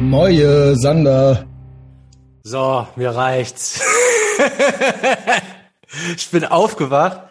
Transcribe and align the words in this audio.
Moje, 0.00 0.76
Sander. 0.76 1.46
So, 2.42 2.86
mir 2.96 3.10
reicht's. 3.14 3.80
ich 6.16 6.30
bin 6.30 6.44
aufgewacht 6.44 7.22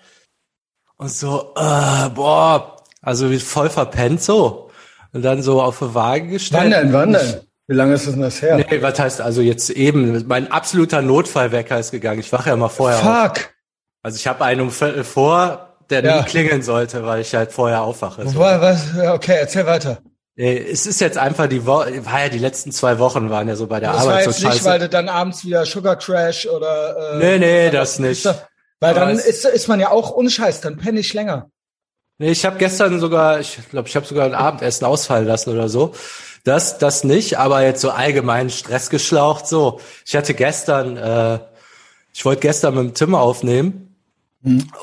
und 0.98 1.10
so, 1.12 1.54
äh, 1.56 2.10
boah, 2.10 2.78
also 3.02 3.30
wie 3.30 3.40
voll 3.40 3.70
verpennt 3.70 4.22
so. 4.22 4.72
Und 5.14 5.22
dann 5.22 5.42
so 5.42 5.62
auf 5.62 5.80
die 5.80 5.94
Waage 5.94 6.28
gestellt. 6.28 6.64
Wann 6.64 6.72
denn, 6.72 6.94
wann 6.94 7.14
denn? 7.14 7.42
Wie 7.68 7.76
lange 7.76 7.94
ist 7.94 8.08
denn 8.08 8.22
das 8.22 8.42
her? 8.42 8.58
Nee, 8.58 8.82
was 8.82 9.00
heißt 9.00 9.22
also 9.22 9.42
jetzt 9.42 9.70
eben? 9.70 10.28
Mein 10.28 10.52
absoluter 10.52 11.02
Notfallwecker 11.02 11.80
ist 11.80 11.92
gegangen. 11.92 12.20
Ich 12.20 12.32
wache 12.34 12.50
ja 12.50 12.56
mal 12.56 12.70
vorher 12.70 12.98
auf. 13.00 13.28
Fuck. 13.38 13.54
Also 14.04 14.18
ich 14.18 14.28
habe 14.28 14.44
einen 14.44 14.62
um 14.62 14.72
Viertel 14.72 15.04
vor, 15.04 15.78
der 15.90 16.04
Ja. 16.04 16.18
nie 16.20 16.24
klingeln 16.26 16.62
sollte, 16.62 17.06
weil 17.06 17.22
ich 17.22 17.34
halt 17.34 17.52
vorher 17.54 17.82
aufwache. 17.84 18.28
So. 18.28 18.40
Was, 18.40 18.88
Okay, 18.98 19.38
erzähl 19.40 19.66
weiter. 19.66 20.00
Nee, 20.38 20.58
Es 20.58 20.86
ist 20.86 21.00
jetzt 21.00 21.18
einfach 21.18 21.48
die 21.48 21.66
Woche, 21.66 22.06
war 22.06 22.24
ja 22.24 22.30
die 22.30 22.40
letzten 22.40 22.72
zwei 22.72 23.00
Wochen 23.00 23.30
waren 23.30 23.48
ja 23.48 23.56
so 23.56 23.68
bei 23.68 23.80
der 23.80 23.94
Das 23.94 24.06
war 24.06 24.14
Arbeit 24.14 24.26
jetzt 24.28 24.40
so 24.40 24.48
nicht, 24.50 24.66
weil 24.66 24.80
du 24.80 24.90
dann 24.90 25.08
abends 25.08 25.46
wieder 25.46 25.66
Sugar 25.66 25.96
Crash 25.96 26.46
oder... 26.46 27.14
Äh, 27.14 27.18
Nee, 27.18 27.40
nee, 27.40 27.70
das 27.70 28.00
nicht. 28.00 28.26
Weil 28.26 28.36
Aber 28.82 29.00
dann 29.00 29.18
ist, 29.18 29.46
ist 29.46 29.68
man 29.68 29.80
ja 29.80 29.92
auch 29.92 30.12
unscheiß, 30.12 30.60
dann 30.62 30.78
penne 30.78 31.00
ich 31.00 31.14
länger. 31.14 31.50
Nee, 32.18 32.32
ich 32.32 32.46
habe 32.46 32.58
gestern 32.58 33.00
sogar, 33.00 33.40
ich 33.40 33.60
glaube, 33.70 33.88
ich 33.88 33.96
habe 33.96 34.06
sogar 34.06 34.26
ein 34.26 34.36
Abendessen 34.36 34.86
ausfallen 34.86 35.26
lassen 35.26 35.52
oder 35.52 35.70
so. 35.70 35.94
Das, 36.44 36.78
das 36.78 37.04
nicht, 37.04 37.40
aber 37.40 37.64
jetzt 37.64 37.82
so 37.82 37.90
allgemein 37.90 38.50
Stress 38.50 38.90
geschlaucht. 38.90 39.48
So, 39.48 39.80
ich 40.06 40.16
hatte 40.16 40.34
gestern, 40.34 40.98
äh, 40.98 41.40
ich 42.14 42.24
wollte 42.24 42.42
gestern 42.42 42.76
mit 42.76 42.84
dem 42.84 42.94
Tim 42.94 43.16
aufnehmen, 43.16 43.96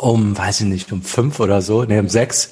um, 0.00 0.36
weiß 0.36 0.60
ich 0.60 0.66
nicht, 0.66 0.92
um 0.92 1.02
fünf 1.02 1.38
oder 1.40 1.62
so, 1.62 1.84
nee, 1.84 1.98
um 1.98 2.08
sechs. 2.08 2.50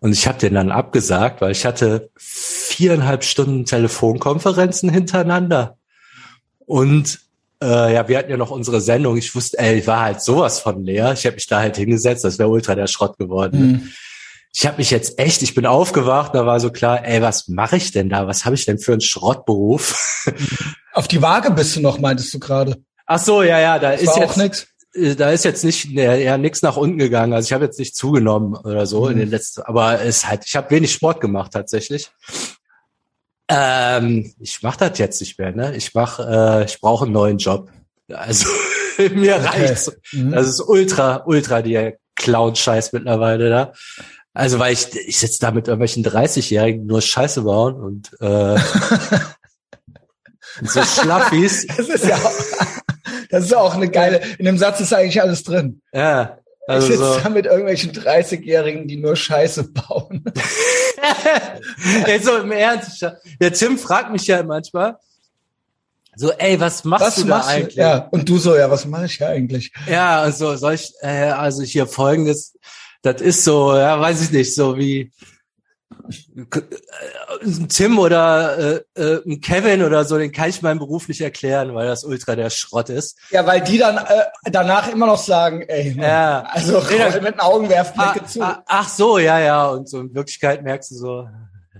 Und 0.00 0.12
ich 0.12 0.28
habe 0.28 0.38
den 0.38 0.54
dann 0.54 0.70
abgesagt, 0.70 1.40
weil 1.40 1.52
ich 1.52 1.64
hatte 1.64 2.10
viereinhalb 2.16 3.24
Stunden 3.24 3.64
Telefonkonferenzen 3.64 4.90
hintereinander. 4.90 5.76
Und 6.66 7.20
äh, 7.62 7.94
ja, 7.94 8.06
wir 8.08 8.18
hatten 8.18 8.30
ja 8.30 8.36
noch 8.36 8.50
unsere 8.50 8.80
Sendung. 8.80 9.16
Ich 9.16 9.34
wusste, 9.34 9.58
ey, 9.58 9.78
ich 9.78 9.86
war 9.86 10.02
halt 10.02 10.20
sowas 10.20 10.60
von 10.60 10.84
leer. 10.84 11.12
Ich 11.12 11.26
habe 11.26 11.34
mich 11.34 11.46
da 11.46 11.58
halt 11.58 11.76
hingesetzt, 11.76 12.24
das 12.24 12.38
wäre 12.38 12.48
ultra 12.48 12.74
der 12.74 12.86
Schrott 12.86 13.18
geworden. 13.18 13.60
Mhm. 13.60 13.92
Ich 14.54 14.66
habe 14.66 14.78
mich 14.78 14.90
jetzt 14.90 15.18
echt, 15.18 15.42
ich 15.42 15.54
bin 15.54 15.66
aufgewacht, 15.66 16.34
da 16.34 16.46
war 16.46 16.58
so 16.58 16.70
klar, 16.70 17.04
ey, 17.04 17.20
was 17.20 17.48
mache 17.48 17.76
ich 17.76 17.92
denn 17.92 18.08
da? 18.08 18.26
Was 18.26 18.44
habe 18.44 18.54
ich 18.54 18.64
denn 18.64 18.78
für 18.78 18.92
einen 18.92 19.00
Schrottberuf? 19.00 20.26
Auf 20.92 21.06
die 21.06 21.20
Waage 21.20 21.50
bist 21.50 21.76
du 21.76 21.80
noch, 21.80 21.98
meintest 21.98 22.32
du 22.34 22.38
gerade. 22.38 22.76
Ach 23.06 23.18
so, 23.18 23.42
ja, 23.42 23.60
ja, 23.60 23.78
da 23.78 23.92
Das 23.92 24.02
ist 24.02 24.16
jetzt 24.16 24.36
nix. 24.36 24.66
Äh, 24.98 25.14
da 25.16 25.30
ist 25.30 25.44
jetzt 25.44 25.64
nicht 25.64 25.86
ja 25.90 26.38
nichts 26.38 26.62
nach 26.62 26.76
unten 26.76 26.98
gegangen. 26.98 27.32
Also 27.32 27.46
ich 27.46 27.52
habe 27.52 27.64
jetzt 27.64 27.78
nicht 27.78 27.96
zugenommen 27.96 28.54
oder 28.56 28.86
so 28.86 29.08
in 29.08 29.16
Mhm. 29.16 29.20
den 29.20 29.30
letzten, 29.30 29.62
aber 29.62 30.02
es 30.02 30.26
halt, 30.26 30.44
ich 30.46 30.56
habe 30.56 30.70
wenig 30.70 30.92
Sport 30.92 31.20
gemacht 31.20 31.52
tatsächlich. 31.52 32.10
Ähm, 33.48 34.32
ich 34.40 34.62
mache 34.62 34.78
das 34.78 34.98
jetzt 34.98 35.20
nicht 35.20 35.38
mehr, 35.38 35.52
ne? 35.52 35.74
Ich 35.74 35.94
mach, 35.94 36.18
äh, 36.18 36.64
ich 36.64 36.80
brauche 36.80 37.04
einen 37.06 37.14
neuen 37.14 37.38
Job. 37.38 37.70
Also 38.12 38.48
mir 39.14 39.36
reicht's. 39.36 39.92
Mhm. 40.12 40.32
Das 40.32 40.48
ist 40.48 40.60
ultra, 40.60 41.22
ultra 41.24 41.62
der 41.62 41.96
Clown-Scheiß 42.16 42.92
mittlerweile 42.92 43.48
da. 43.48 43.72
Also 44.34 44.58
weil 44.58 44.72
ich, 44.72 44.94
ich 44.94 45.18
sitze 45.18 45.38
da 45.40 45.50
mit 45.50 45.66
irgendwelchen 45.66 46.04
30-Jährigen 46.04 46.82
die 46.82 46.86
nur 46.86 47.00
Scheiße 47.00 47.42
bauen 47.42 47.74
und, 47.74 48.10
äh, 48.20 48.54
und 50.60 50.70
so 50.70 50.82
Schlaffis. 50.82 51.66
Das 51.66 51.88
ist 51.88 52.06
ja 52.06 52.16
auch, 52.16 52.32
das 53.30 53.44
ist 53.44 53.54
auch 53.54 53.74
eine 53.74 53.88
geile, 53.90 54.20
in 54.38 54.44
dem 54.44 54.58
Satz 54.58 54.80
ist 54.80 54.92
eigentlich 54.92 55.20
alles 55.22 55.42
drin. 55.42 55.80
Ja, 55.92 56.38
ich 56.66 56.74
also 56.74 56.86
sitze 56.88 56.98
so. 57.14 57.20
da 57.20 57.28
mit 57.30 57.46
irgendwelchen 57.46 57.92
30-Jährigen, 57.92 58.86
die 58.88 58.96
nur 58.96 59.16
Scheiße 59.16 59.72
bauen. 59.72 60.24
Ey, 62.06 62.20
so 62.20 62.36
im 62.38 62.52
Ernst. 62.52 63.02
ich- 63.02 63.36
Der 63.40 63.52
Tim 63.52 63.78
fragt 63.78 64.10
mich 64.12 64.26
ja 64.26 64.42
manchmal, 64.42 64.96
so, 66.16 66.32
ey, 66.32 66.58
was 66.58 66.82
machst 66.84 67.06
Was 67.06 67.14
du 67.16 67.22
da 67.22 67.28
machst 67.28 67.48
du? 67.48 67.52
eigentlich? 67.54 67.74
Ja, 67.76 68.08
und 68.10 68.28
du 68.28 68.38
so, 68.38 68.56
ja, 68.56 68.68
was 68.70 68.84
mache 68.86 69.04
ich 69.06 69.12
hier 69.18 69.28
eigentlich? 69.28 69.72
Ja, 69.88 70.20
also 70.20 70.56
soll 70.56 70.74
ich, 70.74 70.92
äh, 71.00 71.30
also 71.30 71.62
hier 71.62 71.86
folgendes, 71.86 72.58
das 73.02 73.22
ist 73.22 73.44
so, 73.44 73.76
ja, 73.76 74.00
weiß 74.00 74.20
ich 74.22 74.32
nicht, 74.32 74.52
so 74.54 74.76
wie 74.76 75.12
ein 77.42 77.68
Tim 77.68 77.98
oder 77.98 78.58
äh, 78.58 79.00
äh, 79.00 79.22
ein 79.26 79.40
Kevin 79.40 79.82
oder 79.82 80.04
so, 80.04 80.18
den 80.18 80.32
kann 80.32 80.48
ich 80.50 80.62
meinen 80.62 80.78
Beruf 80.78 81.08
nicht 81.08 81.20
erklären, 81.20 81.74
weil 81.74 81.86
das 81.86 82.04
ultra 82.04 82.36
der 82.36 82.50
Schrott 82.50 82.88
ist. 82.90 83.18
Ja, 83.30 83.46
weil 83.46 83.60
die 83.62 83.78
dann 83.78 83.96
äh, 83.98 84.24
danach 84.44 84.88
immer 84.88 85.06
noch 85.06 85.18
sagen, 85.18 85.62
ey, 85.62 85.94
Ja. 85.98 86.42
also 86.50 86.82
Nee, 86.90 86.98
das- 86.98 87.14
mit 87.20 87.34
den 87.34 87.40
Augen 87.40 87.68
werfen 87.68 87.94
Ah, 87.98 88.14
zu. 88.26 88.42
ah, 88.42 88.62
ach 88.66 88.88
so, 88.88 89.18
ja, 89.18 89.38
ja, 89.40 89.66
und 89.68 89.88
so 89.88 90.00
in 90.00 90.14
Wirklichkeit 90.14 90.62
merkst 90.62 90.90
du 90.90 90.94
so, 90.96 91.28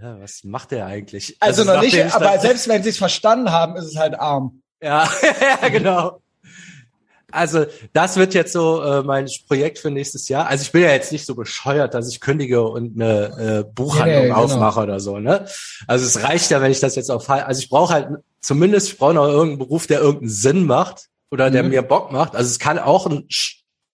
ja, 0.00 0.20
was 0.20 0.42
macht 0.44 0.70
der 0.70 0.86
eigentlich? 0.86 1.36
also 1.40 1.64
noch 1.64 1.80
nicht, 1.80 1.98
aber 2.14 2.24
dann- 2.26 2.40
selbst 2.40 2.68
wenn 2.68 2.82
sie 2.82 2.90
es 2.90 2.98
verstanden 2.98 3.50
haben, 3.50 3.76
ist 3.76 3.86
es 3.86 3.96
halt 3.96 4.18
arm. 4.18 4.62
Ja, 4.80 5.08
ja, 5.62 5.68
genau. 5.68 6.20
Also 7.30 7.66
das 7.92 8.16
wird 8.16 8.32
jetzt 8.32 8.52
so 8.52 8.82
äh, 8.82 9.02
mein 9.02 9.28
Projekt 9.48 9.78
für 9.78 9.90
nächstes 9.90 10.28
Jahr. 10.28 10.46
Also 10.46 10.62
ich 10.62 10.72
bin 10.72 10.82
ja 10.82 10.92
jetzt 10.92 11.12
nicht 11.12 11.26
so 11.26 11.34
bescheuert, 11.34 11.92
dass 11.92 12.08
ich 12.08 12.20
kündige 12.20 12.62
und 12.62 13.00
eine 13.00 13.64
äh, 13.66 13.70
Buchhandlung 13.70 14.22
nee, 14.22 14.28
genau. 14.28 14.44
aufmache 14.44 14.80
oder 14.80 14.98
so. 14.98 15.18
Ne? 15.18 15.46
Also 15.86 16.06
es 16.06 16.22
reicht 16.22 16.50
ja, 16.50 16.62
wenn 16.62 16.70
ich 16.70 16.80
das 16.80 16.96
jetzt 16.96 17.10
auf. 17.10 17.28
Also 17.28 17.60
ich 17.60 17.68
brauche 17.68 17.92
halt 17.92 18.08
zumindest, 18.40 18.88
ich 18.88 18.98
brauche 18.98 19.14
noch 19.14 19.26
irgendeinen 19.28 19.58
Beruf, 19.58 19.86
der 19.86 20.00
irgendeinen 20.00 20.30
Sinn 20.30 20.64
macht 20.64 21.08
oder 21.30 21.50
der 21.50 21.64
Mhm. 21.64 21.68
mir 21.70 21.82
Bock 21.82 22.12
macht. 22.12 22.34
Also 22.34 22.48
es 22.48 22.58
kann 22.58 22.78
auch 22.78 23.06
ein, 23.06 23.28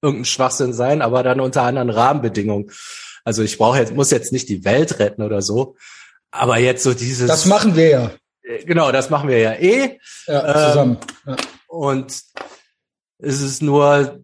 irgendein 0.01 0.27
Schwachsinn 0.27 0.73
sein, 0.73 1.03
aber 1.03 1.25
dann 1.25 1.41
unter 1.41 1.63
anderen 1.63 1.91
Rahmenbedingungen. 1.91 2.71
Also 3.25 3.43
ich 3.43 3.59
brauche 3.59 3.79
jetzt 3.79 3.95
muss 3.95 4.13
jetzt 4.13 4.33
nicht 4.33 4.49
die 4.49 4.65
Welt 4.65 5.01
retten 5.01 5.23
oder 5.23 5.43
so. 5.43 5.77
Aber 6.31 6.59
jetzt 6.59 6.85
so 6.85 6.95
dieses. 6.95 7.27
Das 7.27 7.47
machen 7.47 7.75
wir 7.75 7.89
ja, 7.89 8.11
äh, 8.43 8.65
Genau, 8.65 8.93
das 8.93 9.11
machen 9.11 9.29
wir 9.29 9.39
ja 9.39 9.53
eh. 9.55 9.99
ja 10.27 10.47
Ähm, 10.47 10.69
zusammen. 10.69 10.97
Ja. 11.27 11.37
Und 11.67 12.23
es 13.19 13.41
ist 13.41 13.63
nur, 13.63 14.21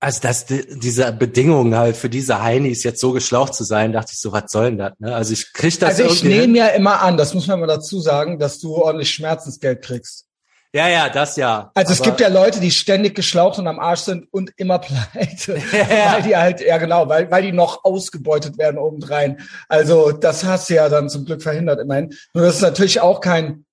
also 0.00 0.20
dass 0.20 0.46
die, 0.46 0.78
diese 0.78 1.12
Bedingungen 1.12 1.74
halt 1.74 1.96
für 1.96 2.08
diese 2.08 2.42
Heinis 2.42 2.84
jetzt 2.84 3.00
so 3.00 3.12
geschlaucht 3.12 3.54
zu 3.54 3.64
sein, 3.64 3.92
dachte 3.92 4.12
ich 4.12 4.20
so, 4.20 4.32
was 4.32 4.44
soll 4.50 4.66
denn 4.66 4.78
das? 4.78 4.92
Ne? 4.98 5.14
Also 5.14 5.32
ich 5.32 5.52
krieg 5.52 5.78
das 5.80 6.00
Also 6.00 6.04
ich 6.04 6.22
nehme 6.22 6.58
ja 6.58 6.68
immer 6.68 7.02
an, 7.02 7.16
das 7.16 7.34
muss 7.34 7.46
man 7.46 7.60
mal 7.60 7.66
dazu 7.66 8.00
sagen, 8.00 8.38
dass 8.38 8.58
du 8.58 8.76
ordentlich 8.76 9.10
Schmerzensgeld 9.10 9.82
kriegst. 9.82 10.26
Ja, 10.72 10.88
ja, 10.88 11.08
das 11.08 11.36
ja. 11.36 11.70
Also 11.74 11.94
es 11.94 12.02
gibt 12.02 12.20
ja 12.20 12.28
Leute, 12.28 12.60
die 12.60 12.70
ständig 12.70 13.14
geschlaucht 13.14 13.58
und 13.58 13.66
am 13.66 13.78
Arsch 13.78 14.00
sind 14.00 14.30
und 14.30 14.52
immer 14.58 14.78
pleite. 15.12 15.56
Ja. 15.72 15.88
Weil 16.12 16.22
die 16.22 16.36
halt, 16.36 16.60
ja 16.60 16.76
genau, 16.76 17.08
weil, 17.08 17.30
weil 17.30 17.42
die 17.42 17.52
noch 17.52 17.84
ausgebeutet 17.84 18.58
werden 18.58 18.76
obendrein. 18.76 19.40
Also 19.68 20.12
das 20.12 20.44
hast 20.44 20.68
du 20.68 20.74
ja 20.74 20.90
dann 20.90 21.08
zum 21.08 21.24
Glück 21.24 21.42
verhindert 21.42 21.80
immerhin. 21.80 22.14
Nur 22.34 22.44
das 22.44 22.56
ist 22.56 22.60
natürlich 22.60 23.00
auch 23.00 23.20
kein, 23.22 23.64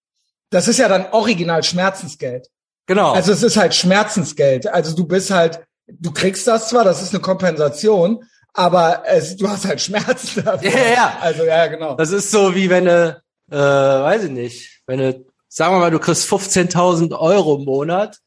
das 0.49 0.69
ist 0.69 0.79
ja 0.79 0.87
dann 0.87 1.07
original 1.11 1.63
Schmerzensgeld. 1.63 2.47
Genau. 2.85 3.13
Also 3.13 3.31
es 3.31 3.43
ist 3.43 3.57
halt 3.57 3.75
Schmerzensgeld. 3.75 4.67
Also 4.67 4.95
du 4.95 5.05
bist 5.05 5.31
halt, 5.31 5.61
du 5.87 6.11
kriegst 6.11 6.47
das 6.47 6.69
zwar, 6.69 6.83
das 6.83 7.01
ist 7.01 7.13
eine 7.13 7.21
Kompensation, 7.21 8.23
aber 8.53 9.03
es, 9.05 9.35
du 9.35 9.49
hast 9.49 9.65
halt 9.65 9.81
Schmerzen 9.81 10.43
dafür. 10.45 10.69
Ja, 10.69 10.93
ja. 10.93 11.17
Also 11.21 11.43
ja, 11.43 11.67
genau. 11.67 11.95
das 11.95 12.11
ist 12.11 12.31
so 12.31 12.55
wie 12.55 12.69
wenn 12.69 12.85
du, 12.85 13.21
äh, 13.51 13.55
weiß 13.55 14.25
ich 14.25 14.31
nicht, 14.31 14.81
wenn 14.85 14.99
du, 14.99 15.25
sagen 15.47 15.75
wir 15.75 15.79
mal, 15.79 15.91
du 15.91 15.99
kriegst 15.99 16.31
15.000 16.31 17.17
Euro 17.17 17.57
im 17.57 17.65
Monat 17.65 18.19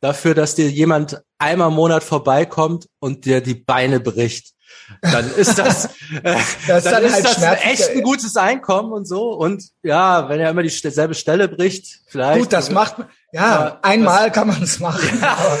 dafür, 0.00 0.34
dass 0.34 0.54
dir 0.54 0.68
jemand 0.68 1.22
einmal 1.38 1.68
im 1.68 1.74
Monat 1.74 2.04
vorbeikommt 2.04 2.88
und 3.00 3.24
dir 3.24 3.40
die 3.40 3.54
Beine 3.54 4.00
bricht. 4.00 4.53
Dann 5.00 5.30
ist 5.34 5.58
das, 5.58 5.86
äh, 6.22 6.36
Das 6.66 6.84
dann 6.84 6.94
dann 6.94 7.04
ist 7.04 7.14
halt 7.14 7.24
das 7.24 7.64
echt 7.64 7.90
ein 7.90 8.02
gutes 8.02 8.36
Einkommen 8.36 8.92
und 8.92 9.06
so. 9.06 9.32
Und 9.32 9.64
ja, 9.82 10.28
wenn 10.28 10.40
er 10.40 10.50
immer 10.50 10.62
die 10.62 10.70
st- 10.70 10.90
selbe 10.90 11.14
Stelle 11.14 11.48
bricht, 11.48 12.00
vielleicht. 12.08 12.40
Gut, 12.40 12.52
das 12.52 12.70
macht, 12.70 12.96
ja, 13.32 13.42
Aber 13.58 13.78
einmal 13.84 14.30
kann 14.30 14.48
man 14.48 14.62
es 14.62 14.80
machen. 14.80 15.22
aber- 15.22 15.58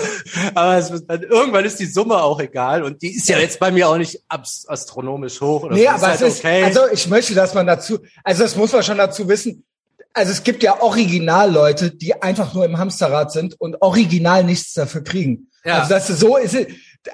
Aber 0.54 0.76
es 0.76 0.90
dann, 1.06 1.22
irgendwann 1.22 1.64
ist 1.64 1.80
die 1.80 1.86
Summe 1.86 2.16
auch 2.22 2.38
egal. 2.40 2.82
Und 2.82 3.02
die 3.02 3.16
ist 3.16 3.28
ja 3.28 3.38
jetzt 3.38 3.58
bei 3.60 3.70
mir 3.70 3.88
auch 3.88 3.96
nicht 3.96 4.22
astronomisch 4.28 5.40
hoch. 5.40 5.62
Oder 5.64 5.74
Nee, 5.74 5.84
so. 5.84 5.88
aber 5.90 6.06
halt 6.08 6.20
es 6.20 6.36
ist, 6.38 6.44
also 6.44 6.80
ich 6.92 7.08
möchte, 7.08 7.34
dass 7.34 7.54
man 7.54 7.66
dazu, 7.66 7.98
also 8.22 8.42
das 8.42 8.56
muss 8.56 8.72
man 8.72 8.82
schon 8.82 8.98
dazu 8.98 9.28
wissen. 9.28 9.64
Also 10.12 10.30
es 10.32 10.44
gibt 10.44 10.62
ja 10.62 10.80
Originalleute, 10.80 11.90
die 11.90 12.20
einfach 12.22 12.54
nur 12.54 12.64
im 12.64 12.78
Hamsterrad 12.78 13.32
sind 13.32 13.60
und 13.60 13.80
original 13.82 14.44
nichts 14.44 14.72
dafür 14.74 15.02
kriegen. 15.02 15.48
Ja. 15.64 15.78
Also 15.80 15.88
das 15.94 16.06
so 16.08 16.36
ist 16.36 16.54
es, 16.54 16.66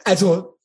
also 0.04 0.58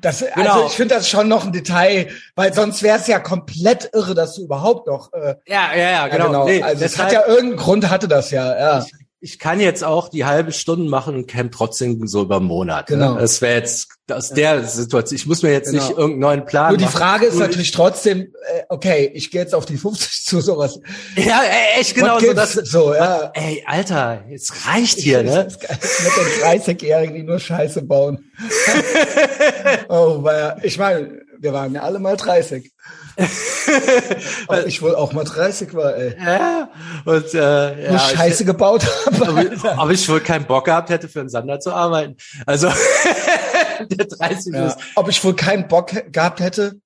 das, 0.00 0.20
Genau. 0.20 0.52
also 0.52 0.66
ich 0.66 0.72
finde 0.72 0.94
das 0.94 1.08
schon 1.08 1.28
noch 1.28 1.44
ein 1.44 1.52
Detail, 1.52 2.08
weil 2.34 2.52
sonst 2.52 2.82
wäre 2.82 2.98
es 2.98 3.06
ja 3.06 3.18
komplett 3.18 3.90
irre, 3.92 4.14
dass 4.14 4.34
du 4.34 4.42
überhaupt 4.42 4.86
noch, 4.86 5.12
äh, 5.12 5.34
ja, 5.46 5.72
ja, 5.72 5.76
ja, 5.76 5.90
ja, 5.90 6.08
genau. 6.08 6.26
genau. 6.26 6.44
Nee, 6.46 6.62
also 6.62 6.84
es 6.84 6.98
hat 6.98 7.12
ja 7.12 7.26
irgendeinen 7.26 7.56
Grund, 7.56 7.90
hatte 7.90 8.08
das 8.08 8.30
ja, 8.30 8.58
ja. 8.58 8.78
ich 8.80 8.92
kann 9.38 9.60
jetzt 9.60 9.84
auch 9.84 10.08
die 10.08 10.24
halbe 10.24 10.52
Stunde 10.52 10.88
machen 10.88 11.14
und 11.14 11.26
camp 11.26 11.52
trotzdem 11.52 12.06
so 12.06 12.22
über 12.22 12.36
einen 12.36 12.46
Monat. 12.46 12.86
Genau. 12.86 13.14
Ne? 13.14 13.20
Das 13.20 13.42
wäre 13.42 13.58
jetzt 13.58 13.88
aus 14.10 14.30
der 14.30 14.64
Situation. 14.64 15.16
Ich 15.16 15.26
muss 15.26 15.42
mir 15.42 15.52
jetzt 15.52 15.70
Genau. 15.70 15.82
nicht 15.82 15.90
irgendeinen 15.90 16.20
neuen 16.20 16.44
Plan 16.46 16.70
Nur 16.70 16.78
die 16.78 16.84
machen. 16.84 16.96
Frage 16.96 17.26
ist 17.26 17.34
Nur 17.34 17.46
natürlich 17.46 17.70
trotzdem, 17.70 18.20
äh, 18.20 18.62
okay, 18.68 19.10
ich 19.14 19.30
gehe 19.30 19.42
jetzt 19.42 19.54
auf 19.54 19.66
die 19.66 19.76
50 19.76 20.24
zu, 20.24 20.40
sowas. 20.40 20.80
Ich, 21.16 21.26
ja, 21.26 21.42
ey, 21.42 21.80
echt 21.80 21.94
genau 21.94 22.18
so. 22.18 22.32
Das, 22.32 22.54
so, 22.54 22.94
ja. 22.94 23.30
ey, 23.34 23.62
Alter, 23.66 24.24
jetzt 24.28 24.66
reicht 24.66 24.98
hier, 24.98 25.22
ne? 25.22 25.48
Mit 25.48 25.60
den 25.60 26.42
30-Jährigen, 26.42 27.14
die 27.14 27.22
nur 27.22 27.38
Scheiße 27.38 27.82
bauen. 27.82 28.30
oh, 29.88 30.22
weil 30.22 30.56
ich 30.62 30.78
meine, 30.78 31.20
wir 31.38 31.52
waren 31.52 31.74
ja 31.74 31.82
alle 31.82 31.98
mal 31.98 32.16
30. 32.16 32.70
Ob 34.48 34.66
ich 34.66 34.82
wohl 34.82 34.94
auch 34.94 35.12
mal 35.12 35.24
30 35.24 35.74
war, 35.74 35.96
ey. 35.96 36.14
Ja, 36.18 36.70
und 37.04 37.34
äh, 37.34 37.84
ja, 37.84 37.90
Nur 37.90 37.98
Scheiße 37.98 38.42
ich, 38.42 38.46
gebaut 38.46 38.84
habe. 39.06 39.22
ob, 39.32 39.52
ich, 39.52 39.64
ob 39.64 39.90
ich 39.90 40.08
wohl 40.08 40.20
keinen 40.20 40.46
Bock 40.46 40.64
gehabt 40.66 40.90
hätte, 40.90 41.08
für 41.08 41.20
einen 41.20 41.28
Sander 41.28 41.60
zu 41.60 41.72
arbeiten. 41.72 42.16
Also 42.46 42.68
der 43.90 44.06
30 44.06 44.54
Ja. 44.54 44.66
ist. 44.68 44.78
Ob 44.94 45.08
ich 45.08 45.22
wohl 45.24 45.34
keinen 45.36 45.68
Bock 45.68 45.90
gehabt 46.12 46.40
hätte, 46.40 46.80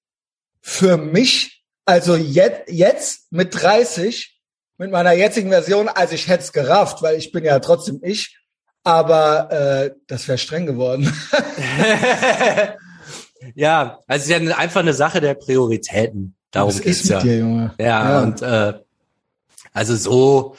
für 0.60 0.96
mich, 0.96 1.62
also 1.84 2.16
jetzt, 2.16 2.62
jetzt 2.68 3.32
mit 3.32 3.54
30, 3.60 4.40
mit 4.78 4.90
meiner 4.90 5.12
jetzigen 5.12 5.50
Version, 5.50 5.88
also 5.88 6.14
ich 6.14 6.28
hätte 6.28 6.44
es 6.44 6.52
gerafft, 6.52 7.02
weil 7.02 7.16
ich 7.16 7.32
bin 7.32 7.44
ja 7.44 7.58
trotzdem 7.60 8.00
ich, 8.02 8.38
aber 8.82 9.50
äh, 9.52 9.90
das 10.06 10.26
wäre 10.28 10.38
streng 10.38 10.66
geworden. 10.66 11.12
ja, 13.54 13.98
also 14.06 14.22
es 14.32 14.38
ist 14.40 14.48
ja 14.48 14.56
einfach 14.56 14.80
eine 14.80 14.94
Sache 14.94 15.20
der 15.20 15.34
Prioritäten. 15.34 16.34
Darum 16.50 16.70
Was 16.70 16.80
geht's 16.80 17.00
ist 17.00 17.04
mit 17.04 17.12
ja. 17.12 17.20
dir, 17.20 17.38
Junge? 17.38 17.74
Ja, 17.78 17.86
Ja. 17.86 18.20
und 18.22 18.42
äh, 18.42 18.74
also 19.72 19.96
so, 19.96 20.56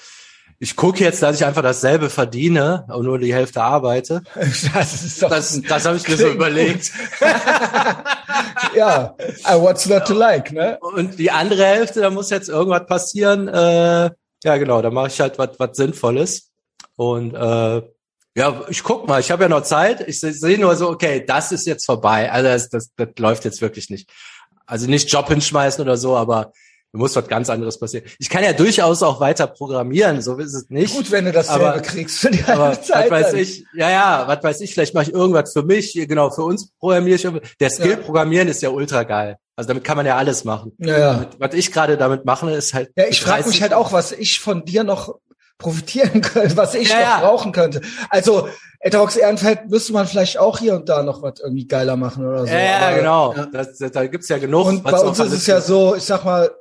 ich 0.59 0.75
gucke 0.75 1.03
jetzt, 1.03 1.21
dass 1.21 1.37
ich 1.39 1.45
einfach 1.45 1.61
dasselbe 1.61 2.09
verdiene 2.09 2.85
und 2.89 3.05
nur 3.05 3.19
die 3.19 3.33
Hälfte 3.33 3.61
arbeite. 3.61 4.23
Das 4.73 5.03
ist 5.03 5.21
doch, 5.21 5.29
Das, 5.29 5.61
das 5.61 5.85
habe 5.85 5.97
ich 5.97 6.07
mir 6.07 6.17
so 6.17 6.27
überlegt. 6.29 6.91
ja, 8.75 9.15
what's 9.57 9.85
not 9.85 10.05
to 10.05 10.13
like, 10.13 10.51
ne? 10.51 10.77
Und 10.81 11.17
die 11.19 11.31
andere 11.31 11.65
Hälfte, 11.65 12.01
da 12.01 12.09
muss 12.09 12.29
jetzt 12.29 12.49
irgendwas 12.49 12.85
passieren. 12.87 13.47
Äh, 13.47 14.11
ja, 14.43 14.57
genau, 14.57 14.81
da 14.81 14.91
mache 14.91 15.07
ich 15.07 15.19
halt 15.19 15.37
was 15.37 15.51
was 15.57 15.75
Sinnvolles. 15.77 16.51
Und 16.95 17.33
äh, 17.35 17.81
ja, 18.35 18.61
ich 18.69 18.83
guck 18.83 19.07
mal, 19.07 19.19
ich 19.19 19.31
habe 19.31 19.43
ja 19.43 19.49
noch 19.49 19.63
Zeit. 19.63 20.07
Ich 20.07 20.19
se- 20.19 20.33
sehe 20.33 20.59
nur 20.59 20.75
so, 20.75 20.89
okay, 20.89 21.23
das 21.25 21.51
ist 21.51 21.65
jetzt 21.65 21.85
vorbei. 21.85 22.31
Also 22.31 22.49
das, 22.49 22.69
das, 22.69 22.89
das 22.95 23.09
läuft 23.17 23.45
jetzt 23.45 23.61
wirklich 23.61 23.89
nicht. 23.89 24.09
Also 24.65 24.87
nicht 24.87 25.09
Job 25.11 25.27
hinschmeißen 25.29 25.81
oder 25.81 25.95
so, 25.97 26.15
aber 26.17 26.51
da 26.91 26.99
muss 26.99 27.15
was 27.15 27.27
ganz 27.27 27.49
anderes 27.49 27.79
passieren. 27.79 28.05
Ich 28.19 28.29
kann 28.29 28.43
ja 28.43 28.53
durchaus 28.53 29.03
auch 29.03 29.19
weiter 29.19 29.47
programmieren, 29.47 30.21
so 30.21 30.37
ist 30.37 30.53
es 30.53 30.69
nicht. 30.69 30.95
Gut, 30.95 31.11
wenn 31.11 31.25
du 31.25 31.31
das 31.31 31.49
Aber- 31.49 31.65
selber 31.73 31.79
kriegst 31.81 32.19
für 32.19 32.31
die 32.31 32.43
Aber 32.45 32.69
halbe 32.69 32.81
Zeit. 32.81 33.11
was 33.11 33.21
weiß 33.21 33.31
dann. 33.31 33.39
ich, 33.39 33.65
ja, 33.73 33.89
ja, 33.89 34.23
was 34.27 34.43
weiß 34.43 34.61
ich, 34.61 34.73
vielleicht 34.73 34.93
mache 34.93 35.05
ich 35.05 35.13
irgendwas 35.13 35.53
für 35.53 35.63
mich, 35.63 35.93
genau, 35.93 36.29
für 36.31 36.43
uns 36.43 36.69
programmiere 36.79 37.15
ich. 37.15 37.25
irgendwas. 37.25 37.49
Der 37.59 37.69
Skill 37.69 37.91
Ja. 37.91 37.95
programmieren 37.97 38.47
ist 38.47 38.61
ja 38.61 38.69
ultra 38.69 39.03
geil. 39.03 39.37
Also 39.57 39.69
damit 39.69 39.83
kann 39.85 39.95
man 39.95 40.05
ja 40.05 40.17
alles 40.17 40.43
machen. 40.43 40.73
Ja, 40.79 40.97
ja. 40.99 41.25
Was 41.37 41.53
ich 41.53 41.71
gerade 41.71 41.95
damit 41.95 42.25
mache, 42.25 42.51
ist 42.51 42.73
halt. 42.73 42.91
Ja, 42.97 43.05
ich 43.09 43.21
frage 43.21 43.43
30 43.43 43.51
mich 43.53 43.61
halt 43.61 43.73
auch, 43.73 43.93
was 43.93 44.11
ich 44.11 44.39
von 44.41 44.65
dir 44.65 44.83
noch 44.83 45.15
profitieren 45.57 46.21
könnte, 46.21 46.57
was 46.57 46.75
ich 46.75 46.89
Ja, 46.89 47.19
noch 47.19 47.21
brauchen 47.21 47.51
könnte. 47.51 47.81
Also, 48.09 48.47
Eterox 48.79 49.15
Ehrenfeld 49.15 49.69
müsste 49.69 49.93
man 49.93 50.05
vielleicht 50.05 50.37
auch 50.37 50.59
hier 50.59 50.75
und 50.75 50.89
da 50.89 51.01
noch 51.01 51.21
was 51.21 51.39
irgendwie 51.39 51.67
geiler 51.67 51.95
machen 51.95 52.27
oder 52.27 52.45
so. 52.45 52.53
Ja, 52.53 52.87
Aber, 52.87 52.95
genau. 52.97 53.33
ja. 53.35 53.45
Das, 53.47 53.77
das, 53.77 53.91
da 53.91 54.05
gibt's 54.05 54.29
ja 54.29 54.37
genug. 54.37 54.67
Und 54.67 54.83
bei 54.83 54.99
uns 54.99 55.19
ist 55.19 55.31
es 55.31 55.47
ja 55.47 55.61
so, 55.61 55.95
ich 55.95 56.03
sag 56.03 56.23
mal, 56.25 56.51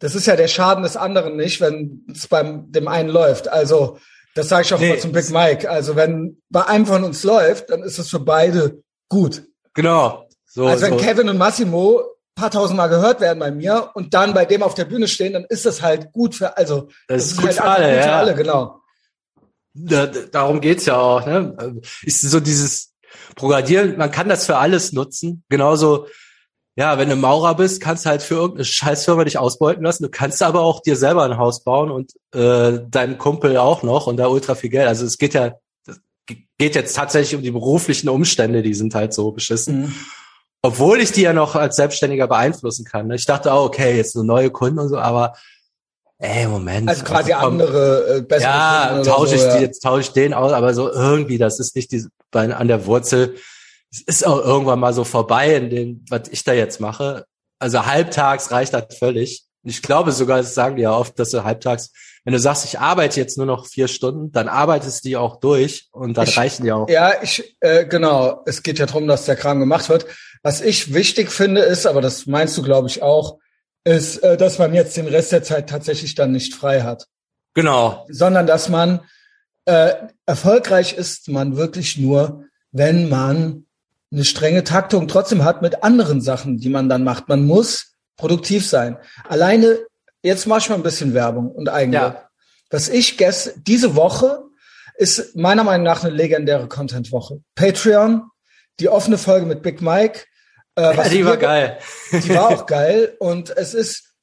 das 0.00 0.14
ist 0.14 0.26
ja 0.26 0.36
der 0.36 0.48
Schaden 0.48 0.82
des 0.82 0.96
anderen 0.96 1.36
nicht, 1.36 1.60
wenn 1.60 2.04
es 2.12 2.26
beim 2.26 2.70
dem 2.72 2.88
einen 2.88 3.08
läuft. 3.08 3.48
Also, 3.48 3.98
das 4.34 4.48
sage 4.48 4.62
ich 4.62 4.74
auch 4.74 4.80
Nee, 4.80 4.90
mal 4.90 4.98
zum 4.98 5.12
Big 5.12 5.30
Mike. 5.30 5.70
Also, 5.70 5.94
wenn 5.96 6.42
bei 6.50 6.66
einem 6.66 6.86
von 6.86 7.04
uns 7.04 7.22
läuft, 7.22 7.70
dann 7.70 7.82
ist 7.82 7.98
es 7.98 8.08
für 8.10 8.20
beide 8.20 8.82
gut. 9.08 9.44
Genau. 9.74 10.26
So, 10.44 10.66
Also 10.66 10.84
wenn 10.84 10.98
so. 10.98 11.04
Kevin 11.04 11.28
und 11.28 11.38
Massimo 11.38 12.02
paar 12.34 12.50
tausendmal 12.50 12.88
gehört 12.88 13.20
werden 13.20 13.38
bei 13.38 13.50
mir 13.50 13.90
und 13.94 14.14
dann 14.14 14.34
bei 14.34 14.44
dem 14.44 14.62
auf 14.62 14.74
der 14.74 14.84
Bühne 14.86 15.06
stehen, 15.08 15.32
dann 15.34 15.44
ist 15.44 15.66
das 15.66 15.82
halt 15.82 16.12
gut 16.12 16.34
für, 16.34 16.56
also 16.56 16.88
Das 17.08 17.26
ist 17.26 17.36
gut 17.36 17.46
halt 17.46 17.54
für 17.56 17.64
alle, 17.64 17.84
gut 17.94 18.02
für 18.02 18.08
ja. 18.08 18.18
alle, 18.18 18.34
genau. 18.34 18.80
Da, 19.74 20.06
da- 20.06 20.20
darum 20.30 20.60
geht's 20.60 20.86
ja 20.86 20.98
auch. 20.98 21.24
Ne? 21.26 21.80
Ist 22.02 22.22
so 22.22 22.40
dieses 22.40 22.92
Programmieren, 23.36 23.96
man 23.96 24.10
kann 24.10 24.28
das 24.28 24.46
für 24.46 24.56
alles 24.56 24.92
nutzen. 24.92 25.44
Genauso, 25.48 26.06
ja, 26.76 26.98
wenn 26.98 27.08
du 27.10 27.16
Maurer 27.16 27.54
bist, 27.54 27.80
kannst 27.82 28.04
du 28.06 28.10
halt 28.10 28.22
für 28.22 28.34
irgendeine 28.36 28.64
Scheißfirma 28.64 29.24
dich 29.24 29.38
ausbeuten 29.38 29.84
lassen. 29.84 30.02
Du 30.04 30.08
kannst 30.10 30.42
aber 30.42 30.60
auch 30.62 30.80
dir 30.80 30.96
selber 30.96 31.24
ein 31.24 31.36
Haus 31.38 31.62
bauen 31.64 31.90
und 31.90 32.12
äh, 32.34 32.80
deinen 32.88 33.18
Kumpel 33.18 33.56
auch 33.58 33.82
noch 33.82 34.06
und 34.06 34.16
da 34.16 34.26
ultra 34.28 34.54
viel 34.54 34.70
Geld. 34.70 34.88
Also 34.88 35.04
es 35.06 35.18
geht 35.18 35.34
ja, 35.34 35.54
das 35.86 36.00
geht 36.58 36.74
jetzt 36.74 36.94
tatsächlich 36.96 37.36
um 37.36 37.42
die 37.42 37.50
beruflichen 37.50 38.08
Umstände, 38.08 38.62
die 38.62 38.74
sind 38.74 38.94
halt 38.94 39.12
so 39.14 39.32
beschissen. 39.32 39.82
Mhm. 39.82 39.94
Obwohl 40.62 41.00
ich 41.00 41.10
die 41.10 41.22
ja 41.22 41.32
noch 41.32 41.56
als 41.56 41.76
Selbstständiger 41.76 42.28
beeinflussen 42.28 42.84
kann. 42.84 43.08
Ne? 43.08 43.16
Ich 43.16 43.26
dachte 43.26 43.52
auch, 43.52 43.64
okay, 43.66 43.96
jetzt 43.96 44.12
so 44.12 44.22
neue 44.22 44.50
Kunden 44.50 44.78
und 44.78 44.88
so, 44.88 44.96
aber 44.96 45.34
ey, 46.18 46.46
Moment. 46.46 46.88
Also 46.88 47.04
quasi 47.04 47.32
komm, 47.32 47.60
andere, 47.60 48.18
äh, 48.18 48.22
bessere 48.22 48.50
ja, 48.50 49.02
tausche 49.02 49.34
ich 49.34 49.40
so, 49.40 49.48
die, 49.48 49.54
ja. 49.54 49.60
jetzt 49.60 49.80
tausche 49.80 50.02
ich 50.02 50.12
den 50.12 50.32
aus, 50.34 50.52
aber 50.52 50.72
so 50.72 50.90
irgendwie, 50.90 51.36
das 51.36 51.58
ist 51.58 51.74
nicht 51.74 51.90
die, 51.90 52.06
bei, 52.30 52.54
an 52.54 52.68
der 52.68 52.86
Wurzel. 52.86 53.34
Es 53.90 54.00
ist 54.02 54.26
auch 54.26 54.38
irgendwann 54.38 54.78
mal 54.78 54.94
so 54.94 55.02
vorbei 55.02 55.56
in 55.56 55.68
dem, 55.68 56.04
was 56.08 56.22
ich 56.30 56.44
da 56.44 56.52
jetzt 56.52 56.80
mache. 56.80 57.26
Also 57.58 57.84
halbtags 57.84 58.52
reicht 58.52 58.72
das 58.72 58.96
völlig. 58.96 59.44
Ich 59.64 59.82
glaube 59.82 60.12
sogar, 60.12 60.38
das 60.38 60.54
sagen 60.54 60.76
die 60.76 60.82
ja 60.82 60.96
oft, 60.96 61.18
dass 61.18 61.30
du 61.30 61.44
halbtags, 61.44 61.90
wenn 62.24 62.32
du 62.32 62.38
sagst, 62.38 62.64
ich 62.64 62.78
arbeite 62.78 63.18
jetzt 63.20 63.36
nur 63.36 63.46
noch 63.46 63.66
vier 63.66 63.88
Stunden, 63.88 64.32
dann 64.32 64.48
arbeitest 64.48 65.04
du 65.04 65.08
die 65.08 65.16
auch 65.16 65.40
durch 65.40 65.88
und 65.90 66.16
dann 66.16 66.26
Ich- 66.28 66.36
reichen 66.38 66.64
die 66.64 66.72
auch. 66.72 66.88
Ja, 66.88 67.14
ich, 67.20 67.56
äh, 67.60 67.84
genau. 67.84 68.42
Es 68.46 68.62
geht 68.62 68.78
ja 68.78 68.86
darum, 68.86 69.08
dass 69.08 69.24
der 69.24 69.36
Kram 69.36 69.58
gemacht 69.60 69.88
wird. 69.88 70.06
Was 70.42 70.60
ich 70.60 70.92
wichtig 70.92 71.30
finde 71.30 71.62
ist, 71.62 71.86
aber 71.86 72.00
das 72.00 72.26
meinst 72.26 72.56
du, 72.56 72.62
glaube 72.62 72.88
ich, 72.88 73.02
auch, 73.02 73.38
ist, 73.84 74.18
äh, 74.18 74.36
dass 74.36 74.58
man 74.58 74.74
jetzt 74.74 74.96
den 74.96 75.06
Rest 75.06 75.32
der 75.32 75.42
Zeit 75.42 75.68
tatsächlich 75.68 76.14
dann 76.14 76.32
nicht 76.32 76.54
frei 76.54 76.82
hat. 76.82 77.06
Genau. 77.54 78.06
sondern 78.08 78.46
dass 78.46 78.70
man 78.70 79.00
äh, 79.66 79.92
erfolgreich 80.26 80.94
ist 80.94 81.28
man 81.28 81.56
wirklich 81.56 81.98
nur, 81.98 82.46
wenn 82.70 83.08
man 83.08 83.66
eine 84.10 84.24
strenge 84.24 84.64
Taktung 84.64 85.08
trotzdem 85.08 85.44
hat 85.44 85.62
mit 85.62 85.82
anderen 85.82 86.20
Sachen, 86.20 86.58
die 86.58 86.68
man 86.68 86.88
dann 86.88 87.04
macht. 87.04 87.28
Man 87.28 87.46
muss 87.46 87.94
produktiv 88.16 88.66
sein. 88.66 88.98
Alleine, 89.28 89.78
jetzt 90.22 90.46
mach 90.46 90.58
ich 90.58 90.68
mal 90.68 90.76
ein 90.76 90.82
bisschen 90.82 91.14
Werbung 91.14 91.50
und 91.50 91.68
Eigenlob. 91.68 92.14
Ja. 92.14 92.28
Was 92.70 92.88
ich 92.88 93.18
gest 93.18 93.54
diese 93.66 93.96
Woche 93.96 94.44
ist 94.96 95.36
meiner 95.36 95.64
Meinung 95.64 95.84
nach 95.84 96.04
eine 96.04 96.14
legendäre 96.14 96.68
Content-Woche. 96.68 97.42
Patreon, 97.54 98.22
die 98.80 98.88
offene 98.88 99.18
Folge 99.18 99.46
mit 99.46 99.62
Big 99.62 99.80
Mike. 99.80 100.24
Äh, 100.74 100.96
was 100.96 101.10
die 101.10 101.24
war 101.24 101.36
ge- 101.36 101.42
geil. 101.46 101.78
die 102.12 102.30
war 102.30 102.48
auch 102.48 102.66
geil 102.66 103.14
und 103.18 103.50
es 103.56 103.74
ist 103.74 104.14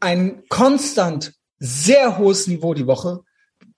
ein 0.00 0.42
konstant 0.48 1.32
sehr 1.58 2.18
hohes 2.18 2.46
Niveau 2.46 2.74
die 2.74 2.86
Woche 2.86 3.20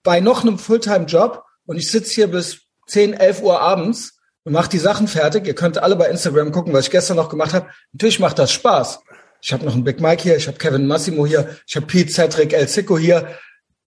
bei 0.02 0.20
noch 0.20 0.43
einem 0.43 0.58
Fulltime-Job 0.58 1.43
und 1.67 1.76
ich 1.76 1.90
sitze 1.90 2.12
hier 2.14 2.26
bis 2.28 2.62
10, 2.88 3.14
11 3.14 3.43
Uhr 3.43 3.61
abends 3.61 4.19
und 4.44 4.52
mache 4.52 4.69
die 4.70 4.78
Sachen 4.78 5.08
fertig. 5.08 5.46
Ihr 5.46 5.55
könnt 5.55 5.78
alle 5.78 5.96
bei 5.96 6.08
Instagram 6.08 6.52
gucken, 6.52 6.73
was 6.73 6.84
ich 6.87 6.90
gestern 6.93 7.17
noch 7.17 7.28
gemacht 7.28 7.52
habe. 7.52 7.69
Natürlich 7.93 8.20
macht 8.20 8.38
das 8.38 8.52
Spaß. 8.52 9.00
Ich 9.42 9.52
habe 9.52 9.64
noch 9.64 9.75
einen 9.75 9.85
Big 9.85 10.00
Mike 10.00 10.23
hier, 10.23 10.37
ich 10.37 10.47
habe 10.49 10.59
Kevin 10.59 10.87
Massimo 10.87 11.26
hier, 11.26 11.56
ich 11.66 11.76
habe 11.76 11.87
Pete, 11.87 12.11
Cedric, 12.12 12.52
El 12.52 12.68
Zico 12.68 12.97
hier. 12.99 13.37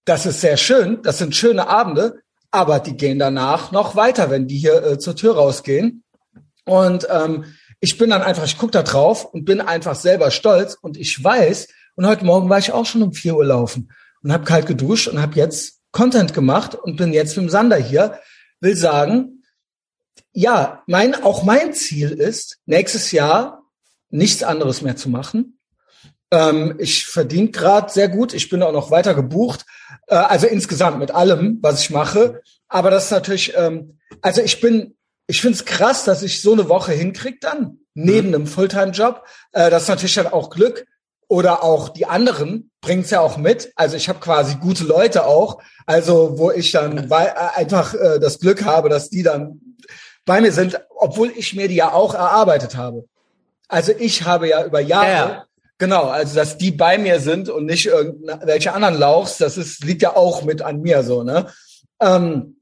Das 0.04 0.24
ist 0.26 0.40
sehr 0.40 0.56
schön, 0.56 1.02
das 1.02 1.18
sind 1.18 1.34
schöne 1.36 1.68
Abende, 1.68 2.20
aber 2.50 2.78
die 2.80 2.96
gehen 2.96 3.18
danach 3.18 3.70
noch 3.72 3.96
weiter, 3.96 4.30
wenn 4.30 4.46
die 4.46 4.56
hier 4.58 4.82
äh, 4.84 4.98
zur 4.98 5.16
Tür 5.16 5.34
rausgehen. 5.36 6.04
Und 6.64 7.06
ähm, 7.10 7.44
ich 7.80 7.96
bin 7.96 8.10
dann 8.10 8.22
einfach, 8.22 8.44
ich 8.44 8.58
guck 8.58 8.72
da 8.72 8.82
drauf 8.82 9.24
und 9.24 9.44
bin 9.44 9.60
einfach 9.60 9.94
selber 9.94 10.30
stolz 10.30 10.76
und 10.80 10.96
ich 10.96 11.22
weiß, 11.22 11.68
und 11.96 12.06
heute 12.06 12.24
Morgen 12.24 12.48
war 12.48 12.58
ich 12.58 12.72
auch 12.72 12.86
schon 12.86 13.02
um 13.02 13.12
4 13.12 13.36
Uhr 13.36 13.44
laufen 13.44 13.90
und 14.22 14.32
habe 14.32 14.44
kalt 14.44 14.66
geduscht 14.66 15.08
und 15.08 15.20
habe 15.20 15.36
jetzt 15.36 15.80
Content 15.90 16.34
gemacht 16.34 16.74
und 16.74 16.96
bin 16.96 17.12
jetzt 17.12 17.36
mit 17.36 17.46
dem 17.46 17.50
Sander 17.50 17.76
hier, 17.76 18.20
will 18.60 18.76
sagen, 18.76 19.42
ja, 20.32 20.82
mein, 20.86 21.14
auch 21.14 21.42
mein 21.42 21.72
Ziel 21.72 22.10
ist, 22.10 22.58
nächstes 22.66 23.10
Jahr 23.12 23.64
nichts 24.10 24.42
anderes 24.42 24.82
mehr 24.82 24.96
zu 24.96 25.08
machen. 25.08 25.58
Ähm, 26.30 26.76
ich 26.78 27.06
verdiene 27.06 27.50
gerade 27.50 27.90
sehr 27.90 28.08
gut, 28.08 28.34
ich 28.34 28.48
bin 28.50 28.62
auch 28.62 28.72
noch 28.72 28.90
weiter 28.90 29.14
gebucht, 29.14 29.64
äh, 30.06 30.14
also 30.14 30.46
insgesamt 30.46 30.98
mit 30.98 31.10
allem, 31.10 31.58
was 31.62 31.80
ich 31.80 31.90
mache. 31.90 32.42
Aber 32.68 32.90
das 32.90 33.06
ist 33.06 33.10
natürlich, 33.10 33.54
ähm, 33.56 33.98
also 34.20 34.42
ich 34.42 34.60
bin 34.60 34.96
ich 35.30 35.40
find's 35.40 35.64
krass, 35.64 36.04
dass 36.04 36.24
ich 36.24 36.42
so 36.42 36.52
eine 36.52 36.68
Woche 36.68 36.92
hinkrieg 36.92 37.40
dann, 37.40 37.78
neben 37.94 38.34
einem 38.34 38.48
Fulltime-Job. 38.48 39.24
Äh, 39.52 39.70
das 39.70 39.84
ist 39.84 39.88
natürlich 39.88 40.14
dann 40.14 40.26
auch 40.26 40.50
Glück. 40.50 40.86
Oder 41.28 41.62
auch 41.62 41.90
die 41.90 42.06
anderen 42.06 42.72
bringt's 42.80 43.10
ja 43.10 43.20
auch 43.20 43.36
mit. 43.36 43.72
Also 43.76 43.96
ich 43.96 44.08
habe 44.08 44.18
quasi 44.18 44.56
gute 44.56 44.82
Leute 44.82 45.26
auch. 45.26 45.62
Also 45.86 46.36
wo 46.36 46.50
ich 46.50 46.72
dann 46.72 47.08
äh, 47.12 47.32
einfach 47.54 47.94
äh, 47.94 48.18
das 48.18 48.40
Glück 48.40 48.64
habe, 48.64 48.88
dass 48.88 49.08
die 49.08 49.22
dann 49.22 49.60
bei 50.26 50.40
mir 50.40 50.50
sind, 50.50 50.80
obwohl 50.96 51.30
ich 51.36 51.54
mir 51.54 51.68
die 51.68 51.76
ja 51.76 51.92
auch 51.92 52.14
erarbeitet 52.14 52.76
habe. 52.76 53.04
Also 53.68 53.92
ich 53.96 54.24
habe 54.24 54.48
ja 54.48 54.64
über 54.64 54.80
Jahre, 54.80 55.06
Ja, 55.06 55.28
ja. 55.28 55.44
genau, 55.78 56.06
also 56.06 56.34
dass 56.34 56.58
die 56.58 56.72
bei 56.72 56.98
mir 56.98 57.20
sind 57.20 57.48
und 57.48 57.66
nicht 57.66 57.86
irgendwelche 57.86 58.72
anderen 58.72 58.98
Lauchs, 58.98 59.38
das 59.38 59.56
ist, 59.56 59.84
liegt 59.84 60.02
ja 60.02 60.16
auch 60.16 60.42
mit 60.42 60.60
an 60.60 60.80
mir 60.80 61.04
so, 61.04 61.22
ne? 61.22 61.46
Ähm, 62.00 62.56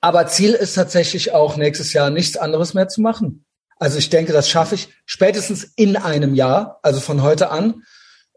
aber 0.00 0.26
Ziel 0.26 0.52
ist 0.52 0.74
tatsächlich 0.74 1.32
auch 1.32 1.56
nächstes 1.56 1.92
Jahr 1.92 2.10
nichts 2.10 2.36
anderes 2.36 2.74
mehr 2.74 2.88
zu 2.88 3.00
machen. 3.00 3.44
Also 3.76 3.98
ich 3.98 4.10
denke, 4.10 4.32
das 4.32 4.48
schaffe 4.48 4.74
ich 4.74 4.88
spätestens 5.06 5.72
in 5.76 5.96
einem 5.96 6.34
Jahr, 6.34 6.78
also 6.82 7.00
von 7.00 7.22
heute 7.22 7.50
an. 7.50 7.82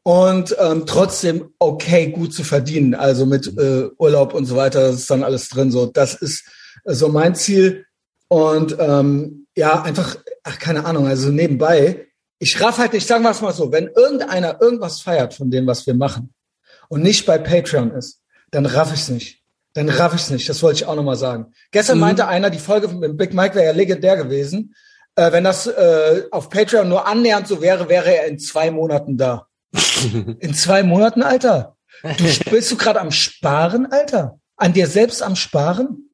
Und 0.04 0.56
ähm, 0.60 0.86
trotzdem 0.88 1.54
okay 1.60 2.08
gut 2.08 2.34
zu 2.34 2.44
verdienen, 2.44 2.96
also 2.96 3.28
mit 3.28 3.46
äh, 3.60 3.88
Urlaub 4.00 4.34
und 4.34 4.46
so 4.46 4.56
weiter, 4.56 4.82
das 4.82 4.96
ist 4.96 5.12
dann 5.12 5.24
alles 5.24 5.48
drin. 5.50 5.70
So, 5.70 5.86
das 5.86 6.16
ist 6.16 6.44
äh, 6.86 6.94
so 6.96 7.10
mein 7.10 7.36
Ziel. 7.36 7.86
Und 8.28 8.76
ähm, 8.80 9.46
ja, 9.56 9.84
einfach, 9.84 10.18
ach 10.44 10.58
keine 10.58 10.86
Ahnung, 10.86 11.06
also 11.08 11.30
nebenbei 11.30 12.08
ich 12.42 12.60
raff 12.60 12.80
halt 12.80 12.94
nicht, 12.94 13.08
sagen 13.08 13.24
wir 13.24 13.30
es 13.30 13.42
mal 13.42 13.54
so, 13.54 13.72
wenn 13.72 13.88
irgendeiner 13.88 14.60
irgendwas 14.60 15.00
feiert 15.00 15.36
von 15.36 15.52
dem, 15.52 15.68
was 15.68 15.86
wir 15.86 15.94
machen 15.94 16.34
und 16.90 17.04
nicht 17.04 17.28
bei 17.28 17.38
Patreon 17.38 17.92
ist, 17.92 18.20
dann 18.50 18.66
raff 18.66 18.92
ich's 18.92 19.10
nicht. 19.10 19.41
Dann 19.74 19.90
raff 19.90 20.14
ich's 20.14 20.30
nicht. 20.30 20.50
Das 20.50 20.62
wollte 20.64 20.78
ich 20.82 20.86
auch 20.86 20.96
nochmal 20.96 21.16
sagen. 21.16 21.54
Gestern 21.72 21.98
Mhm. 21.98 22.02
meinte 22.02 22.28
einer, 22.28 22.50
die 22.50 22.60
Folge 22.60 22.88
mit 22.90 23.18
Big 23.18 23.34
Mike 23.34 23.56
wäre 23.56 23.68
ja 23.68 23.72
legendär 23.72 24.18
gewesen. 24.18 24.76
Äh, 25.16 25.32
wenn 25.32 25.44
das 25.44 25.68
äh, 25.68 26.24
auf 26.32 26.50
Patreon 26.50 26.88
nur 26.90 27.08
annähernd 27.08 27.48
so 27.48 27.62
wäre, 27.62 27.88
wäre 27.90 28.14
er 28.16 28.28
in 28.28 28.40
zwei 28.40 28.72
Monaten 28.72 29.18
da. 29.18 29.48
in 30.40 30.54
zwei 30.54 30.84
Monaten, 30.84 31.24
Alter. 31.24 31.76
Du 32.04 32.24
bist 32.52 32.72
du 32.72 32.78
gerade 32.78 33.00
am 33.00 33.12
Sparen, 33.12 33.88
Alter? 33.92 34.40
An 34.58 34.74
dir 34.74 34.88
selbst 34.88 35.22
am 35.24 35.36
Sparen? 35.36 36.10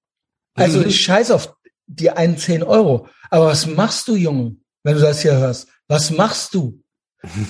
Also 0.55 0.79
Mhm. 0.79 0.87
ich 0.87 1.01
scheiß 1.01 1.31
auf 1.31 1.55
die 1.87 2.09
einen 2.11 2.37
10 2.37 2.63
Euro. 2.63 3.07
Aber 3.29 3.47
was 3.47 3.65
machst 3.65 4.07
du, 4.07 4.15
Junge, 4.15 4.55
wenn 4.83 4.95
du 4.95 5.01
das 5.01 5.21
hier 5.21 5.35
hörst? 5.37 5.67
Was 5.87 6.11
machst 6.11 6.53
du? 6.53 6.81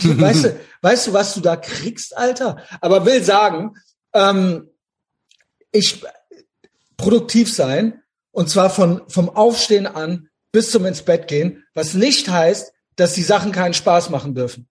Die, 0.03 0.19
weißt, 0.19 0.45
du 0.45 0.59
weißt 0.81 1.07
du, 1.07 1.13
was 1.13 1.33
du 1.33 1.41
da 1.41 1.55
kriegst, 1.55 2.15
Alter? 2.17 2.57
Aber 2.81 3.05
will 3.05 3.23
sagen, 3.23 3.73
ähm, 4.13 4.69
ich 5.71 6.03
produktiv 6.97 7.53
sein 7.53 8.01
und 8.31 8.49
zwar 8.49 8.69
von 8.69 9.01
vom 9.07 9.29
Aufstehen 9.29 9.87
an 9.87 10.29
bis 10.51 10.71
zum 10.71 10.85
ins 10.85 11.01
Bett 11.03 11.27
gehen, 11.27 11.63
was 11.73 11.93
nicht 11.93 12.29
heißt, 12.29 12.71
dass 12.95 13.13
die 13.13 13.23
Sachen 13.23 13.51
keinen 13.51 13.73
Spaß 13.73 14.09
machen 14.09 14.33
dürfen. 14.33 14.67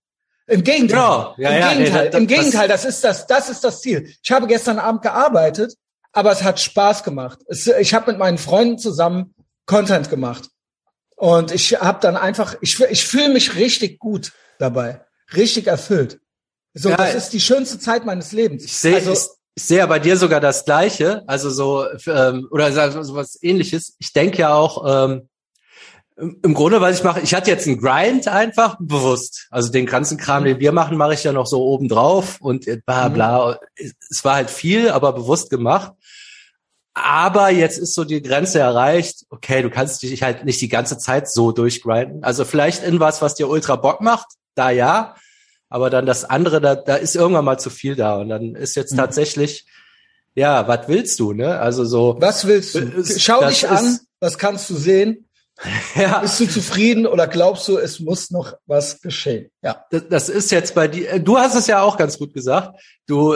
Im 0.49 0.63
Gegenteil. 0.65 0.97
Genau. 0.99 1.35
Ja, 1.39 1.51
Im 1.51 1.59
ja, 1.61 1.69
nee, 1.71 1.79
Gegenteil. 1.79 2.11
das- 2.11 2.21
Im 2.21 2.27
das- 2.29 2.37
Gegenteil. 2.39 2.69
Das 2.69 2.85
ist 2.85 3.05
das. 3.05 3.27
Das 3.27 3.49
ist 3.49 3.65
das 3.65 3.81
Ziel. 3.81 4.13
Ich 4.23 4.31
habe 4.31 4.47
gestern 4.47 4.79
Abend 4.79 5.03
gearbeitet, 5.03 5.75
aber 6.13 6.31
es 6.33 6.43
hat 6.43 6.61
Spaß 6.61 7.03
gemacht. 7.05 7.41
Es, 7.49 7.67
ich 7.67 7.95
habe 7.95 8.11
mit 8.13 8.19
meinen 8.19 8.39
Freunden 8.39 8.79
zusammen 8.79 9.35
Content 9.67 10.09
gemacht 10.09 10.49
und 11.17 11.51
ich 11.53 11.81
habe 11.81 11.99
dann 12.01 12.17
einfach. 12.17 12.57
Ich, 12.61 12.79
ich 12.81 13.05
fühle 13.07 13.31
mich 13.31 13.57
richtig 13.57 13.99
gut 13.99 14.33
dabei, 14.59 15.05
richtig 15.35 15.67
erfüllt. 15.67 16.21
So, 16.75 16.91
Ja, 16.91 16.97
das 16.97 17.15
ist 17.15 17.31
die 17.33 17.41
schönste 17.41 17.79
Zeit 17.79 18.05
meines 18.05 18.33
Lebens. 18.33 18.65
Ich 18.65 18.77
sehe 18.77 18.97
also, 18.97 19.17
ich, 19.57 19.65
sehe 19.65 19.79
ja 19.79 19.87
bei 19.87 19.99
dir 19.99 20.17
sogar 20.17 20.41
das 20.41 20.65
Gleiche, 20.65 21.25
also 21.27 21.51
so 21.51 21.87
ähm, 22.07 22.47
oder 22.51 22.71
so 22.73 23.15
was 23.15 23.43
Ähnliches. 23.43 23.95
Ich 23.99 24.13
denke 24.13 24.39
ja 24.39 24.55
auch 24.55 24.85
ähm, 24.87 25.29
im 26.19 26.55
Grunde, 26.55 26.81
was 26.81 26.97
ich 26.99 27.05
mache, 27.05 27.21
ich 27.21 27.35
hatte 27.35 27.51
jetzt 27.51 27.67
einen 27.67 27.79
Grind 27.79 28.27
einfach 28.29 28.77
bewusst. 28.79 29.49
Also 29.51 29.71
den 29.71 29.85
ganzen 29.87 30.17
Kram, 30.17 30.45
den 30.45 30.61
wir 30.61 30.73
machen, 30.73 30.97
mache 30.97 31.15
ich 31.15 31.25
ja 31.25 31.33
noch 31.33 31.47
so 31.47 31.63
oben 31.63 31.89
drauf 31.89 32.39
und 32.41 32.67
äh, 32.67 32.81
bla 32.85 33.09
Mhm. 33.09 33.15
bla. 33.15 33.59
Es 33.75 33.93
es 34.11 34.25
war 34.25 34.37
halt 34.37 34.51
viel, 34.51 34.91
aber 34.91 35.13
bewusst 35.13 35.51
gemacht. 35.51 35.93
Aber 36.95 37.51
jetzt 37.51 37.77
ist 37.79 37.95
so 37.95 38.05
die 38.05 38.23
Grenze 38.23 38.59
erreicht. 38.59 39.27
Okay, 39.29 39.61
du 39.61 39.69
kannst 39.69 40.03
dich 40.03 40.23
halt 40.23 40.47
nicht 40.47 40.61
die 40.63 40.69
ganze 40.71 40.97
Zeit 40.97 41.31
so 41.31 41.53
durchgrinden. 41.53 42.25
Also 42.25 42.47
vielleicht 42.47 42.83
in 42.83 43.01
was, 43.01 43.21
was 43.21 43.35
dir 43.35 43.51
ultra 43.51 43.77
Bock 43.77 44.01
macht, 44.01 44.27
da 44.55 44.71
ja. 44.71 45.15
Aber 45.69 45.91
dann 45.91 46.07
das 46.07 46.25
andere, 46.25 46.61
da, 46.61 46.75
da 46.77 46.97
ist 46.97 47.17
irgendwann 47.17 47.45
mal 47.45 47.59
zu 47.59 47.71
viel 47.71 47.97
da. 47.97 48.17
Und 48.17 48.29
dann 48.29 48.55
ist 48.55 48.77
jetzt 48.77 48.93
Mhm. 48.93 48.99
tatsächlich, 48.99 49.67
ja, 50.35 50.69
was 50.69 50.87
willst 50.89 51.19
du, 51.21 51.33
ne? 51.33 51.59
Also 51.59 51.85
so, 51.85 52.17
was 52.21 52.47
willst 52.47 52.75
du? 52.75 52.81
Es- 53.01 53.21
Schau 53.23 53.47
dich 53.47 53.69
an. 53.69 53.85
ist- 53.85 54.07
Was 54.21 54.39
kannst 54.39 54.71
du 54.71 54.75
sehen? 54.77 55.29
ja, 55.95 56.19
Bist 56.21 56.39
du 56.41 56.47
zufrieden 56.49 57.07
oder 57.07 57.27
glaubst 57.27 57.67
du, 57.69 57.79
es 57.79 57.99
muss 58.01 58.31
noch 58.31 58.55
was 58.67 59.01
geschehen? 59.01 59.51
Ja. 59.63 59.85
das, 59.91 60.03
das 60.11 60.29
ist 60.29 60.51
jetzt 60.51 60.75
bei 60.75 60.87
dir, 60.87 61.11
äh, 61.15 61.21
du 61.21 61.39
hast 61.39 61.55
es 61.55 61.67
ja 61.67 61.81
auch 61.83 61.97
ganz 61.97 62.19
gut 62.19 62.35
gesagt. 62.35 62.79
Du 63.07 63.35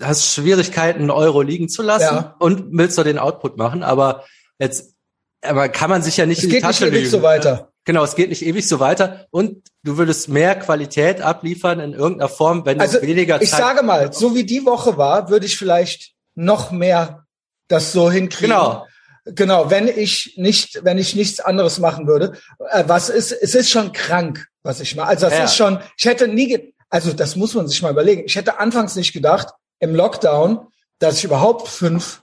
hast 0.00 0.34
Schwierigkeiten, 0.34 1.00
einen 1.00 1.10
Euro 1.10 1.40
liegen 1.42 1.68
zu 1.70 1.82
lassen 1.82 2.02
Ja. 2.14 2.36
und 2.38 2.66
willst 2.76 2.98
doch 2.98 3.04
den 3.04 3.18
Output 3.18 3.56
machen. 3.56 3.82
Aber 3.82 4.24
jetzt, 4.58 4.94
aber 5.42 5.68
kann 5.70 5.88
man 5.90 6.02
sich 6.02 6.16
ja 6.18 6.26
nicht 6.26 6.38
Es 6.38 6.44
in 6.44 6.50
die 6.50 6.56
geht 6.56 6.64
nicht 6.64 6.78
Tasche 6.78 6.86
ewig 6.88 6.98
lügen. 7.00 7.10
so 7.10 7.22
weiter. 7.22 7.70
Genau, 7.84 8.02
es 8.02 8.14
geht 8.14 8.30
nicht 8.30 8.44
ewig 8.44 8.66
so 8.66 8.80
weiter. 8.80 9.26
Und 9.30 9.68
du 9.82 9.98
würdest 9.98 10.28
mehr 10.28 10.54
Qualität 10.58 11.20
abliefern 11.20 11.80
in 11.80 11.92
irgendeiner 11.92 12.30
Form, 12.30 12.64
wenn 12.64 12.80
Also 12.80 12.98
du 12.98 13.06
weniger 13.06 13.40
ich 13.42 13.50
Zeit 13.50 13.60
sage 13.60 13.82
mal, 13.82 14.12
so 14.12 14.34
wie 14.34 14.44
die 14.44 14.64
Woche 14.64 14.96
war, 14.96 15.28
würde 15.28 15.46
ich 15.46 15.58
vielleicht 15.58 16.12
noch 16.34 16.70
mehr 16.70 17.26
das 17.68 17.92
so 17.92 18.10
hinkriegen. 18.10 18.50
Genau. 18.54 18.86
Genau, 19.26 19.70
wenn 19.70 19.88
ich 19.88 20.34
nicht, 20.36 20.84
wenn 20.84 20.98
ich 20.98 21.14
nichts 21.14 21.40
anderes 21.40 21.78
machen 21.78 22.06
würde. 22.06 22.34
Äh, 22.70 22.84
was 22.86 23.08
ist, 23.08 23.32
es 23.32 23.54
ist 23.54 23.70
schon 23.70 23.92
krank, 23.92 24.46
was 24.62 24.80
ich 24.80 24.96
mache. 24.96 25.08
Also 25.08 25.26
das 25.26 25.38
Ja. 25.38 25.44
ist 25.44 25.56
schon, 25.56 25.78
ich 25.96 26.04
hätte 26.04 26.28
nie, 26.28 26.74
also 26.90 27.12
das 27.12 27.34
muss 27.34 27.54
man 27.54 27.66
sich 27.66 27.80
mal 27.80 27.90
überlegen. 27.90 28.24
Ich 28.26 28.36
hätte 28.36 28.58
anfangs 28.58 28.96
nicht 28.96 29.14
gedacht, 29.14 29.48
im 29.78 29.94
Lockdown, 29.94 30.66
dass 30.98 31.18
ich 31.18 31.24
überhaupt 31.24 31.68
fünf 31.68 32.20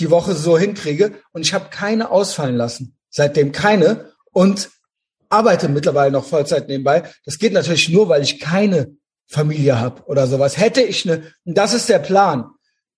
die 0.00 0.10
Woche 0.10 0.34
so 0.34 0.58
hinkriege 0.58 1.14
und 1.32 1.42
ich 1.42 1.54
habe 1.54 1.66
keine 1.70 2.10
ausfallen 2.10 2.56
lassen. 2.56 2.96
Seitdem 3.10 3.52
keine 3.52 4.12
und 4.32 4.70
arbeite 5.30 5.68
mittlerweile 5.68 6.12
noch 6.12 6.26
Vollzeit 6.26 6.68
nebenbei. 6.68 7.04
Das 7.24 7.38
geht 7.38 7.52
natürlich 7.52 7.88
nur, 7.88 8.08
weil 8.08 8.22
ich 8.22 8.40
keine 8.40 8.96
Familie 9.28 9.80
habe 9.80 10.02
oder 10.06 10.26
sowas. 10.26 10.58
Hätte 10.58 10.82
ich 10.82 11.08
eine, 11.08 11.22
und 11.44 11.56
das 11.56 11.72
ist 11.72 11.88
der 11.88 12.00
Plan. 12.00 12.50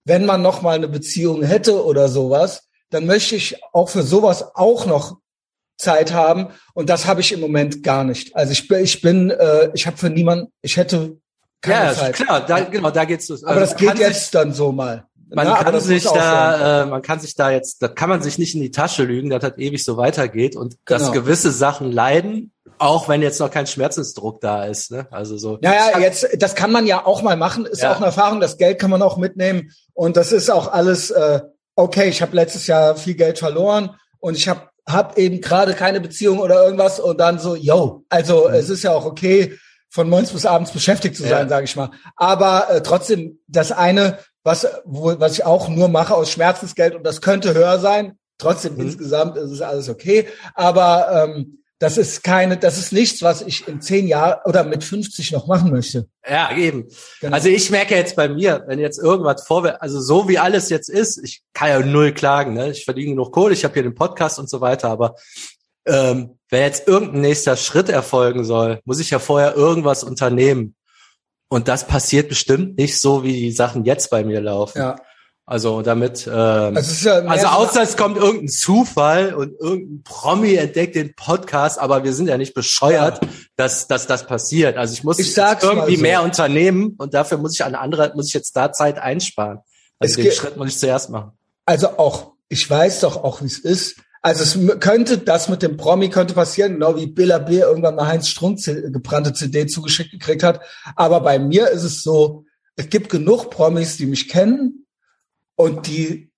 Wenn 0.04 0.26
man 0.26 0.42
noch 0.42 0.62
mal 0.62 0.74
eine 0.74 0.88
Beziehung 0.88 1.42
hätte 1.42 1.84
oder 1.84 2.08
sowas, 2.08 2.68
dann 2.90 3.06
möchte 3.06 3.36
ich 3.36 3.62
auch 3.72 3.88
für 3.88 4.02
sowas 4.02 4.54
auch 4.54 4.86
noch 4.86 5.18
Zeit 5.78 6.12
haben 6.12 6.48
und 6.74 6.88
das 6.88 7.06
habe 7.06 7.20
ich 7.20 7.32
im 7.32 7.40
Moment 7.40 7.82
gar 7.82 8.04
nicht. 8.04 8.34
Also 8.34 8.52
ich 8.52 8.68
bin, 8.68 8.82
ich 8.82 9.00
bin, 9.00 9.30
äh, 9.30 9.70
ich 9.74 9.86
habe 9.86 9.96
für 9.96 10.10
niemanden, 10.10 10.52
ich 10.62 10.76
hätte 10.76 11.18
keine 11.60 11.86
ja, 11.86 11.94
Zeit. 11.94 12.14
klar, 12.14 12.44
da, 12.44 12.60
genau, 12.60 12.90
da 12.90 13.04
geht's 13.04 13.28
los. 13.28 13.44
Aber 13.44 13.54
Ähm, 13.54 13.60
das 13.60 13.76
geht 13.76 13.98
jetzt 13.98 14.34
dann 14.34 14.52
so 14.52 14.72
mal. 14.72 15.06
Man 15.34 15.46
aber 15.46 15.64
kann 15.64 15.80
sich 15.80 16.04
da, 16.04 16.82
äh, 16.82 16.86
man 16.86 17.02
kann 17.02 17.20
sich 17.20 17.34
da 17.34 17.50
jetzt, 17.50 17.82
da 17.82 17.88
kann 17.88 18.08
man 18.08 18.22
sich 18.22 18.38
nicht 18.38 18.54
in 18.54 18.60
die 18.60 18.70
Tasche 18.70 19.04
lügen, 19.04 19.30
dass 19.30 19.40
das 19.42 19.56
ewig 19.58 19.82
so 19.84 19.96
weitergeht 19.96 20.56
und 20.56 20.76
dass 20.84 21.02
Genau. 21.02 21.12
gewisse 21.12 21.50
Sachen 21.50 21.90
leiden, 21.92 22.52
auch 22.78 23.08
wenn 23.08 23.22
jetzt 23.22 23.40
noch 23.40 23.50
kein 23.50 23.66
Schmerzensdruck 23.66 24.40
da 24.40 24.64
ist. 24.64 24.90
Ne? 24.90 25.06
Also 25.10 25.36
so. 25.38 25.58
Naja, 25.62 25.98
jetzt, 26.00 26.26
das 26.38 26.54
kann 26.54 26.72
man 26.72 26.86
ja 26.86 27.04
auch 27.06 27.22
mal 27.22 27.36
machen, 27.36 27.64
ist 27.66 27.82
Ja. 27.82 27.92
auch 27.92 27.96
eine 27.96 28.06
Erfahrung, 28.06 28.40
das 28.40 28.56
Geld 28.58 28.78
kann 28.78 28.90
man 28.90 29.02
auch 29.02 29.16
mitnehmen 29.16 29.70
und 29.94 30.16
das 30.16 30.32
ist 30.32 30.50
auch 30.50 30.72
alles 30.72 31.10
äh, 31.10 31.40
okay. 31.76 32.08
Ich 32.08 32.20
habe 32.22 32.34
letztes 32.36 32.66
Jahr 32.66 32.96
viel 32.96 33.14
Geld 33.14 33.38
verloren 33.38 33.90
und 34.18 34.36
ich 34.36 34.48
habe 34.48 34.68
hab 34.88 35.16
eben 35.16 35.40
gerade 35.40 35.74
keine 35.74 36.00
Beziehung 36.00 36.40
oder 36.40 36.64
irgendwas 36.64 36.98
und 36.98 37.18
dann 37.20 37.38
so, 37.38 37.54
yo, 37.54 38.04
also 38.08 38.48
es 38.48 38.68
ist 38.68 38.82
ja 38.82 38.90
auch 38.92 39.04
okay, 39.04 39.56
von 39.88 40.08
morgens 40.08 40.30
bis 40.32 40.46
abends 40.46 40.70
beschäftigt 40.72 41.16
zu 41.16 41.22
sein, 41.22 41.30
Mhm. 41.32 41.36
Ja. 41.42 41.48
sage 41.48 41.64
ich 41.66 41.76
mal. 41.76 41.90
Aber 42.16 42.68
äh, 42.70 42.82
trotzdem, 42.82 43.38
das 43.46 43.70
eine, 43.72 44.18
was, 44.44 44.66
wo, 44.84 45.18
was 45.18 45.32
ich 45.34 45.44
auch 45.44 45.68
nur 45.68 45.88
mache 45.88 46.14
aus 46.14 46.30
Schmerzensgeld 46.30 46.94
und 46.94 47.04
das 47.04 47.20
könnte 47.20 47.54
höher 47.54 47.78
sein, 47.78 48.18
trotzdem 48.38 48.74
Mhm. 48.74 48.80
insgesamt 48.80 49.36
ist 49.36 49.50
es 49.50 49.60
alles 49.60 49.88
okay. 49.88 50.26
Aber 50.54 51.26
ähm, 51.28 51.58
das 51.78 51.98
ist 51.98 52.22
keine, 52.22 52.56
das 52.56 52.78
ist 52.78 52.92
nichts, 52.92 53.22
was 53.22 53.42
ich 53.42 53.66
in 53.66 53.80
zehn 53.80 54.06
Jahren 54.06 54.38
oder 54.44 54.62
mit 54.62 54.84
50 54.84 55.32
noch 55.32 55.48
machen 55.48 55.72
möchte. 55.72 56.06
Ja, 56.28 56.56
eben. 56.56 56.88
Genau. 57.20 57.34
Also 57.34 57.48
ich 57.48 57.70
merke 57.70 57.96
jetzt 57.96 58.14
bei 58.14 58.28
mir, 58.28 58.62
wenn 58.68 58.78
jetzt 58.78 58.98
irgendwas 59.00 59.44
vorwärts, 59.44 59.80
also 59.80 60.00
so 60.00 60.28
wie 60.28 60.38
alles 60.38 60.68
jetzt 60.70 60.88
ist, 60.88 61.18
ich 61.24 61.42
kann 61.54 61.68
ja 61.70 61.80
null 61.80 62.12
klagen, 62.12 62.54
ne? 62.54 62.70
Ich 62.70 62.84
verdiene 62.84 63.10
genug 63.10 63.32
Kohle, 63.32 63.52
ich 63.54 63.64
habe 63.64 63.74
hier 63.74 63.82
den 63.82 63.96
Podcast 63.96 64.38
und 64.38 64.48
so 64.48 64.60
weiter, 64.60 64.90
aber 64.90 65.16
ähm, 65.84 66.38
wenn 66.50 66.62
jetzt 66.62 66.86
irgendein 66.86 67.22
nächster 67.22 67.56
Schritt 67.56 67.88
erfolgen 67.88 68.44
soll, 68.44 68.78
muss 68.84 69.00
ich 69.00 69.10
ja 69.10 69.18
vorher 69.18 69.56
irgendwas 69.56 70.04
unternehmen. 70.04 70.76
Und 71.52 71.68
das 71.68 71.86
passiert 71.86 72.30
bestimmt 72.30 72.78
nicht 72.78 72.98
so, 72.98 73.24
wie 73.24 73.34
die 73.34 73.52
Sachen 73.52 73.84
jetzt 73.84 74.08
bei 74.08 74.24
mir 74.24 74.40
laufen. 74.40 74.78
Ja. 74.78 74.96
Also 75.44 75.82
damit, 75.82 76.26
ähm, 76.26 76.76
Also, 76.78 77.08
ja 77.10 77.16
also 77.26 77.42
so- 77.46 77.52
außer 77.52 77.82
es 77.82 77.96
kommt 77.98 78.16
irgendein 78.16 78.48
Zufall 78.48 79.34
und 79.34 79.60
irgendein 79.60 80.02
Promi 80.02 80.54
entdeckt 80.54 80.94
den 80.94 81.14
Podcast, 81.14 81.78
aber 81.78 82.04
wir 82.04 82.14
sind 82.14 82.28
ja 82.28 82.38
nicht 82.38 82.54
bescheuert, 82.54 83.20
dass, 83.56 83.86
dass 83.86 84.06
das 84.06 84.26
passiert. 84.26 84.78
Also 84.78 84.94
ich 84.94 85.04
muss 85.04 85.18
Ich 85.18 85.36
irgendwie 85.36 85.96
so. 85.96 86.02
mehr 86.02 86.22
unternehmen 86.22 86.94
und 86.96 87.12
dafür 87.12 87.36
muss 87.36 87.52
ich 87.54 87.62
an 87.62 87.74
andere, 87.74 88.12
muss 88.14 88.28
ich 88.28 88.34
jetzt 88.34 88.56
da 88.56 88.72
Zeit 88.72 88.98
einsparen. 88.98 89.58
Also 89.98 90.18
Es 90.18 90.24
den 90.24 90.32
Schritt 90.32 90.56
muss 90.56 90.68
ich 90.68 90.78
zuerst 90.78 91.10
machen. 91.10 91.32
Also 91.66 91.98
auch, 91.98 92.32
ich 92.48 92.70
weiß 92.70 93.00
doch 93.00 93.22
auch, 93.22 93.42
wie 93.42 93.46
es 93.46 93.58
ist. 93.58 93.96
Also 94.24 94.44
es 94.44 94.78
könnte, 94.80 95.18
das 95.18 95.48
mit 95.48 95.62
dem 95.62 95.76
Promi 95.76 96.08
könnte 96.08 96.32
passieren, 96.34 96.74
genau 96.74 96.96
wie 96.96 97.06
Billa 97.08 97.38
B 97.38 97.58
irgendwann 97.58 97.96
mal 97.96 98.06
Heinz 98.06 98.28
Strunk 98.28 98.60
C- 98.60 98.82
gebrannte 98.90 99.32
CD 99.32 99.66
zugeschickt 99.66 100.12
gekriegt 100.12 100.44
hat. 100.44 100.60
Aber 100.94 101.20
bei 101.20 101.40
mir 101.40 101.68
ist 101.70 101.82
es 101.82 102.02
so, 102.02 102.44
es 102.76 102.88
gibt 102.88 103.10
genug 103.10 103.50
Promis, 103.50 103.96
die 103.96 104.06
mich 104.06 104.28
kennen 104.28 104.86
und 105.56 105.88
die 105.88 106.30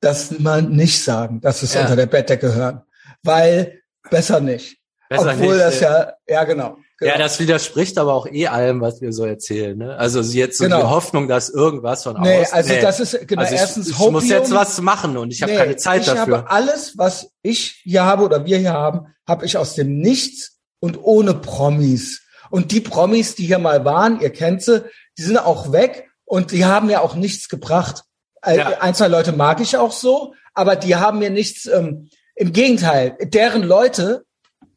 das 0.00 0.38
mal 0.40 0.62
nicht 0.62 1.04
sagen, 1.04 1.40
dass 1.42 1.62
es 1.62 1.74
Ja. 1.74 1.82
unter 1.82 1.96
der 1.96 2.06
Bettdecke 2.06 2.54
hören. 2.54 2.80
Weil 3.22 3.82
besser 4.10 4.40
nicht. 4.40 4.78
Besser 5.08 5.32
Obwohl 5.32 5.54
nicht, 5.56 5.60
das 5.60 5.80
äh, 5.80 5.84
ja, 5.84 6.12
ja 6.26 6.44
genau. 6.44 6.78
Genau. 7.02 7.12
Ja, 7.14 7.18
das 7.18 7.38
widerspricht 7.40 7.98
aber 7.98 8.14
auch 8.14 8.26
eh 8.26 8.46
allem, 8.48 8.80
was 8.80 9.00
wir 9.00 9.12
so 9.12 9.24
erzählen. 9.24 9.76
Ne? 9.76 9.96
Also 9.96 10.20
jetzt 10.20 10.58
so 10.58 10.64
Genau. 10.64 10.80
die 10.80 10.86
Hoffnung, 10.88 11.28
dass 11.28 11.48
irgendwas 11.50 12.02
von 12.04 12.20
nee, 12.20 12.40
außen. 12.40 12.54
also 12.54 12.74
das 12.80 13.00
ist 13.00 13.28
genau 13.28 13.42
also 13.42 13.54
ich, 13.54 13.60
erstens 13.60 13.88
ich 13.90 13.98
muss 13.98 14.28
jetzt 14.28 14.44
Hopium. 14.50 14.56
was 14.58 14.80
machen 14.80 15.16
und 15.16 15.32
ich 15.32 15.42
habe 15.42 15.52
Nee, 15.52 15.58
keine 15.58 15.76
Zeit 15.76 16.00
ich 16.02 16.06
dafür. 16.06 16.38
habe 16.38 16.50
alles, 16.50 16.96
was 16.96 17.30
ich 17.42 17.80
hier 17.84 18.04
habe 18.04 18.24
oder 18.24 18.44
wir 18.46 18.58
hier 18.58 18.72
haben, 18.72 19.06
habe 19.28 19.44
ich 19.46 19.56
aus 19.56 19.74
dem 19.74 19.98
Nichts 19.98 20.58
und 20.80 20.98
ohne 21.02 21.34
Promis. 21.34 22.22
Und 22.50 22.72
die 22.72 22.80
Promis, 22.80 23.34
die 23.34 23.46
hier 23.46 23.58
mal 23.58 23.84
waren, 23.84 24.20
ihr 24.20 24.30
kennt 24.30 24.62
sie, 24.62 24.84
die 25.18 25.22
sind 25.22 25.38
auch 25.38 25.72
weg 25.72 26.08
und 26.24 26.52
die 26.52 26.64
haben 26.64 26.90
ja 26.90 27.00
auch 27.00 27.14
nichts 27.14 27.48
gebracht. 27.48 28.02
Äh, 28.44 28.56
Ja. 28.58 28.68
Ein, 28.80 28.94
zwei 28.94 29.08
Leute 29.08 29.32
mag 29.32 29.60
ich 29.60 29.76
auch 29.76 29.92
so, 29.92 30.34
aber 30.54 30.76
die 30.76 30.96
haben 30.96 31.18
mir 31.18 31.30
nichts, 31.30 31.66
ähm, 31.66 32.08
im 32.34 32.52
Gegenteil, 32.52 33.16
deren 33.22 33.62
Leute 33.62 34.24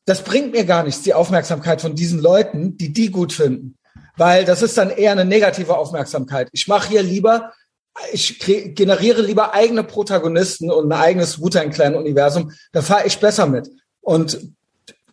das 0.05 0.23
bringt 0.23 0.51
mir 0.51 0.65
gar 0.65 0.83
nichts, 0.83 1.01
die 1.01 1.13
Aufmerksamkeit 1.13 1.81
von 1.81 1.95
diesen 1.95 2.19
Leuten, 2.19 2.77
die 2.77 2.93
die 2.93 3.11
gut 3.11 3.33
finden. 3.33 3.75
Weil 4.17 4.45
das 4.45 4.61
ist 4.61 4.77
dann 4.77 4.91
eher 4.91 5.11
eine 5.11 5.25
negative 5.25 5.77
Aufmerksamkeit. 5.77 6.49
Ich 6.51 6.67
mache 6.67 6.89
hier 6.89 7.03
lieber, 7.03 7.51
ich 8.11 8.39
generiere 8.39 9.21
lieber 9.21 9.53
eigene 9.53 9.83
Protagonisten 9.83 10.71
und 10.71 10.91
ein 10.91 10.97
eigenes 10.99 11.41
Wu-Tang 11.41 11.71
Clan-Universum. 11.71 12.51
Da 12.71 12.81
fahre 12.81 13.07
ich 13.07 13.19
besser 13.19 13.47
mit. 13.47 13.69
Und 14.01 14.39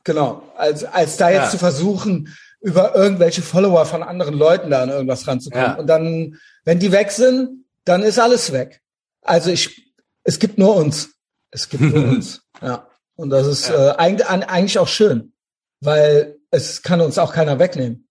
genau, 0.05 0.43
als, 0.57 0.85
als 0.85 1.17
da 1.17 1.31
jetzt 1.31 1.45
ja. 1.45 1.51
zu 1.51 1.59
versuchen, 1.59 2.29
über 2.61 2.95
irgendwelche 2.95 3.43
Follower 3.43 3.87
von 3.87 4.03
anderen 4.03 4.35
Leuten 4.35 4.71
da 4.71 4.83
an 4.83 4.91
irgendwas 4.91 5.27
ranzukommen. 5.27 5.67
Ja. 5.67 5.75
Und 5.75 5.87
dann, 5.89 6.39
wenn 6.65 6.79
die 6.79 6.93
weg 6.93 7.11
sind, 7.11 7.65
dann 7.85 8.03
ist 8.03 8.21
alles 8.21 8.53
weg. 8.53 8.81
Also 9.23 9.51
ich, 9.51 9.93
es 10.23 10.39
gibt 10.39 10.59
nur 10.59 10.77
uns. 10.77 11.11
Es 11.51 11.69
gibt 11.69 11.83
nur 11.83 12.05
uns. 12.09 12.43
Ja. 12.61 12.87
Und 13.17 13.31
das 13.31 13.47
ist 13.47 13.69
ja. 13.69 13.93
äh, 13.93 13.97
eigentlich, 13.97 14.29
eigentlich 14.29 14.79
auch 14.79 14.89
schön, 14.89 15.33
weil 15.81 16.39
es 16.51 16.83
kann 16.83 17.01
uns 17.01 17.19
auch 17.19 17.33
keiner 17.33 17.59
wegnehmen. 17.59 18.09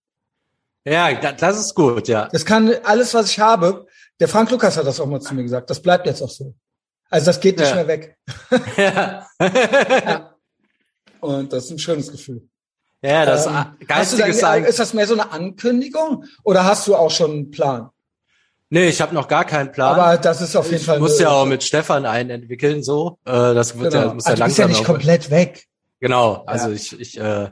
Ja, 0.83 1.13
das 1.13 1.59
ist 1.59 1.75
gut, 1.75 2.07
ja. 2.07 2.27
Das 2.31 2.45
kann 2.45 2.73
alles, 2.83 3.13
was 3.13 3.29
ich 3.29 3.39
habe. 3.39 3.85
Der 4.19 4.27
Frank 4.27 4.49
Lukas 4.49 4.77
hat 4.77 4.87
das 4.87 4.99
auch 4.99 5.05
mal 5.05 5.21
zu 5.21 5.35
mir 5.35 5.43
gesagt. 5.43 5.69
Das 5.69 5.81
bleibt 5.81 6.07
jetzt 6.07 6.21
auch 6.21 6.29
so. 6.29 6.55
Also 7.09 7.27
das 7.27 7.39
geht 7.39 7.59
nicht 7.59 7.69
ja. 7.69 7.75
mehr 7.75 7.87
weg. 7.87 8.17
Ja. 8.77 9.27
ja. 9.39 10.35
Und 11.19 11.53
das 11.53 11.65
ist 11.65 11.71
ein 11.71 11.79
schönes 11.79 12.11
Gefühl. 12.11 12.47
Ja, 13.03 13.25
das 13.25 13.45
ähm, 13.45 13.75
geistige 13.87 14.33
Sein. 14.33 14.63
Ist 14.63 14.79
das 14.79 14.93
mehr 14.93 15.05
so 15.05 15.13
eine 15.13 15.31
Ankündigung 15.31 16.25
oder 16.43 16.65
hast 16.65 16.87
du 16.87 16.95
auch 16.95 17.11
schon 17.11 17.31
einen 17.31 17.51
Plan? 17.51 17.90
Nee, 18.73 18.87
ich 18.87 19.01
habe 19.01 19.13
noch 19.13 19.27
gar 19.27 19.43
keinen 19.43 19.73
Plan. 19.73 19.99
Aber 19.99 20.17
das 20.17 20.39
ist 20.39 20.55
auf 20.55 20.65
jeden 20.67 20.77
ich 20.77 20.85
Fall. 20.85 20.95
Ich 20.95 21.01
muss 21.01 21.19
ja 21.19 21.29
auch 21.29 21.45
mit 21.45 21.61
Stefan 21.61 22.05
einen 22.05 22.29
entwickeln, 22.29 22.83
so. 22.83 23.19
Äh, 23.25 23.31
das 23.31 23.77
wird 23.77 23.91
genau. 23.91 24.07
ja, 24.07 24.13
muss 24.13 24.25
ja 24.25 24.35
langsam. 24.35 24.37
Du 24.37 24.45
bist 24.45 24.57
ja 24.59 24.67
nicht 24.67 24.83
komplett 24.85 25.29
weg. 25.29 25.65
Genau. 25.99 26.43
Also 26.45 26.69
ja. 26.69 26.75
ich, 26.75 26.97
ich, 26.97 27.19
äh, 27.19 27.49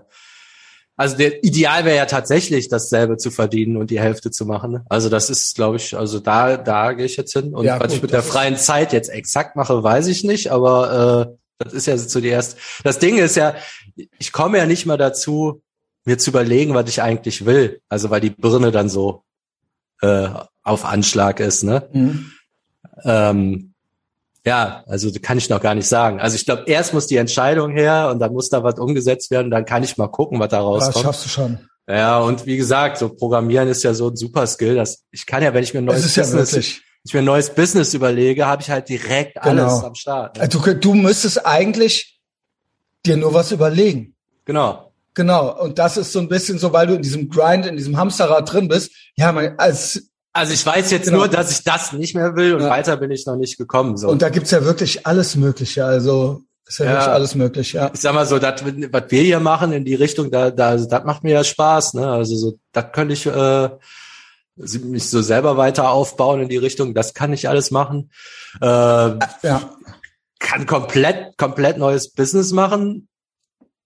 also 0.96 1.18
der 1.18 1.44
Ideal 1.44 1.84
wäre 1.84 1.98
ja 1.98 2.06
tatsächlich, 2.06 2.70
dasselbe 2.70 3.18
zu 3.18 3.32
verdienen 3.32 3.76
und 3.76 3.90
die 3.90 4.00
Hälfte 4.00 4.32
zu 4.32 4.46
machen. 4.46 4.86
Also 4.88 5.10
das 5.10 5.30
ist, 5.30 5.56
glaube 5.56 5.76
ich, 5.76 5.98
also 5.98 6.22
da, 6.22 6.56
da 6.56 6.94
gehe 6.94 7.06
ich 7.06 7.18
jetzt 7.18 7.34
hin. 7.34 7.54
Und 7.54 7.66
ja, 7.66 7.82
was 7.82 7.88
gut, 7.88 7.96
ich 7.98 8.02
mit 8.02 8.12
der 8.14 8.24
freien 8.24 8.56
Zeit 8.56 8.94
jetzt 8.94 9.10
exakt 9.10 9.58
mache, 9.58 9.84
weiß 9.84 10.08
ich 10.08 10.24
nicht, 10.24 10.52
aber 10.52 11.30
äh, 11.30 11.38
das 11.58 11.74
ist 11.74 11.86
ja 11.86 11.98
so 11.98 12.22
die 12.22 12.30
erste. 12.30 12.56
Das 12.86 12.98
Ding 12.98 13.18
ist 13.18 13.36
ja, 13.36 13.56
ich 14.18 14.32
komme 14.32 14.58
ja 14.58 14.66
nicht 14.66 14.86
mal 14.86 14.98
dazu, 14.98 15.62
mir 16.06 16.18
zu 16.18 16.30
überlegen, 16.30 16.76
was 16.76 16.88
ich 16.88 17.02
eigentlich 17.02 17.46
will. 17.46 17.82
Also 17.90 18.10
weil 18.10 18.22
die 18.22 18.30
Birne 18.30 18.72
dann 18.72 18.88
so 18.88 19.24
äh, 20.02 20.30
auf 20.70 20.86
Anschlag 20.86 21.40
ist, 21.40 21.64
ne? 21.64 21.90
Mhm. 21.92 22.32
Ähm, 23.04 23.74
ja, 24.46 24.84
also 24.88 25.12
kann 25.22 25.38
ich 25.38 25.50
noch 25.50 25.62
gar 25.62 25.76
nicht 25.76 25.88
sagen. 25.88 26.20
Also 26.20 26.36
ich 26.36 26.46
glaube, 26.46 26.64
erst 26.68 26.94
muss 26.94 27.08
die 27.08 27.18
Entscheidung 27.18 27.72
her 27.72 28.10
und 28.12 28.20
dann 28.20 28.34
muss 28.34 28.50
da 28.50 28.64
was 28.64 28.80
umgesetzt 28.80 29.32
werden. 29.32 29.52
Dann 29.52 29.66
kann 29.66 29.84
ich 29.84 29.98
mal 29.98 30.08
gucken, 30.08 30.40
was 30.40 30.50
da 30.50 30.62
rauskommt. 30.62 30.96
Das 30.96 31.02
schaffst 31.02 31.26
du 31.26 31.30
schon. 31.30 31.60
Ja, 31.88 32.20
und 32.20 32.46
wie 32.46 32.58
gesagt, 32.58 32.98
so 32.98 33.10
Programmieren 33.10 33.68
ist 33.68 33.84
ja 33.84 33.94
so 33.94 34.10
ein 34.10 34.16
super 34.16 34.48
Skill. 34.48 34.76
Dass 34.76 35.04
ich 35.12 35.26
kann 35.26 35.44
ja, 35.44 35.54
wenn 35.54 35.64
ich 35.64 35.74
mir 35.74 35.82
ein 35.82 35.86
neues 35.86 36.14
Business, 36.14 36.52
ja 36.52 36.62
ich 37.04 37.14
mir 37.14 37.20
ein 37.20 37.26
neues 37.26 37.50
Business 37.50 37.94
überlege, 37.94 38.46
habe 38.46 38.62
ich 38.62 38.70
halt 38.70 38.90
direkt 38.90 39.42
genau. 39.42 39.64
alles 39.64 39.84
am 39.84 39.96
Start. 39.96 40.38
Ne? 40.38 40.48
Du, 40.50 40.60
du 40.60 40.94
müsstest 40.94 41.46
eigentlich 41.46 42.20
dir 43.06 43.18
nur 43.18 43.34
was 43.34 43.52
überlegen. 43.52 44.16
Genau. 44.46 44.94
Genau. 45.14 45.62
Und 45.62 45.80
das 45.80 45.98
ist 45.98 46.12
so 46.12 46.20
ein 46.20 46.28
bisschen 46.28 46.60
so, 46.60 46.72
weil 46.72 46.88
du 46.88 46.96
in 46.96 47.02
diesem 47.02 47.30
Grind, 47.30 47.66
in 47.66 47.78
diesem 47.78 47.98
Hamsterrad 47.98 48.52
drin 48.52 48.68
bist. 48.68 48.92
Ja, 49.16 49.32
man, 49.32 49.56
als 49.58 50.10
also 50.40 50.54
ich 50.54 50.66
weiß 50.66 50.90
jetzt 50.92 51.06
genau. 51.06 51.20
nur, 51.20 51.28
dass 51.28 51.52
ich 51.52 51.64
das 51.64 51.92
nicht 51.92 52.16
mehr 52.16 52.36
will 52.36 52.56
und 52.56 52.62
ja. 52.62 52.70
weiter 52.70 52.98
bin 52.98 53.12
ich 53.12 53.26
noch 53.26 53.36
nicht 53.36 53.58
gekommen. 53.58 53.98
So. 53.98 54.08
Und 54.08 54.22
da 54.22 54.30
gibt's 54.30 54.52
ja 54.52 54.64
wirklich 54.64 55.06
alles 55.06 55.36
Mögliche. 55.36 55.86
Also 55.86 56.44
ist 56.66 56.80
ja, 56.80 56.86
ja 56.86 56.92
wirklich 56.94 57.08
alles 57.08 57.36
möglich, 57.36 57.74
ja. 57.74 57.92
Ich 57.94 58.00
sag 58.00 58.14
mal 58.14 58.26
so, 58.26 58.40
das, 58.40 58.64
was 58.64 59.04
wir 59.10 59.22
hier 59.22 59.40
machen 59.40 59.74
in 59.74 59.86
die 59.86 59.96
Richtung, 59.96 60.32
da, 60.32 60.52
da, 60.52 60.70
also 60.70 60.88
das 60.88 61.04
macht 61.04 61.24
mir 61.24 61.34
ja 61.34 61.44
Spaß. 61.44 61.96
Ne? 61.96 62.08
Also 62.08 62.36
so, 62.36 62.60
das 62.72 62.86
könnte 62.94 63.14
ich 63.14 63.26
äh, 63.26 63.70
mich 64.56 65.10
so 65.10 65.22
selber 65.22 65.58
weiter 65.58 65.90
aufbauen 65.90 66.42
in 66.42 66.48
die 66.48 66.58
Richtung. 66.58 66.94
Das 66.94 67.14
kann 67.14 67.34
ich 67.34 67.50
alles 67.50 67.72
machen. 67.72 68.12
Äh, 68.62 68.66
ja. 68.66 69.78
Kann 70.40 70.66
komplett, 70.66 71.38
komplett 71.38 71.78
neues 71.78 72.12
Business 72.12 72.52
machen. 72.54 73.10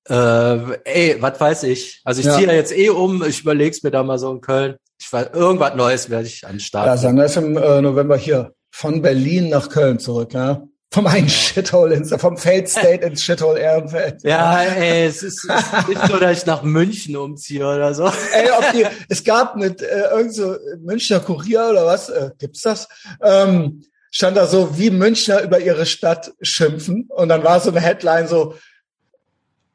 Äh, 0.08 0.78
ey, 0.84 1.18
was 1.20 1.40
weiß 1.40 1.64
ich. 1.64 2.02
Also 2.04 2.20
ich 2.20 2.28
ja. 2.28 2.36
ziehe 2.36 2.48
ja 2.48 2.54
jetzt 2.54 2.78
eh 2.78 2.90
um. 2.90 3.24
Ich 3.24 3.42
überleg's 3.42 3.82
mir 3.82 3.92
da 3.92 4.04
mal 4.04 4.20
so 4.20 4.30
in 4.32 4.42
Köln 4.42 4.76
ich 5.04 5.12
weiß, 5.12 5.28
irgendwas 5.34 5.76
Neues 5.76 6.10
werde 6.10 6.28
ich 6.28 6.48
an 6.48 6.60
Start. 6.60 6.88
Ja, 6.88 6.98
sagen 6.98 7.18
wir 7.18 7.26
es 7.26 7.36
im 7.36 7.58
äh, 7.58 7.82
November 7.82 8.16
hier 8.16 8.54
von 8.72 9.02
Berlin 9.02 9.50
nach 9.50 9.70
Köln 9.70 10.00
zurück, 10.00 10.34
ja. 10.34 10.64
Vom 10.92 11.08
einen 11.08 11.28
ja. 11.28 11.34
Shithole 11.34 11.96
ins, 11.96 12.16
vom 12.16 12.38
Feld 12.38 12.70
State 12.70 13.06
ins 13.06 13.22
Shithole 13.24 13.60
Ehrenfeld. 13.60 14.24
Ja, 14.24 14.62
ey, 14.62 15.08
es 15.08 15.24
ist, 15.24 15.44
es 15.50 15.80
ist 15.80 15.88
nicht 15.90 16.08
so, 16.08 16.18
dass 16.18 16.38
ich 16.38 16.46
nach 16.46 16.64
München 16.64 17.18
umziehe 17.18 17.66
oder 17.66 17.94
so. 17.94 18.06
Ey, 18.06 18.50
ob 18.58 18.72
die, 18.72 18.86
es 19.10 19.24
gab 19.24 19.58
mit 19.58 19.82
äh, 19.82 20.10
irgend 20.12 20.36
so 20.36 20.56
Münchner 20.80 21.20
Kurier 21.20 21.68
oder 21.72 21.86
was, 21.86 22.10
äh, 22.10 22.30
gibt's 22.40 22.62
das? 22.62 22.88
Ähm, 23.22 23.84
stand 24.10 24.38
da 24.38 24.48
so, 24.48 24.78
wie 24.78 24.90
Münchner 24.90 25.42
über 25.42 25.60
ihre 25.60 25.86
Stadt 25.86 26.32
schimpfen. 26.42 27.10
Und 27.10 27.28
dann 27.30 27.44
war 27.44 27.60
so 27.60 27.72
eine 27.72 27.82
Headline 27.82 28.28
so, 28.28 28.56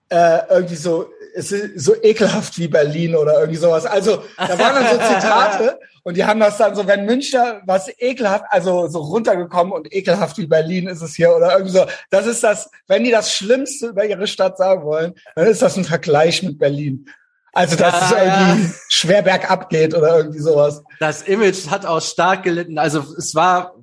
äh, 0.08 0.38
irgendwie 0.48 0.76
so, 0.76 1.10
es 1.34 1.52
ist 1.52 1.84
so 1.84 1.94
ekelhaft 2.02 2.58
wie 2.58 2.68
Berlin 2.68 3.14
oder 3.16 3.40
irgendwie 3.40 3.58
sowas. 3.58 3.86
Also 3.86 4.22
da 4.36 4.58
waren 4.58 4.74
dann 4.74 4.94
so 4.94 5.14
Zitate 5.14 5.78
und 6.02 6.16
die 6.16 6.24
haben 6.24 6.40
das 6.40 6.56
dann 6.56 6.74
so, 6.74 6.86
wenn 6.86 7.04
München 7.04 7.40
was 7.66 7.88
ekelhaft, 7.98 8.44
also 8.50 8.88
so 8.88 9.00
runtergekommen 9.00 9.72
und 9.72 9.92
ekelhaft 9.92 10.38
wie 10.38 10.46
Berlin 10.46 10.88
ist 10.88 11.02
es 11.02 11.14
hier 11.14 11.34
oder 11.34 11.52
irgendwie 11.52 11.72
so. 11.72 11.86
Das 12.10 12.26
ist 12.26 12.42
das, 12.42 12.70
wenn 12.86 13.04
die 13.04 13.10
das 13.10 13.32
Schlimmste 13.32 13.88
über 13.88 14.04
ihre 14.04 14.26
Stadt 14.26 14.56
sagen 14.56 14.84
wollen, 14.84 15.14
dann 15.34 15.46
ist 15.46 15.62
das 15.62 15.76
ein 15.76 15.84
Vergleich 15.84 16.42
mit 16.42 16.58
Berlin. 16.58 17.06
Also 17.52 17.76
dass 17.76 17.94
ja, 17.94 18.06
es 18.06 18.12
irgendwie 18.12 18.64
ja. 18.64 18.74
schwer 18.88 19.22
bergab 19.22 19.70
geht 19.70 19.94
oder 19.94 20.18
irgendwie 20.18 20.40
sowas. 20.40 20.82
Das 21.00 21.22
Image 21.22 21.68
hat 21.68 21.86
auch 21.86 22.00
stark 22.00 22.42
gelitten. 22.42 22.78
Also 22.78 23.00
es 23.16 23.34
war 23.34 23.74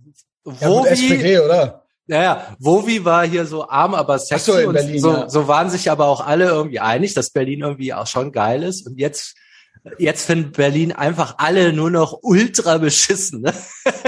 wo 0.46 0.86
ja, 0.86 0.86
wie, 0.86 0.90
SPD, 0.90 1.40
oder? 1.40 1.85
Naja, 2.08 2.56
Wovi 2.60 3.04
war 3.04 3.28
hier 3.28 3.46
so 3.46 3.68
arm, 3.68 3.96
aber 3.96 4.20
sexy. 4.20 4.52
so, 4.52 4.58
in 4.58 4.74
Berlin, 4.74 5.00
so, 5.00 5.12
ja. 5.12 5.30
so 5.30 5.48
waren 5.48 5.70
sich 5.70 5.90
aber 5.90 6.06
auch 6.06 6.26
alle 6.26 6.46
irgendwie 6.46 6.80
einig, 6.80 7.14
dass 7.16 7.32
Berlin 7.32 7.62
irgendwie 7.62 7.94
auch 7.94 8.06
schon 8.06 8.32
geil 8.32 8.62
ist. 8.62 8.86
Und 8.86 9.00
jetzt, 9.00 9.36
jetzt 9.98 10.26
finden 10.26 10.52
Berlin 10.52 10.92
einfach 10.92 11.36
alle 11.40 11.74
nur 11.74 11.90
noch 11.90 12.20
ultra 12.22 12.78
beschissen. 12.78 13.42
Ne? 13.42 13.54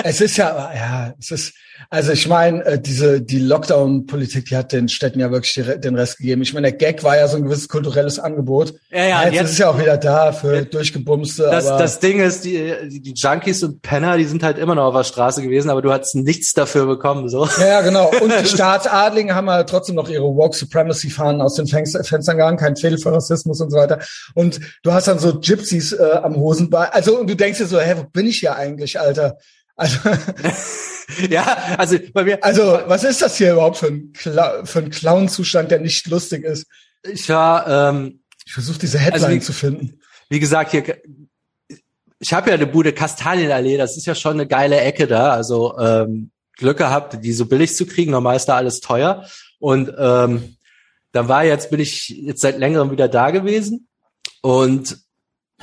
Es 0.04 0.22
ist 0.22 0.38
ja, 0.38 0.74
ja, 0.76 1.14
es 1.20 1.32
ist, 1.32 1.54
also 1.90 2.12
ich 2.12 2.28
meine, 2.28 2.66
äh, 2.66 2.80
diese 2.80 3.22
die 3.22 3.40
Lockdown-Politik, 3.40 4.46
die 4.46 4.58
hat 4.58 4.72
den 4.72 4.90
Städten 4.90 5.20
ja 5.20 5.32
wirklich 5.32 5.54
den 5.54 5.96
Rest 5.96 6.18
gegeben. 6.18 6.42
Ich 6.42 6.54
meine, 6.54 6.72
der 6.72 6.78
Gag 6.78 7.04
war 7.04 7.18
ja 7.18 7.28
so 7.28 7.38
ein 7.38 7.44
gewisses 7.44 7.70
kulturelles 7.70 8.20
Angebot. 8.20 8.74
Ja, 8.92 9.04
ja, 9.06 9.24
jetzt, 9.24 9.34
jetzt 9.34 9.44
ist 9.46 9.52
es 9.52 9.58
ja 9.60 9.70
auch 9.70 9.80
wieder 9.80 9.98
da 9.98 10.32
für 10.32 10.66
durchgebumste. 10.66 11.44
Das, 11.44 11.66
das 11.66 12.00
Ding 12.00 12.20
ist, 12.20 12.44
die, 12.44 12.74
die 12.88 13.14
Junkies 13.14 13.64
und 13.64 13.82
Penner, 13.82 14.18
die 14.18 14.26
sind 14.26 14.44
halt 14.44 14.58
immer 14.58 14.76
noch 14.76 14.86
auf 14.86 14.96
der 14.96 15.04
Straße 15.04 15.42
gewesen, 15.42 15.70
aber 15.70 15.82
du 15.82 15.92
hast 15.92 16.16
nichts 16.16 16.54
dafür 16.54 16.86
bekommen. 16.86 17.30
so. 17.30 17.48
Ja, 17.58 17.68
ja 17.68 17.82
genau. 17.82 18.12
Und 18.22 18.34
die 18.42 18.46
Staatsadligen 18.54 19.34
haben 19.34 19.50
halt 19.50 19.70
trotzdem 19.70 19.96
noch 19.96 20.10
ihre 20.10 20.24
Woke 20.24 20.56
Supremacy 20.56 21.10
Fahnen 21.10 21.42
aus 21.42 21.56
den 21.56 21.68
Fenstern 21.68 22.38
gegangen, 22.38 22.58
kein 22.58 22.76
Fehl 22.76 22.98
für 22.98 23.14
Rassismus 23.14 23.62
und 23.62 23.72
so 23.72 23.78
weiter. 23.78 24.00
Und 24.34 24.60
du 24.84 24.92
hast 24.92 25.08
dann 25.08 25.20
so 25.20 25.40
Gypsies 25.40 25.94
äh, 25.94 26.20
am 26.24 26.36
Hosenbein. 26.36 26.90
Also 26.92 27.20
und 27.20 27.30
du 27.30 27.36
denkst 27.36 27.60
dir 27.60 27.68
so, 27.68 27.80
hä, 27.80 27.96
wo 27.98 28.04
bin 28.04 28.28
ich 28.28 28.40
hier 28.40 28.56
eigentlich, 28.56 29.00
Alter? 29.00 29.38
Also 29.76 29.98
ja, 31.30 31.76
also 31.78 31.98
bei 32.14 32.24
mir. 32.24 32.44
Also 32.44 32.62
was 32.86 33.04
ist 33.04 33.22
das 33.22 33.38
hier 33.38 33.54
überhaupt 33.54 33.78
für 33.78 33.88
ein, 33.88 34.12
Cla 34.14 34.66
für 34.66 34.80
ein 34.80 34.90
Clown-Zustand, 34.90 35.72
der 35.72 35.80
nicht 35.80 36.08
lustig 36.08 36.44
ist? 36.44 36.68
Ich 37.04 37.30
war. 37.30 37.92
Ähm, 37.92 38.22
ich 38.46 38.54
versuche 38.54 38.80
diese 38.80 38.98
Headline 38.98 39.24
also 39.24 39.36
wie, 39.36 39.40
zu 39.40 39.54
finden. 39.54 40.00
Wie 40.30 40.40
gesagt, 40.40 40.72
hier. 40.72 40.84
Ich 42.20 42.34
habe 42.34 42.50
ja 42.50 42.56
eine 42.56 42.68
Bude 42.68 42.94
Kastanienallee. 42.94 43.78
Das 43.78 43.96
ist 43.96 44.08
ja 44.08 44.16
schon 44.16 44.34
eine 44.34 44.48
geile 44.48 44.80
Ecke 44.80 45.06
da. 45.06 45.32
Also 45.32 45.78
ähm, 45.78 46.32
Glück 46.58 46.78
gehabt, 46.78 47.24
die 47.24 47.34
so 47.34 47.46
billig 47.46 47.76
zu 47.76 47.86
kriegen. 47.86 48.12
Normal 48.12 48.36
ist 48.36 48.46
da 48.46 48.56
alles 48.56 48.80
teuer. 48.80 49.26
Und 49.60 49.94
ähm, 49.98 50.58
da 51.12 51.28
war 51.28 51.44
jetzt 51.44 51.70
bin 51.70 51.80
ich 51.80 52.10
jetzt 52.10 52.42
seit 52.42 52.60
längerem 52.60 52.92
wieder 52.92 53.08
da 53.08 53.32
gewesen 53.32 53.88
und 54.42 54.98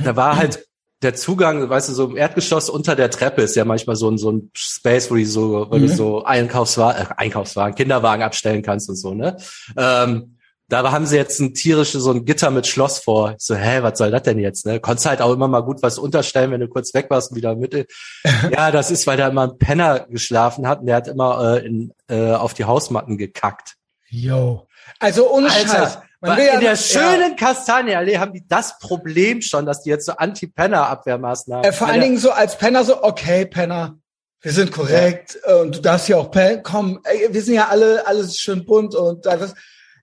da 0.03 0.17
war 0.17 0.37
halt 0.37 0.67
der 1.05 1.15
Zugang, 1.15 1.69
weißt 1.69 1.91
du, 1.91 1.93
so 1.93 2.07
im 2.07 2.17
Erdgeschoss 2.17 2.69
unter 2.71 2.97
der 2.97 3.11
Treppe 3.11 3.43
ist 3.43 3.55
ja 3.55 3.65
manchmal 3.65 3.97
so 3.97 4.11
ein, 4.11 4.19
so 4.19 4.33
ein 4.33 4.51
Space, 4.55 5.11
wo, 5.11 5.15
die 5.15 5.25
so, 5.25 5.69
wo 5.71 5.77
mhm. 5.77 5.83
du 5.83 5.89
so 5.89 6.25
Einkaufswagen, 6.25 7.03
äh, 7.03 7.15
Einkaufswagen, 7.17 7.75
Kinderwagen 7.75 8.23
abstellen 8.23 8.63
kannst 8.63 8.89
und 8.89 8.97
so, 8.97 9.15
ne? 9.15 9.37
Ähm, 9.77 10.39
da 10.69 10.91
haben 10.91 11.05
sie 11.05 11.17
jetzt 11.17 11.41
ein 11.41 11.53
tierisches, 11.53 12.03
so 12.03 12.11
ein 12.11 12.25
Gitter 12.25 12.51
mit 12.51 12.67
Schloss 12.67 12.99
vor. 12.99 13.33
Ich 13.33 13.45
so, 13.45 13.55
hä, 13.55 13.83
was 13.83 13.99
soll 13.99 14.11
das 14.11 14.23
denn 14.23 14.39
jetzt? 14.39 14.65
Ne? 14.65 14.81
Konntest 14.81 15.07
halt 15.07 15.21
auch 15.21 15.33
immer 15.33 15.47
mal 15.47 15.61
gut 15.61 15.83
was 15.83 15.99
unterstellen, 15.99 16.51
wenn 16.53 16.61
du 16.61 16.69
kurz 16.69 16.95
weg 16.95 17.07
warst 17.11 17.31
und 17.31 17.37
wieder 17.37 17.55
Mitte. 17.55 17.87
ja, 18.51 18.71
das 18.71 18.91
ist, 18.91 19.07
weil 19.07 19.19
da 19.19 19.29
immer 19.29 19.43
ein 19.43 19.59
Penner 19.59 20.07
geschlafen 20.09 20.67
hat 20.67 20.81
und 20.81 20.87
der 20.87 20.97
hat 20.97 21.07
immer 21.07 21.59
äh, 21.59 21.67
in, 21.67 21.93
äh, 22.09 22.33
auf 22.33 22.55
die 22.55 22.65
Hausmatten 22.65 23.19
gekackt. 23.19 23.75
Yo. 24.09 24.67
Also 25.01 25.31
ohne 25.31 25.51
Alter, 25.51 25.69
Scheiß. 25.69 25.99
Man 26.29 26.39
in 26.39 26.61
der 26.61 26.77
schönen 26.77 27.31
ja. 27.31 27.37
Kastanienallee 27.37 28.19
haben 28.19 28.33
die 28.33 28.47
das 28.49 28.79
Problem 28.79 29.43
schon, 29.43 29.67
dass 29.67 29.83
die 29.83 29.91
jetzt 29.91 30.07
so 30.07 30.13
Anti-Penner-Abwehrmaßnahmen. 30.13 31.65
Äh, 31.65 31.73
vor 31.73 31.87
allen 31.87 32.01
Dingen 32.01 32.19
so 32.19 32.31
als 32.31 32.57
Penner 32.57 32.85
so, 32.85 33.03
okay, 33.03 33.45
Penner, 33.47 33.99
wir 34.41 34.53
sind 34.53 34.73
korrekt 34.73 35.39
ja. 35.47 35.57
und 35.57 35.77
du 35.77 35.81
darfst 35.81 36.09
ja 36.09 36.19
auch 36.19 36.31
pennen. 36.31 36.63
Komm, 36.63 37.01
ey, 37.05 37.29
wir 37.33 37.43
sind 37.43 37.55
ja 37.55 37.69
alle 37.69 38.07
alles 38.07 38.39
schön 38.39 38.65
bunt 38.65 38.95
und 38.95 39.25
das, 39.25 39.55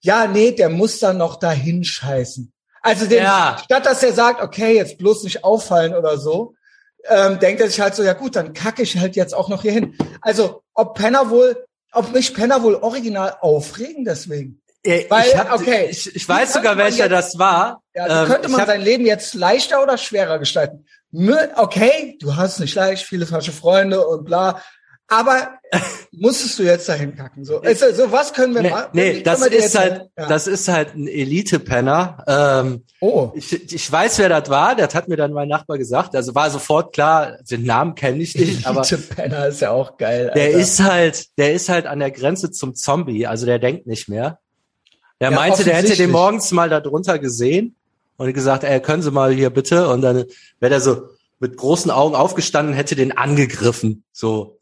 ja, 0.02 0.28
nee, 0.28 0.52
der 0.52 0.70
muss 0.70 1.00
dann 1.00 1.18
noch 1.18 1.38
dahin 1.38 1.84
scheißen. 1.84 2.52
Also 2.82 3.06
den, 3.06 3.24
Ja. 3.24 3.58
statt 3.64 3.86
dass 3.86 4.02
er 4.02 4.14
sagt, 4.14 4.42
okay, 4.42 4.76
jetzt 4.76 4.98
bloß 4.98 5.24
nicht 5.24 5.44
auffallen 5.44 5.94
oder 5.94 6.18
so, 6.18 6.56
ähm, 7.08 7.40
denkt 7.40 7.62
er 7.62 7.68
sich 7.68 7.80
halt 7.80 7.96
so, 7.96 8.04
ja 8.04 8.14
gut, 8.14 8.36
dann 8.36 8.54
kacke 8.54 8.82
ich 8.82 8.98
halt 8.98 9.16
jetzt 9.16 9.34
auch 9.34 9.50
noch 9.50 9.62
hier 9.62 9.74
hin. 9.74 9.96
Also 10.22 10.64
ob 10.74 10.96
Penner 10.96 11.30
wohl, 11.30 11.66
ob 11.92 12.12
mich 12.14 12.34
Penner 12.34 12.64
wohl 12.64 12.76
original 12.76 13.38
aufregen 13.42 14.06
deswegen. 14.06 14.62
Äh, 14.84 15.06
Weil, 15.10 15.28
ich, 15.28 15.38
hab, 15.38 15.54
okay. 15.54 15.88
ich, 15.92 16.16
ich 16.16 16.28
weiß 16.28 16.54
sogar, 16.54 16.76
welcher 16.78 17.06
jetzt- 17.10 17.12
das 17.12 17.38
war. 17.40 17.82
Ja, 17.94 18.24
Ähm, 18.24 18.28
könnte 18.30 18.48
ich 18.48 18.52
man 18.52 18.62
hab- 18.62 18.68
sein 18.68 18.82
Leben 18.82 19.06
jetzt 19.06 19.34
leichter 19.36 19.84
oder 19.84 19.98
schwerer 19.98 20.40
gestalten? 20.40 20.86
Okay, 21.56 22.18
du 22.20 22.36
hast 22.36 22.60
nicht 22.60 22.74
leicht, 22.76 23.06
viele 23.06 23.26
falsche 23.26 23.52
Freunde 23.52 24.06
und 24.08 24.26
bla. 24.26 24.62
Aber 25.08 25.50
musstest 26.14 26.58
du 26.58 26.64
jetzt 26.64 26.88
dahin 26.88 27.14
kacken? 27.16 27.44
So, 27.44 27.60
also, 27.60 27.92
so 27.94 28.12
was 28.14 28.32
können 28.32 28.56
wir 28.56 28.62
Nee, 28.62 28.70
machen? 28.70 28.90
nee 28.94 29.22
das 29.22 29.46
ist 29.46 29.78
halt? 29.78 30.04
Ja. 30.18 30.26
das 30.28 30.48
ist 30.48 30.70
halt 30.70 30.96
ein 30.96 31.06
Elite-Penner. 31.08 32.24
Ähm, 32.28 32.86
oh, 33.02 33.32
ich, 33.36 33.74
ich 33.74 33.92
weiß, 33.92 34.20
wer 34.20 34.30
das 34.30 34.50
war. 34.50 34.74
Das 34.76 34.96
hat 34.96 35.10
mir 35.10 35.18
dann 35.18 35.34
mein 35.34 35.50
Nachbar 35.50 35.78
gesagt. 35.78 36.16
Also 36.16 36.34
war 36.34 36.50
sofort 36.50 36.94
klar, 36.94 37.38
den 37.50 37.66
Namen 37.66 37.96
kenne 37.96 38.24
ich 38.24 38.36
nicht, 38.36 38.66
aber 38.66 38.80
Elite 38.88 38.98
Penner 39.00 39.48
ist 39.48 39.60
ja 39.60 39.72
auch 39.72 39.98
geil. 39.98 40.32
der 40.34 40.46
Alter. 40.46 40.58
ist 40.60 40.82
halt, 40.82 41.26
der 41.38 41.54
ist 41.54 41.68
halt 41.68 41.88
an 41.88 42.00
der 42.00 42.12
Grenze 42.12 42.50
zum 42.52 42.74
Zombie. 42.74 43.28
Also 43.28 43.46
der 43.46 43.60
denkt 43.60 43.86
nicht 43.88 44.08
mehr. 44.08 44.40
Der 45.22 45.30
Ja, 45.32 45.36
meinte, 45.38 45.64
der 45.64 45.76
hätte 45.76 45.96
den 45.96 46.12
morgens 46.12 46.52
mal 46.52 46.68
da 46.70 46.80
drunter 46.82 47.18
gesehen 47.20 47.76
und 48.18 48.34
gesagt, 48.34 48.64
ey, 48.64 48.82
können 48.82 49.02
Sie 49.04 49.12
mal 49.12 49.32
hier 49.34 49.50
bitte? 49.52 49.88
Und 49.88 50.02
dann 50.02 50.26
wäre 50.60 50.70
der 50.72 50.82
so 50.82 51.10
mit 51.40 51.58
großen 51.58 51.90
Augen 51.92 52.16
aufgestanden, 52.16 52.74
hätte 52.76 52.96
den 52.96 53.16
angegriffen. 53.18 54.04
So. 54.12 54.58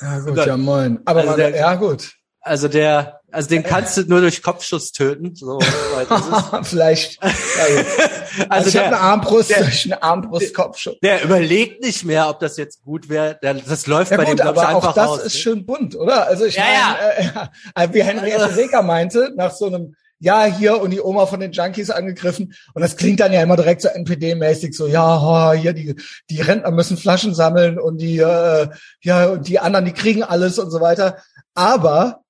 ja 0.00 0.18
gut, 0.20 0.36
ja 0.46 0.56
moin. 0.56 0.98
Aber 1.04 1.20
Also 1.20 1.30
man, 1.30 1.38
der- 1.38 1.56
ja 1.56 1.74
gut. 1.76 2.12
Also 2.40 2.68
der, 2.68 3.20
also 3.36 3.48
den 3.48 3.62
kannst 3.62 3.96
du 3.96 4.02
nur 4.02 4.20
durch 4.20 4.42
Kopfschuss 4.42 4.90
töten. 4.92 5.34
So, 5.34 5.58
weil 5.94 6.06
das 6.06 6.20
ist, 6.26 6.68
Vielleicht. 6.70 7.22
Ja, 7.22 7.28
gut. 7.76 7.86
Also, 8.38 8.50
also 8.50 8.68
ich 8.68 8.76
habe 8.76 8.86
eine 8.88 8.96
der, 8.96 9.00
Armbrust 9.00 9.50
der- 9.50 9.60
durch 9.64 9.84
einen 9.84 10.02
Armbrustkopfschuss. 10.02 10.96
der 11.02 11.22
überlegt 11.24 11.82
nicht 11.82 12.04
mehr, 12.04 12.28
ob 12.28 12.38
das 12.40 12.56
jetzt 12.58 12.82
gut 12.82 13.08
wäre. 13.08 13.38
Der- 13.42 13.54
Das 13.54 13.86
läuft 13.86 14.10
Ja 14.10 14.16
bei 14.18 14.24
gut, 14.24 14.32
dem, 14.38 14.42
glaub 14.42 14.56
ich, 14.56 14.62
aber 14.62 14.68
einfach 14.76 14.88
auch 14.90 14.94
das 14.94 15.08
raus. 15.08 15.18
ist 15.24 15.34
ne? 15.34 15.40
schön 15.40 15.64
bunt, 15.66 15.96
oder? 15.96 16.26
Also 16.26 16.44
ich 16.44 16.54
Ja, 16.56 16.62
meine, 16.98 17.14
Äh, 17.18 17.82
ja, 17.86 17.94
wie 17.94 18.02
Henriette 18.02 18.56
Reker 18.56 18.82
meinte, 18.82 19.32
nach 19.36 19.52
so 19.52 19.66
einem 19.66 19.94
ja, 20.18 20.44
hier 20.44 20.80
und 20.80 20.90
die 20.90 21.00
Oma 21.00 21.26
von 21.26 21.40
den 21.40 21.52
Junkies 21.52 21.90
angegriffen. 21.90 22.54
Und 22.74 22.80
das 22.82 22.96
klingt 22.96 23.20
dann 23.20 23.32
ja 23.34 23.42
immer 23.42 23.56
direkt 23.56 23.82
so 23.82 23.88
NPD-mäßig, 23.88 24.74
so, 24.74 24.86
ja, 24.86 25.52
hier, 25.52 25.74
die, 25.74 25.94
die 26.30 26.40
Rentner 26.40 26.70
müssen 26.70 26.96
Flaschen 26.96 27.34
sammeln 27.34 27.78
und 27.78 27.98
die, 27.98 28.18
äh, 28.18 28.68
ja, 29.02 29.26
und 29.26 29.46
die 29.48 29.58
anderen, 29.58 29.84
die 29.84 29.92
kriegen 29.92 30.22
alles 30.22 30.58
und 30.58 30.70
so 30.70 30.80
weiter. 30.80 31.18
Aber, 31.54 32.20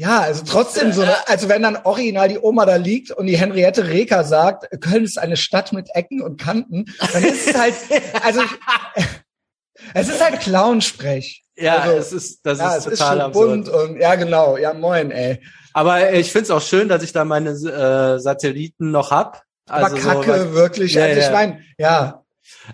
ja, 0.00 0.20
also 0.20 0.42
trotzdem 0.46 0.92
so, 0.92 1.04
also 1.26 1.48
wenn 1.50 1.62
dann 1.62 1.76
original 1.84 2.28
die 2.28 2.38
Oma 2.38 2.64
da 2.64 2.76
liegt 2.76 3.10
und 3.10 3.26
die 3.26 3.36
Henriette 3.36 3.86
Reker 3.88 4.24
sagt, 4.24 4.66
Köln 4.80 5.04
ist 5.04 5.18
eine 5.18 5.36
Stadt 5.36 5.72
mit 5.74 5.90
Ecken 5.94 6.22
und 6.22 6.40
Kanten, 6.40 6.86
dann 7.12 7.22
ist 7.22 7.48
es 7.48 7.54
halt, 7.58 7.74
also, 8.24 8.40
es 9.94 10.08
ist 10.08 10.22
halt 10.24 10.40
Clownsprech. 10.40 11.44
Ja, 11.56 11.78
also, 11.80 11.96
es 11.98 12.12
ist, 12.12 12.46
das 12.46 12.58
Ja, 12.58 12.76
ist 12.76 12.86
es 12.86 12.92
ist 12.94 12.98
total 13.00 13.20
absurd. 13.20 13.46
bunt 13.64 13.68
und 13.68 14.00
ja 14.00 14.14
genau, 14.14 14.56
ja 14.56 14.72
moin, 14.72 15.10
ey. 15.10 15.42
Aber 15.74 16.12
ich 16.14 16.32
find's 16.32 16.50
auch 16.50 16.62
schön, 16.62 16.88
dass 16.88 17.02
ich 17.02 17.12
da 17.12 17.24
meine 17.24 17.50
äh, 17.50 18.18
Satelliten 18.18 18.90
noch 18.90 19.10
hab. 19.10 19.42
Aber 19.68 19.84
Also, 19.84 19.96
so, 19.98 20.08
Kacke, 20.08 20.30
weil- 20.32 20.52
wirklich. 20.54 20.94
Ja, 20.94 21.04
also 21.04 21.18
ich 21.20 21.26
ja. 21.26 21.32
meine, 21.32 21.60
ja, 21.78 22.24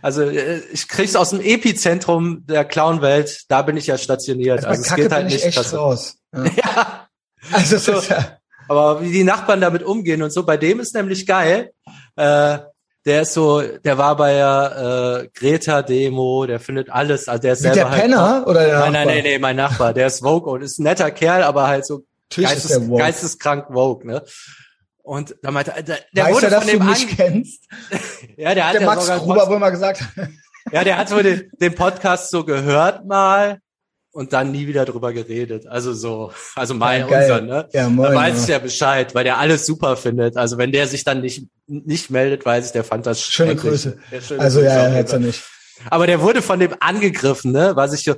also 0.01 0.23
äh, 0.23 0.61
ich 0.73 0.89
krieg's 0.89 1.17
aus 1.17 1.31
dem 1.31 1.41
Epizentrum 1.41 2.47
der 2.47 2.65
Clownwelt. 2.65 3.43
Da 3.49 3.62
bin 3.62 3.77
ich 3.77 3.89
ja 3.89 3.99
stationiert. 3.99 4.65
also 4.65 4.69
Also, 4.69 4.81
bei 4.81 4.85
es 4.85 4.89
Kacke 4.89 5.03
geht 5.03 5.12
halt 5.12 5.27
bin 5.27 5.37
ich 5.37 5.45
nicht. 5.45 5.47
echt 5.47 5.55
klasse. 5.57 5.77
raus. 5.77 6.17
Ja. 6.37 6.45
Ja, 6.55 7.06
Also 7.53 7.79
So. 7.79 7.93
ja, 7.93 8.39
aber 8.69 9.01
wie 9.03 9.13
die 9.13 9.25
Nachbarn 9.25 9.61
damit 9.61 9.83
umgehen 9.83 10.23
und 10.23 10.33
so, 10.33 10.45
bei 10.45 10.57
dem 10.57 10.81
ist 10.81 10.95
nämlich 10.95 11.27
geil. 11.27 11.73
Äh, 12.17 12.59
der 13.05 13.23
ist 13.23 13.35
so, 13.35 13.63
der 13.63 13.99
war 13.99 14.17
bei 14.17 14.33
der 14.33 15.23
äh, 15.25 15.39
Greta-Demo, 15.39 16.47
der 16.47 16.59
findet 16.59 16.91
alles, 16.91 17.29
also 17.29 17.41
der 17.41 17.53
ist 17.53 17.63
mit 17.63 17.75
selber 17.75 17.91
der 17.91 17.91
halt 17.91 18.03
Penner 18.03 18.45
oder 18.49 18.67
der 18.67 18.79
Nein, 18.81 18.93
nein, 18.93 19.07
Nachbar? 19.07 19.23
nee, 19.23 19.39
mein 19.39 19.57
Nachbar, 19.57 19.95
der 19.95 20.09
ist 20.09 20.21
Vogue 20.25 20.53
und 20.53 20.63
ist 20.63 20.81
ein 20.81 20.83
netter 20.83 21.13
Kerl, 21.13 21.45
aber 21.45 21.69
halt 21.69 21.87
so 21.87 22.03
geistes, 22.35 22.89
woke. 22.89 22.99
geisteskrank 23.01 23.67
Vogue, 23.73 24.05
ne? 24.05 24.25
Und 25.05 25.37
da 25.41 25.53
meinte, 25.53 25.73
der, 25.85 25.99
der 26.13 26.25
Weiß 26.25 26.35
wurde 26.35 26.51
dass 26.51 26.65
von 26.65 26.73
dem 26.73 26.81
du 26.81 26.87
mich 26.87 27.07
kennst? 27.17 27.63
ja, 28.37 28.53
der 28.57 28.67
hat 28.67 28.75
Der 28.75 28.81
ja 28.81 28.87
Max 28.89 29.03
sogar 29.05 29.21
Gruber 29.21 29.49
wohl 29.51 29.61
mal 29.61 29.71
gesagt. 29.71 30.03
ja, 30.73 30.83
der 30.83 30.99
hat 30.99 31.13
wohl 31.13 31.23
den, 31.23 31.49
den 31.61 31.75
Podcast 31.77 32.31
so 32.31 32.43
gehört 32.45 33.05
mal 33.07 33.61
und 34.17 34.33
dann 34.33 34.51
nie 34.51 34.67
wieder 34.67 34.85
drüber 34.85 35.13
geredet. 35.13 35.67
Also 35.67 35.93
so, 35.93 36.33
also 36.55 36.75
mein 36.75 37.07
Ja, 37.09 37.21
unser, 37.21 37.41
ne? 37.43 37.69
Ja, 37.73 37.83
Da 37.85 37.89
moin. 37.91 38.15
weiß 38.15 38.43
ich 38.43 38.49
ja. 38.49 38.55
ja 38.57 38.59
Bescheid, 38.61 39.15
weil 39.15 39.25
der 39.25 39.39
alles 39.39 39.67
super 39.67 39.97
findet. 39.97 40.37
Also 40.37 40.57
wenn 40.59 40.73
der 40.73 40.87
sich 40.87 41.05
dann 41.05 41.21
nicht 41.21 41.47
nicht 41.67 42.11
meldet, 42.11 42.47
weiß 42.47 42.67
ich, 42.67 42.73
der 42.73 42.85
fand 42.85 43.07
das 43.07 43.21
Schöne. 43.23 43.55
Grüße. 43.57 43.99
Ja, 44.11 44.21
schöne 44.21 44.41
Also 44.41 44.61
Grüße 44.61 44.73
ja, 44.75 44.89
ja, 44.89 44.95
er 44.95 45.07
Fall. 45.07 45.21
nicht. 45.21 45.43
Aber 45.91 46.07
der 46.07 46.21
wurde 46.23 46.41
von 46.41 46.59
dem 46.59 46.75
angegriffen, 46.81 47.53
ne? 47.53 47.73
Was 47.75 47.93
ich 47.93 48.05
so, 48.05 48.15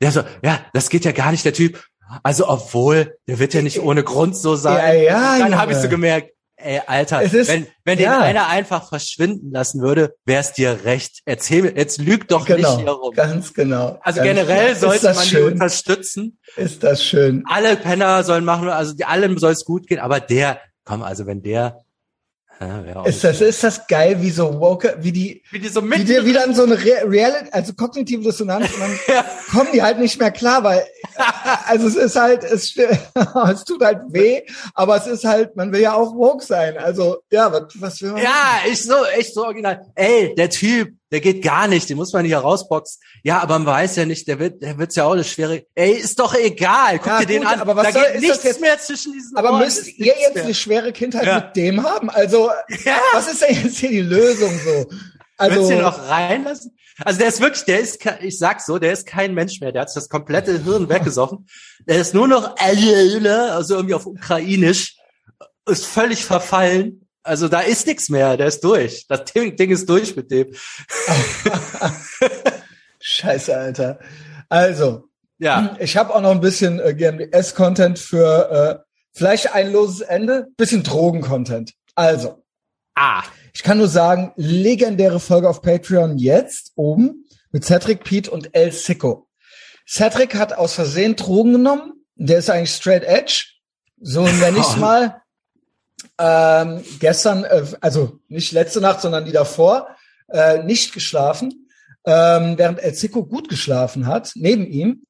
der 0.00 0.12
so, 0.12 0.22
ja, 0.44 0.60
das 0.72 0.88
geht 0.88 1.04
ja 1.04 1.12
gar 1.12 1.32
nicht, 1.32 1.44
der 1.44 1.52
Typ. 1.52 1.82
Also 2.22 2.48
obwohl, 2.48 3.16
der 3.26 3.38
wird 3.38 3.54
ja 3.54 3.62
nicht 3.62 3.80
ohne 3.80 4.04
Grund 4.04 4.36
so 4.36 4.54
sein. 4.54 4.76
Ja, 4.76 4.92
ja, 4.94 5.38
dann 5.38 5.56
habe 5.58 5.72
ich 5.72 5.78
so 5.78 5.88
gemerkt, 5.88 6.30
ey, 6.62 6.80
Alter, 6.86 7.22
ist- 7.22 7.48
wenn, 7.48 7.66
wenn 7.84 7.98
ja. 7.98 8.14
den 8.18 8.22
einer 8.22 8.48
einfach 8.48 8.88
verschwinden 8.88 9.50
lassen 9.52 9.80
würde, 9.82 10.14
wär's 10.24 10.52
dir 10.52 10.80
recht. 10.84 11.20
Erzähl 11.24 11.76
jetzt 11.76 11.98
lüg 12.00 12.28
doch 12.28 12.48
nicht 12.48 12.58
hier 12.66 12.76
Genau, 12.78 12.92
rum. 12.94 13.14
ganz 13.14 13.52
genau. 13.54 13.98
Also 14.02 14.20
Ganz 14.20 14.28
generell 14.28 14.68
genau. 14.74 14.80
sollte 14.88 15.06
man 15.14 15.22
die 15.24 15.28
schön? 15.28 15.52
unterstützen. 15.52 16.38
Ist 16.56 16.82
das 16.82 17.04
schön? 17.04 17.44
Alle 17.48 17.76
Penner 17.76 18.22
sollen 18.24 18.44
machen, 18.44 18.68
also 18.68 18.94
die, 18.94 19.04
allen 19.04 19.36
soll 19.38 19.52
es 19.52 19.64
gut 19.64 19.86
gehen, 19.86 19.98
aber 19.98 20.20
der, 20.20 20.60
komm, 20.84 21.02
also 21.02 21.26
wenn 21.26 21.42
der, 21.42 21.78
ja, 22.66 22.96
auch 22.96 23.06
Ist 23.06 23.22
das, 23.24 23.40
ist 23.40 23.62
das 23.62 23.86
geil, 23.86 24.16
wie 24.20 24.30
so 24.30 24.58
Woke, 24.60 24.96
wie 25.00 25.12
die, 25.12 25.42
wie 25.50 25.58
die 25.58 25.68
so 25.68 25.82
wie 25.82 25.88
mit, 25.88 26.08
dir 26.08 26.24
wieder 26.24 26.44
in 26.44 26.54
so 26.54 26.64
eine 26.64 26.74
Re 26.78 27.02
Reality, 27.04 27.48
also 27.52 27.72
kognitive 27.74 28.22
Dissonanz 28.22 28.72
und 28.74 28.80
dann 28.80 28.98
Ja. 29.08 29.24
kommen 29.50 29.68
die 29.72 29.82
halt 29.82 29.98
nicht 29.98 30.18
mehr 30.18 30.30
klar, 30.30 30.62
weil 30.64 30.84
also 31.66 31.88
es 31.88 31.96
ist 31.96 32.16
halt, 32.16 32.44
es, 32.44 32.74
es 33.52 33.64
tut 33.64 33.82
halt 33.84 34.00
weh, 34.08 34.42
aber 34.74 34.96
es 34.96 35.06
ist 35.06 35.24
halt, 35.24 35.56
man 35.56 35.72
will 35.72 35.80
ja 35.80 35.94
auch 35.94 36.14
woke 36.14 36.44
sein. 36.44 36.76
Also 36.78 37.18
ja, 37.30 37.52
was, 37.52 37.64
was 37.74 38.02
will 38.02 38.12
man? 38.12 38.22
Ja, 38.22 38.60
ich 38.70 38.82
so, 38.82 39.04
echt 39.16 39.34
so 39.34 39.44
original. 39.44 39.80
Ey, 39.94 40.34
der 40.34 40.50
Typ, 40.50 40.94
der 41.12 41.20
geht 41.20 41.42
gar 41.44 41.68
nicht, 41.68 41.88
den 41.88 41.96
muss 41.98 42.12
man 42.12 42.22
nicht 42.22 42.32
herausboxen. 42.32 43.00
Ja, 43.22 43.38
aber 43.40 43.58
man 43.60 43.66
weiß 43.66 43.94
ja 43.96 44.06
nicht, 44.06 44.26
der 44.26 44.38
wird, 44.40 44.62
der 44.62 44.78
wird's 44.78 44.96
ja 44.96 45.04
auch 45.04 45.12
eine 45.12 45.22
schwere. 45.24 45.64
Ey, 45.76 45.92
ist 45.92 46.18
doch 46.18 46.34
egal, 46.34 46.98
guck 46.98 47.06
Ja, 47.06 47.20
dir 47.20 47.26
den 47.26 47.42
gut, 47.42 47.52
an. 47.52 47.60
aber 47.60 47.76
was 47.76 47.86
da 47.88 47.92
soll- 47.92 48.12
geht 48.12 48.20
nichts 48.22 48.42
jetzt- 48.42 48.60
mehr 48.60 48.78
zwischen 48.80 49.12
diesen 49.12 49.36
Aber 49.36 49.50
Ohren, 49.52 49.60
müsst 49.60 49.86
ihr 49.98 50.06
jetzt 50.18 50.34
mehr. 50.34 50.44
eine 50.44 50.54
schwere 50.54 50.92
Kindheit 50.92 51.26
Ja. 51.26 51.40
mit 51.40 51.54
dem 51.56 51.84
haben? 51.84 52.10
Also 52.10 52.50
Ja. 52.84 52.96
was 53.12 53.28
ist 53.30 53.42
denn 53.42 53.62
jetzt 53.62 53.78
hier 53.78 53.90
die 53.90 54.00
Lösung 54.00 54.50
so? 54.64 54.86
Willst 54.88 54.96
Also 55.38 55.68
du 55.68 55.74
ihn 55.76 55.80
noch 55.82 56.08
reinlassen? 56.08 56.76
Also 57.04 57.18
der 57.18 57.28
ist 57.28 57.40
wirklich, 57.40 57.64
der 57.64 57.80
ist, 57.80 57.98
ich 58.20 58.38
sag's 58.38 58.66
so, 58.66 58.78
der 58.78 58.92
ist 58.92 59.06
kein 59.06 59.34
Mensch 59.34 59.60
mehr. 59.60 59.72
Der 59.72 59.82
hat 59.82 59.90
das 59.94 60.08
komplette 60.08 60.62
Hirn 60.62 60.88
weggesoffen. 60.88 61.46
Der 61.88 61.98
ist 61.98 62.14
nur 62.14 62.28
noch, 62.28 62.54
also 62.58 63.74
irgendwie 63.76 63.94
auf 63.94 64.06
Ukrainisch, 64.06 64.96
ist 65.66 65.86
völlig 65.86 66.24
verfallen. 66.24 67.01
Also 67.22 67.48
da 67.48 67.60
ist 67.60 67.86
nichts 67.86 68.08
mehr, 68.08 68.36
der 68.36 68.48
ist 68.48 68.64
durch. 68.64 69.06
Das 69.08 69.24
Ding, 69.24 69.56
Ding 69.56 69.70
ist 69.70 69.88
durch 69.88 70.16
mit 70.16 70.30
dem. 70.30 70.52
Scheiße, 73.00 73.56
Alter. 73.56 73.98
Also 74.48 75.08
Ja, 75.38 75.76
ich 75.80 75.96
habe 75.96 76.14
auch 76.14 76.20
noch 76.20 76.30
ein 76.30 76.40
bisschen 76.40 76.80
äh, 76.80 76.94
GMDS-Content 76.94 77.98
für 77.98 78.50
äh, 78.50 78.84
vielleicht 79.12 79.54
ein 79.54 79.72
loses 79.72 80.00
Ende, 80.00 80.48
bisschen 80.56 80.82
Drogen-Content. 80.82 81.74
Also 81.94 82.42
ah, 82.94 83.22
Ich 83.52 83.62
kann 83.62 83.78
nur 83.78 83.88
sagen, 83.88 84.32
legendäre 84.36 85.20
Folge 85.20 85.48
auf 85.48 85.62
Patreon 85.62 86.18
jetzt 86.18 86.72
oben 86.74 87.24
mit 87.50 87.64
Cedric, 87.64 88.04
Pete 88.04 88.30
und 88.30 88.54
El 88.54 88.72
Sicko. 88.72 89.28
Cedric 89.86 90.34
hat 90.34 90.52
aus 90.54 90.74
Versehen 90.74 91.16
Drogen 91.16 91.52
genommen. 91.52 92.04
Der 92.14 92.38
ist 92.38 92.50
eigentlich 92.50 92.70
straight 92.70 93.04
edge. 93.04 93.44
So 94.00 94.22
nenne 94.22 94.58
ich's 94.58 94.76
mal. 94.78 95.21
Ähm, 96.24 96.84
gestern, 97.00 97.42
äh, 97.42 97.64
also 97.80 98.20
nicht 98.28 98.52
letzte 98.52 98.80
Nacht, 98.80 99.00
sondern 99.00 99.24
die 99.24 99.32
davor, 99.32 99.88
äh, 100.28 100.62
nicht 100.62 100.94
geschlafen. 100.94 101.68
Ähm, 102.06 102.56
während 102.58 102.78
El 102.80 102.94
Sicko 102.94 103.24
gut 103.24 103.48
geschlafen 103.48 104.06
hat, 104.06 104.30
neben 104.36 104.64
ihm. 104.64 105.04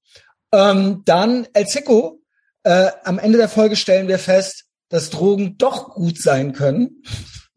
Ähm, 0.52 1.02
dann 1.04 1.46
El 1.52 1.66
Sicko, 1.66 2.22
äh, 2.62 2.90
am 3.04 3.18
Ende 3.18 3.36
der 3.36 3.50
Folge 3.50 3.76
stellen 3.76 4.08
wir 4.08 4.18
fest, 4.18 4.64
dass 4.88 5.10
Drogen 5.10 5.58
doch 5.58 5.90
gut 5.94 6.18
sein 6.18 6.54
können. 6.54 7.02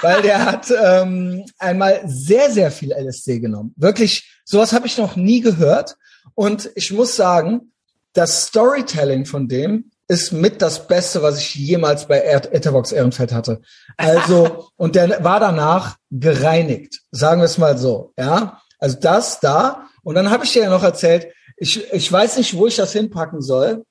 Weil 0.01 0.21
der 0.21 0.45
hat 0.45 0.71
ähm, 0.71 1.45
einmal 1.59 2.03
sehr, 2.05 2.51
sehr 2.51 2.71
viel 2.71 2.93
LSD 2.93 3.39
genommen. 3.39 3.73
Wirklich, 3.75 4.39
sowas 4.45 4.71
habe 4.71 4.87
ich 4.87 4.97
noch 4.97 5.17
nie 5.17 5.41
gehört. 5.41 5.97
Und 6.35 6.71
ich 6.75 6.93
muss 6.93 7.17
sagen, 7.17 7.73
das 8.13 8.47
Storytelling 8.47 9.25
von 9.25 9.49
dem 9.49 9.90
ist 10.11 10.33
mit 10.33 10.61
das 10.61 10.87
Beste, 10.87 11.21
was 11.23 11.39
ich 11.39 11.55
jemals 11.55 12.05
bei 12.05 12.17
Er- 12.17 12.53
Etherbox 12.53 12.91
Ehrenfeld 12.91 13.31
hatte. 13.31 13.61
Also, 13.97 14.69
und 14.77 14.95
der 14.95 15.23
war 15.23 15.39
danach 15.39 15.97
gereinigt. 16.09 17.01
Sagen 17.11 17.39
wir 17.41 17.45
es 17.45 17.57
mal 17.57 17.77
so, 17.77 18.13
ja. 18.17 18.59
Also 18.79 18.97
das 18.99 19.39
da. 19.39 19.85
Und 20.03 20.15
dann 20.15 20.29
habe 20.31 20.43
ich 20.43 20.53
dir 20.53 20.63
ja 20.63 20.69
noch 20.69 20.83
erzählt, 20.83 21.27
ich, 21.57 21.91
ich 21.93 22.11
weiß 22.11 22.37
nicht, 22.37 22.55
wo 22.57 22.65
ich 22.67 22.75
das 22.75 22.91
hinpacken 22.93 23.41
soll. 23.41 23.85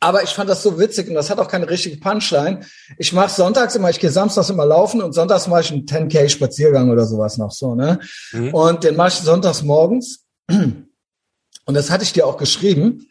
Aber 0.00 0.22
ich 0.22 0.30
fand 0.30 0.50
das 0.50 0.62
so 0.62 0.78
witzig 0.78 1.08
und 1.08 1.14
das 1.14 1.30
hat 1.30 1.38
auch 1.38 1.48
keine 1.48 1.68
richtige 1.70 1.96
Punchline. 1.96 2.60
Ich 2.98 3.12
mache 3.14 3.30
sonntags 3.30 3.74
immer, 3.74 3.88
ich 3.90 3.98
gehe 3.98 4.10
samstags 4.10 4.50
immer 4.50 4.66
laufen 4.66 5.00
und 5.00 5.12
sonntags 5.14 5.46
mache 5.46 5.62
ich 5.62 5.72
einen 5.72 5.86
10K 5.86 6.28
Spaziergang 6.28 6.90
oder 6.90 7.06
sowas 7.06 7.38
noch 7.38 7.50
so, 7.52 7.74
ne? 7.74 7.98
Mhm. 8.32 8.52
Und 8.54 8.84
den 8.84 8.94
mache 8.96 9.08
ich 9.08 9.14
sonntags 9.14 9.62
morgens. 9.62 10.24
Und 10.48 11.74
das 11.74 11.90
hatte 11.90 12.04
ich 12.04 12.12
dir 12.12 12.26
auch 12.26 12.36
geschrieben. 12.36 13.08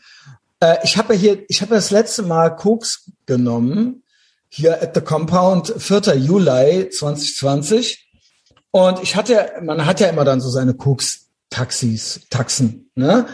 Äh, 0.66 0.78
ich 0.84 0.98
habe 0.98 1.14
ja 1.14 1.20
hier, 1.20 1.46
ich 1.48 1.62
habe 1.62 1.76
das 1.76 1.92
letzte 1.92 2.24
Mal 2.24 2.56
Koks 2.56 3.12
genommen, 3.26 4.04
hier 4.50 4.82
at 4.82 4.96
the 4.96 5.02
Compound, 5.02 5.74
4. 5.78 6.16
Juli 6.16 6.90
2020. 6.90 8.10
Und 8.72 9.02
ich 9.02 9.16
hatte, 9.16 9.52
man 9.62 9.86
hat 9.86 10.00
ja 10.00 10.08
immer 10.08 10.26
dann 10.26 10.42
so 10.42 10.50
seine 10.50 10.74
Koks-Taxis, 10.74 12.22
Taxen, 12.30 12.90
ne? 12.96 13.28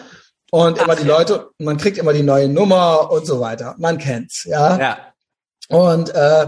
Und 0.51 0.79
Ach, 0.79 0.83
immer 0.83 0.95
die 0.95 1.07
ja. 1.07 1.17
Leute, 1.17 1.49
man 1.57 1.77
kriegt 1.77 1.97
immer 1.97 2.11
die 2.11 2.23
neue 2.23 2.49
Nummer 2.49 3.09
und 3.09 3.25
so 3.25 3.39
weiter. 3.39 3.75
Man 3.77 3.97
kennt's, 3.97 4.43
ja. 4.43 4.77
Ja. 4.77 4.97
Und 5.69 6.13
äh, 6.13 6.47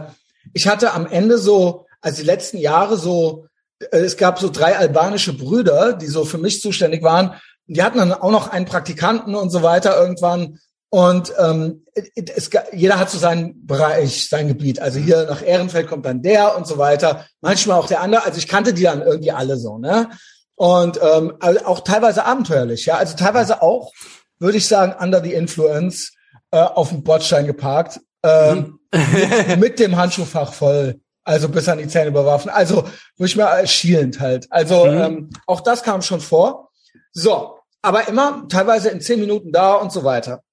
ich 0.54 0.68
hatte 0.68 0.92
am 0.92 1.08
Ende 1.08 1.38
so, 1.38 1.86
also 2.02 2.22
die 2.22 2.28
letzten 2.28 2.58
Jahre 2.58 2.98
so, 2.98 3.48
äh, 3.80 4.00
es 4.00 4.18
gab 4.18 4.40
so 4.40 4.50
drei 4.50 4.78
albanische 4.78 5.32
Brüder, 5.32 5.94
die 5.94 6.08
so 6.08 6.26
für 6.26 6.38
mich 6.38 6.62
zuständig 6.62 7.02
waren. 7.02 7.36
Die 7.68 7.82
hatten 7.82 7.98
dann 7.98 8.12
auch 8.12 8.32
noch 8.32 8.50
einen 8.50 8.66
Praktikanten 8.66 9.36
und 9.36 9.50
so 9.50 9.64
weiter 9.64 9.98
irgendwann. 9.98 10.60
Und 10.94 11.34
ähm, 11.40 11.86
es, 11.96 12.52
jeder 12.72 13.00
hat 13.00 13.10
so 13.10 13.18
seinen 13.18 13.66
Bereich, 13.66 14.30
sein 14.30 14.48
Gebiet. 14.48 14.80
Also 14.80 15.00
hier 15.00 15.26
nach 15.26 15.44
Ehrenfeld 15.44 15.88
kommt 15.88 16.06
dann 16.06 16.22
der 16.22 16.56
und 16.56 16.68
so 16.68 16.78
weiter. 16.78 17.26
Manchmal 17.42 17.80
auch 17.80 17.88
der 17.88 18.02
andere. 18.02 18.28
Also 18.28 18.38
ich 18.38 18.48
kannte 18.48 18.76
die 18.76 18.84
dann 18.84 19.02
irgendwie 19.02 19.32
alle 19.32 19.58
so, 19.58 19.80
ne? 19.80 20.12
Und 20.54 21.00
ähm, 21.02 21.34
auch 21.66 21.80
teilweise 21.80 22.26
abenteuerlich, 22.26 22.86
ja. 22.86 22.98
Also 22.98 23.16
teilweise 23.16 23.64
auch, 23.64 23.92
würde 24.38 24.60
ich 24.60 24.68
sagen, 24.68 24.94
under 25.04 25.24
the 25.24 25.34
influence 25.34 26.14
äh, 26.52 26.60
auf 26.60 26.90
dem 26.90 27.02
Bordstein 27.02 27.48
geparkt. 27.48 28.00
Ähm, 28.22 28.78
mit, 28.92 29.60
mit 29.60 29.80
dem 29.80 29.96
Handschuhfach 29.96 30.54
voll. 30.54 31.02
Also 31.24 31.50
bis 31.50 31.68
an 31.68 31.80
die 31.80 31.88
Zähne 31.88 32.12
bewaffen. 32.12 32.52
Also, 32.52 32.88
wo 33.18 33.26
ich 33.26 33.36
mir 33.36 33.66
schielend 33.66 34.20
halt. 34.20 34.46
Also 34.52 34.86
mhm. 34.86 35.02
ähm, 35.02 35.30
auch 35.48 35.62
das 35.62 35.82
kam 35.82 36.04
schon 36.04 36.22
vor. 36.22 36.70
So, 37.14 37.56
aber 37.82 38.08
immer 38.08 38.46
teilweise 38.48 38.90
in 38.90 39.02
zehn 39.02 39.20
Minuten 39.20 39.52
da 39.52 39.74
und 39.74 39.92
so 39.92 40.04
weiter. 40.04 40.44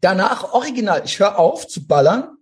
Danach 0.00 0.52
original, 0.52 1.02
ich 1.04 1.18
höre 1.18 1.38
auf 1.38 1.66
zu 1.68 1.86
ballern 1.86 2.36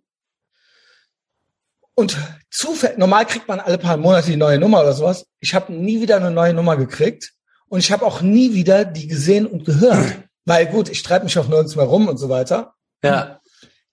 und 1.95 2.17
zufällig, 2.51 2.99
normal 2.99 3.27
kriegt 3.27 3.49
man 3.49 3.61
alle 3.61 3.79
paar 3.79 3.97
Monate 3.97 4.31
die 4.31 4.37
neue 4.37 4.59
Nummer 4.59 4.81
oder 4.81 4.93
sowas. 4.93 5.27
Ich 5.41 5.55
habe 5.55 5.73
nie 5.73 6.01
wieder 6.01 6.17
eine 6.17 6.31
neue 6.31 6.55
Nummer 6.55 6.77
gekriegt 6.77 7.33
und 7.69 7.81
ich 7.81 7.93
habe 7.93 8.07
auch 8.07 8.21
nie 8.23 8.55
wieder 8.55 8.85
die 8.85 9.07
gesehen 9.07 9.47
und 9.47 9.65
gehört. 9.65 10.15
Weil 10.47 10.67
gut, 10.67 10.89
ich 10.89 11.03
treibe 11.03 11.25
mich 11.25 11.39
auch 11.39 11.49
nirgends 11.49 11.77
mehr 11.77 11.85
rum 11.85 12.09
und 12.09 12.17
so 12.17 12.29
weiter. 12.29 12.75
Ja. 13.03 13.41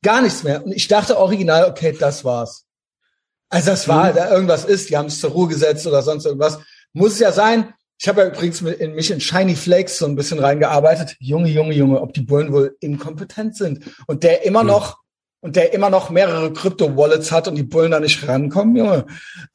Gar 0.02 0.22
nichts 0.22 0.44
mehr. 0.44 0.64
Und 0.64 0.72
ich 0.72 0.88
dachte 0.88 1.18
original, 1.18 1.70
okay, 1.70 1.96
das 1.98 2.24
war's. 2.24 2.66
Also 3.50 3.72
das 3.72 3.88
war, 3.88 4.12
mhm. 4.12 4.16
da 4.16 4.32
irgendwas 4.32 4.66
ist, 4.66 4.90
die 4.90 4.98
haben 4.98 5.08
es 5.08 5.20
zur 5.20 5.32
Ruhe 5.32 5.48
gesetzt 5.48 5.86
oder 5.88 6.02
sonst 6.02 6.26
irgendwas. 6.26 6.60
Muss 6.94 7.14
es 7.14 7.20
ja 7.20 7.32
sein. 7.32 7.74
Ich 8.00 8.08
habe 8.08 8.22
ja 8.22 8.28
übrigens 8.28 8.62
mit, 8.62 8.80
in 8.80 8.94
mich 8.94 9.10
in 9.12 9.20
Shiny 9.20 9.56
Flakes 9.56 9.98
so 9.98 10.06
ein 10.06 10.16
bisschen 10.16 10.40
reingearbeitet. 10.40 11.16
Junge, 11.20 11.50
Junge, 11.50 11.74
Junge, 11.74 12.02
ob 12.02 12.14
die 12.14 12.22
Bullen 12.22 12.54
wohl 12.54 12.76
inkompetent 12.80 13.56
sind. 13.56 13.84
Und 14.06 14.24
der 14.24 14.46
immer 14.46 14.64
mhm. 14.64 14.70
noch 14.70 14.98
und 15.40 15.56
der 15.56 15.74
immer 15.74 15.90
noch 15.90 16.10
mehrere 16.10 16.52
Krypto-Wallets 16.52 17.32
hat 17.32 17.48
und 17.48 17.56
die 17.56 17.64
Bullen 17.64 17.92
da 17.92 18.00
nicht 18.00 18.28
rankommen, 18.28 18.76
Junge. 18.76 19.06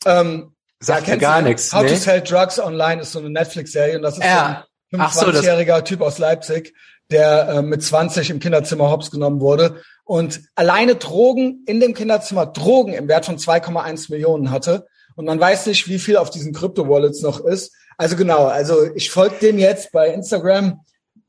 Ähm, 0.07 0.55
Sagt 0.81 1.07
ja, 1.07 1.16
gar 1.16 1.42
nichts. 1.42 1.72
How 1.72 1.83
nee? 1.83 1.90
to 1.90 1.96
Sell 1.96 2.20
Drugs 2.20 2.59
Online 2.59 3.02
ist 3.02 3.12
so 3.12 3.18
eine 3.18 3.31
Netflix-Serie 3.31 3.96
und 3.96 4.02
das 4.02 4.18
ist 4.18 4.24
ja. 4.24 4.64
so 4.90 4.98
ein 4.98 5.02
25-jähriger 5.02 5.76
so, 5.76 5.83
Typ 5.83 6.00
aus 6.00 6.18
Leipzig, 6.18 6.74
der 7.11 7.48
äh, 7.48 7.62
mit 7.62 7.83
20 7.83 8.31
im 8.31 8.40
Kinderzimmer 8.40 8.90
hops 8.90 9.11
genommen 9.11 9.40
wurde 9.40 9.83
und 10.05 10.42
alleine 10.55 10.96
Drogen 10.96 11.64
in 11.66 11.78
dem 11.78 11.94
Kinderzimmer, 11.94 12.46
Drogen 12.46 12.94
im 12.94 13.09
Wert 13.09 13.26
von 13.26 13.38
2,1 13.38 14.11
Millionen 14.11 14.50
hatte. 14.50 14.87
Und 15.14 15.26
man 15.26 15.38
weiß 15.38 15.66
nicht, 15.66 15.88
wie 15.88 15.98
viel 15.98 16.16
auf 16.16 16.31
diesen 16.31 16.52
Krypto-Wallets 16.52 17.22
noch 17.22 17.40
ist. 17.40 17.74
Also 18.02 18.16
genau, 18.16 18.46
also 18.46 18.92
ich 18.96 19.10
folge 19.10 19.36
dem 19.40 19.58
jetzt 19.58 19.92
bei 19.92 20.08
Instagram. 20.08 20.80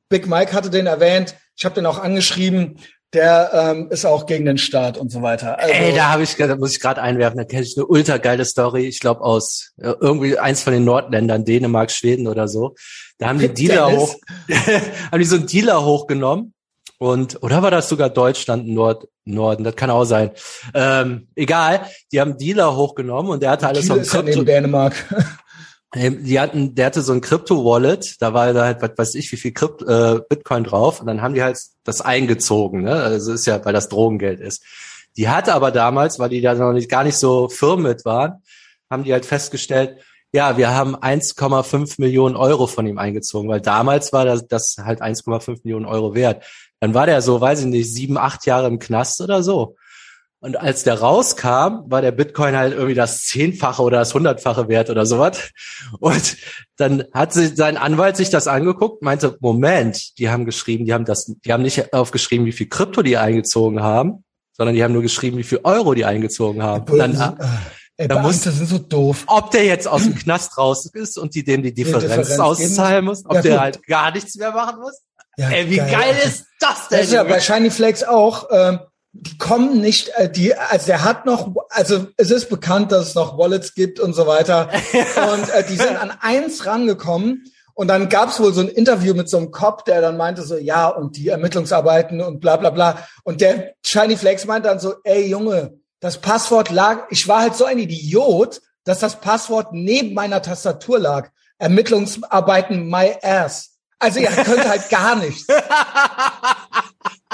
Big 0.09 0.25
Mike 0.25 0.53
hatte 0.53 0.71
den 0.71 0.87
erwähnt. 0.87 1.35
Ich 1.55 1.65
habe 1.65 1.75
den 1.75 1.85
auch 1.85 1.99
angeschrieben 1.99 2.79
der 3.13 3.51
ähm, 3.53 3.89
ist 3.91 4.05
auch 4.05 4.25
gegen 4.25 4.45
den 4.45 4.57
Staat 4.57 4.97
und 4.97 5.11
so 5.11 5.21
weiter. 5.21 5.59
Also, 5.59 5.71
Ey, 5.71 5.93
da 5.93 6.09
habe 6.09 6.23
ich, 6.23 6.35
da 6.35 6.55
muss 6.55 6.71
ich 6.71 6.79
gerade 6.79 6.99
einwerfen, 6.99 7.37
da 7.37 7.43
kenne 7.43 7.61
ich 7.61 7.77
eine 7.77 7.85
ultra 7.85 8.17
geile 8.17 8.43
Story. 8.43 8.87
Ich 8.87 8.99
glaube 9.01 9.21
aus 9.21 9.73
äh, 9.77 9.93
irgendwie 9.99 10.39
eins 10.39 10.63
von 10.63 10.73
den 10.73 10.83
Nordländern, 10.83 11.45
Dänemark, 11.45 11.91
Schweden 11.91 12.27
oder 12.27 12.47
so. 12.47 12.73
Da 13.19 13.27
haben 13.27 13.37
die 13.37 13.49
Dealer 13.49 13.91
Dennis. 13.91 14.01
hoch, 14.01 14.15
haben 15.11 15.19
die 15.19 15.25
so 15.25 15.35
einen 15.35 15.45
Dealer 15.45 15.85
hochgenommen 15.85 16.55
und 16.97 17.43
oder 17.43 17.61
war 17.61 17.69
das 17.69 17.87
sogar 17.87 18.09
Deutschland 18.09 18.67
Nord 18.67 19.07
Norden? 19.25 19.63
Das 19.63 19.75
kann 19.75 19.91
auch 19.91 20.05
sein. 20.05 20.31
Ähm, 20.73 21.27
egal, 21.35 21.85
die 22.11 22.19
haben 22.19 22.37
Dealer 22.37 22.75
hochgenommen 22.75 23.31
und 23.31 23.43
der 23.43 23.51
hatte 23.51 23.67
alles 23.67 23.91
am 23.91 24.01
Krypto. 24.01 24.43
Dänemark. 24.43 24.95
Die 25.95 26.39
hatten, 26.39 26.73
der 26.73 26.87
hatte 26.87 27.03
so 27.03 27.13
ein 27.13 27.21
Crypto-Wallet, 27.21 28.19
da 28.19 28.33
war 28.33 28.51
da 28.51 28.65
halt, 28.65 28.81
was 28.81 28.97
weiß 28.97 29.15
ich, 29.15 29.31
wie 29.31 29.37
viel 29.37 29.53
Krypt, 29.53 29.83
äh, 29.83 30.21
Bitcoin 30.27 30.63
drauf 30.63 30.99
und 30.99 31.05
dann 31.05 31.21
haben 31.21 31.35
die 31.35 31.43
halt 31.43 31.59
das 31.83 32.01
eingezogen, 32.01 32.81
ne? 32.81 32.93
Also 32.93 33.33
ist 33.33 33.45
ja, 33.45 33.63
weil 33.63 33.73
das 33.73 33.89
Drogengeld 33.89 34.39
ist. 34.39 34.63
Die 35.17 35.29
hatte 35.29 35.53
aber 35.53 35.69
damals, 35.69 36.17
weil 36.17 36.29
die 36.29 36.41
da 36.41 36.55
noch 36.55 36.73
nicht 36.73 36.89
gar 36.89 37.03
nicht 37.03 37.17
so 37.17 37.47
firm 37.47 37.83
mit 37.83 38.05
waren, 38.05 38.41
haben 38.89 39.03
die 39.03 39.13
halt 39.13 39.25
festgestellt, 39.25 39.99
ja, 40.31 40.57
wir 40.57 40.73
haben 40.73 40.95
1,5 40.95 42.01
Millionen 42.01 42.35
Euro 42.35 42.65
von 42.65 42.87
ihm 42.87 42.97
eingezogen, 42.97 43.47
weil 43.49 43.61
damals 43.61 44.11
war 44.11 44.25
das, 44.25 44.47
das 44.47 44.77
halt 44.79 44.99
1,5 44.99 45.59
Millionen 45.63 45.85
Euro 45.85 46.15
wert. 46.15 46.43
Dann 46.79 46.95
war 46.95 47.05
der 47.05 47.21
so, 47.21 47.39
weiß 47.39 47.61
ich 47.61 47.65
nicht, 47.67 47.93
sieben, 47.93 48.17
acht 48.17 48.47
Jahre 48.47 48.67
im 48.67 48.79
Knast 48.79 49.21
oder 49.21 49.43
so. 49.43 49.75
Und 50.43 50.59
als 50.59 50.83
der 50.83 50.99
rauskam, 50.99 51.89
war 51.89 52.01
der 52.01 52.11
Bitcoin 52.11 52.57
halt 52.57 52.73
irgendwie 52.73 52.95
das 52.95 53.23
Zehnfache 53.23 53.81
oder 53.81 53.99
das 53.99 54.13
Hundertfache 54.13 54.67
wert 54.67 54.89
oder 54.89 55.05
sowas. 55.05 55.51
Und 56.01 56.35
dann 56.75 57.05
hat 57.13 57.31
sich 57.31 57.55
sein 57.55 57.77
Anwalt 57.77 58.17
sich 58.17 58.29
das 58.29 58.49
angeguckt, 58.49 59.01
meinte, 59.01 59.37
Moment, 59.39 60.17
die 60.19 60.29
haben 60.29 60.43
geschrieben, 60.43 60.83
die 60.83 60.93
haben 60.93 61.05
das, 61.05 61.33
die 61.45 61.53
haben 61.53 61.63
nicht 61.63 61.93
aufgeschrieben, 61.93 62.45
wie 62.45 62.51
viel 62.51 62.67
Krypto 62.67 63.03
die 63.03 63.15
eingezogen 63.15 63.81
haben, 63.81 64.25
sondern 64.51 64.75
die 64.75 64.83
haben 64.83 64.91
nur 64.91 65.01
geschrieben, 65.01 65.37
wie 65.37 65.43
viel 65.43 65.61
Euro 65.63 65.93
die 65.93 66.03
eingezogen 66.03 66.61
haben. 66.61 66.91
Und 66.91 66.99
dann, 66.99 67.13
äh, 67.39 67.45
Ey, 67.95 68.07
da 68.09 68.21
muss, 68.21 68.43
sind 68.43 68.67
so 68.67 68.79
doof. 68.79 69.23
Ob 69.27 69.51
der 69.51 69.63
jetzt 69.63 69.87
aus 69.87 70.03
dem 70.03 70.15
Knast 70.15 70.57
raus 70.57 70.89
ist 70.91 71.17
und 71.17 71.35
die 71.35 71.45
dem 71.45 71.63
die 71.63 71.73
Differenz, 71.73 72.03
Differenz 72.03 72.37
auszahlen 72.37 73.05
muss, 73.05 73.23
ob 73.23 73.35
ja, 73.35 73.41
der 73.41 73.61
halt 73.61 73.87
gar 73.87 74.11
nichts 74.11 74.35
mehr 74.35 74.51
machen 74.51 74.81
muss. 74.81 74.99
Ja, 75.37 75.51
Ey, 75.51 75.69
wie 75.69 75.77
geil, 75.77 75.89
geil 75.89 76.15
ist 76.25 76.47
das 76.59 76.89
denn? 76.89 76.97
Das 76.97 77.07
ist 77.07 77.13
ja 77.13 77.23
bei 77.23 77.39
Shiny 77.39 77.71
Flakes 77.71 78.03
auch. 78.03 78.49
Ähm, 78.51 78.79
die 79.13 79.37
kommen 79.37 79.79
nicht, 79.79 80.09
äh, 80.15 80.29
die, 80.29 80.55
also 80.55 80.87
der 80.87 81.03
hat 81.03 81.25
noch, 81.25 81.53
also 81.69 82.07
es 82.17 82.31
ist 82.31 82.49
bekannt, 82.49 82.91
dass 82.91 83.09
es 83.09 83.15
noch 83.15 83.37
Wallets 83.37 83.75
gibt 83.75 83.99
und 83.99 84.13
so 84.13 84.25
weiter. 84.25 84.69
und 85.33 85.49
äh, 85.49 85.63
die 85.67 85.75
sind 85.75 85.95
an 85.95 86.11
eins 86.19 86.65
rangekommen. 86.65 87.45
Und 87.75 87.87
dann 87.87 88.09
gab 88.09 88.29
es 88.29 88.39
wohl 88.39 88.53
so 88.53 88.61
ein 88.61 88.67
Interview 88.67 89.15
mit 89.15 89.29
so 89.29 89.37
einem 89.37 89.51
Cop, 89.51 89.85
der 89.85 90.01
dann 90.01 90.17
meinte 90.17 90.43
so, 90.43 90.57
ja, 90.57 90.87
und 90.87 91.17
die 91.17 91.29
Ermittlungsarbeiten 91.29 92.21
und 92.21 92.39
bla 92.39 92.57
bla 92.57 92.69
bla. 92.69 93.07
Und 93.23 93.41
der 93.41 93.73
Shiny 93.83 94.17
Flex 94.17 94.45
meinte 94.45 94.67
dann 94.67 94.79
so, 94.79 94.95
ey 95.03 95.27
Junge, 95.27 95.79
das 95.99 96.19
Passwort 96.19 96.69
lag, 96.69 97.05
ich 97.09 97.27
war 97.27 97.41
halt 97.41 97.55
so 97.55 97.65
ein 97.65 97.79
Idiot, 97.79 98.61
dass 98.83 98.99
das 98.99 99.21
Passwort 99.21 99.69
neben 99.71 100.13
meiner 100.13 100.41
Tastatur 100.41 100.99
lag. 100.99 101.29
Ermittlungsarbeiten 101.57 102.89
my 102.89 103.15
ass. 103.21 103.77
Also 103.99 104.19
ihr 104.19 104.29
könnt 104.29 104.67
halt 104.67 104.89
gar 104.89 105.15
nichts. 105.15 105.47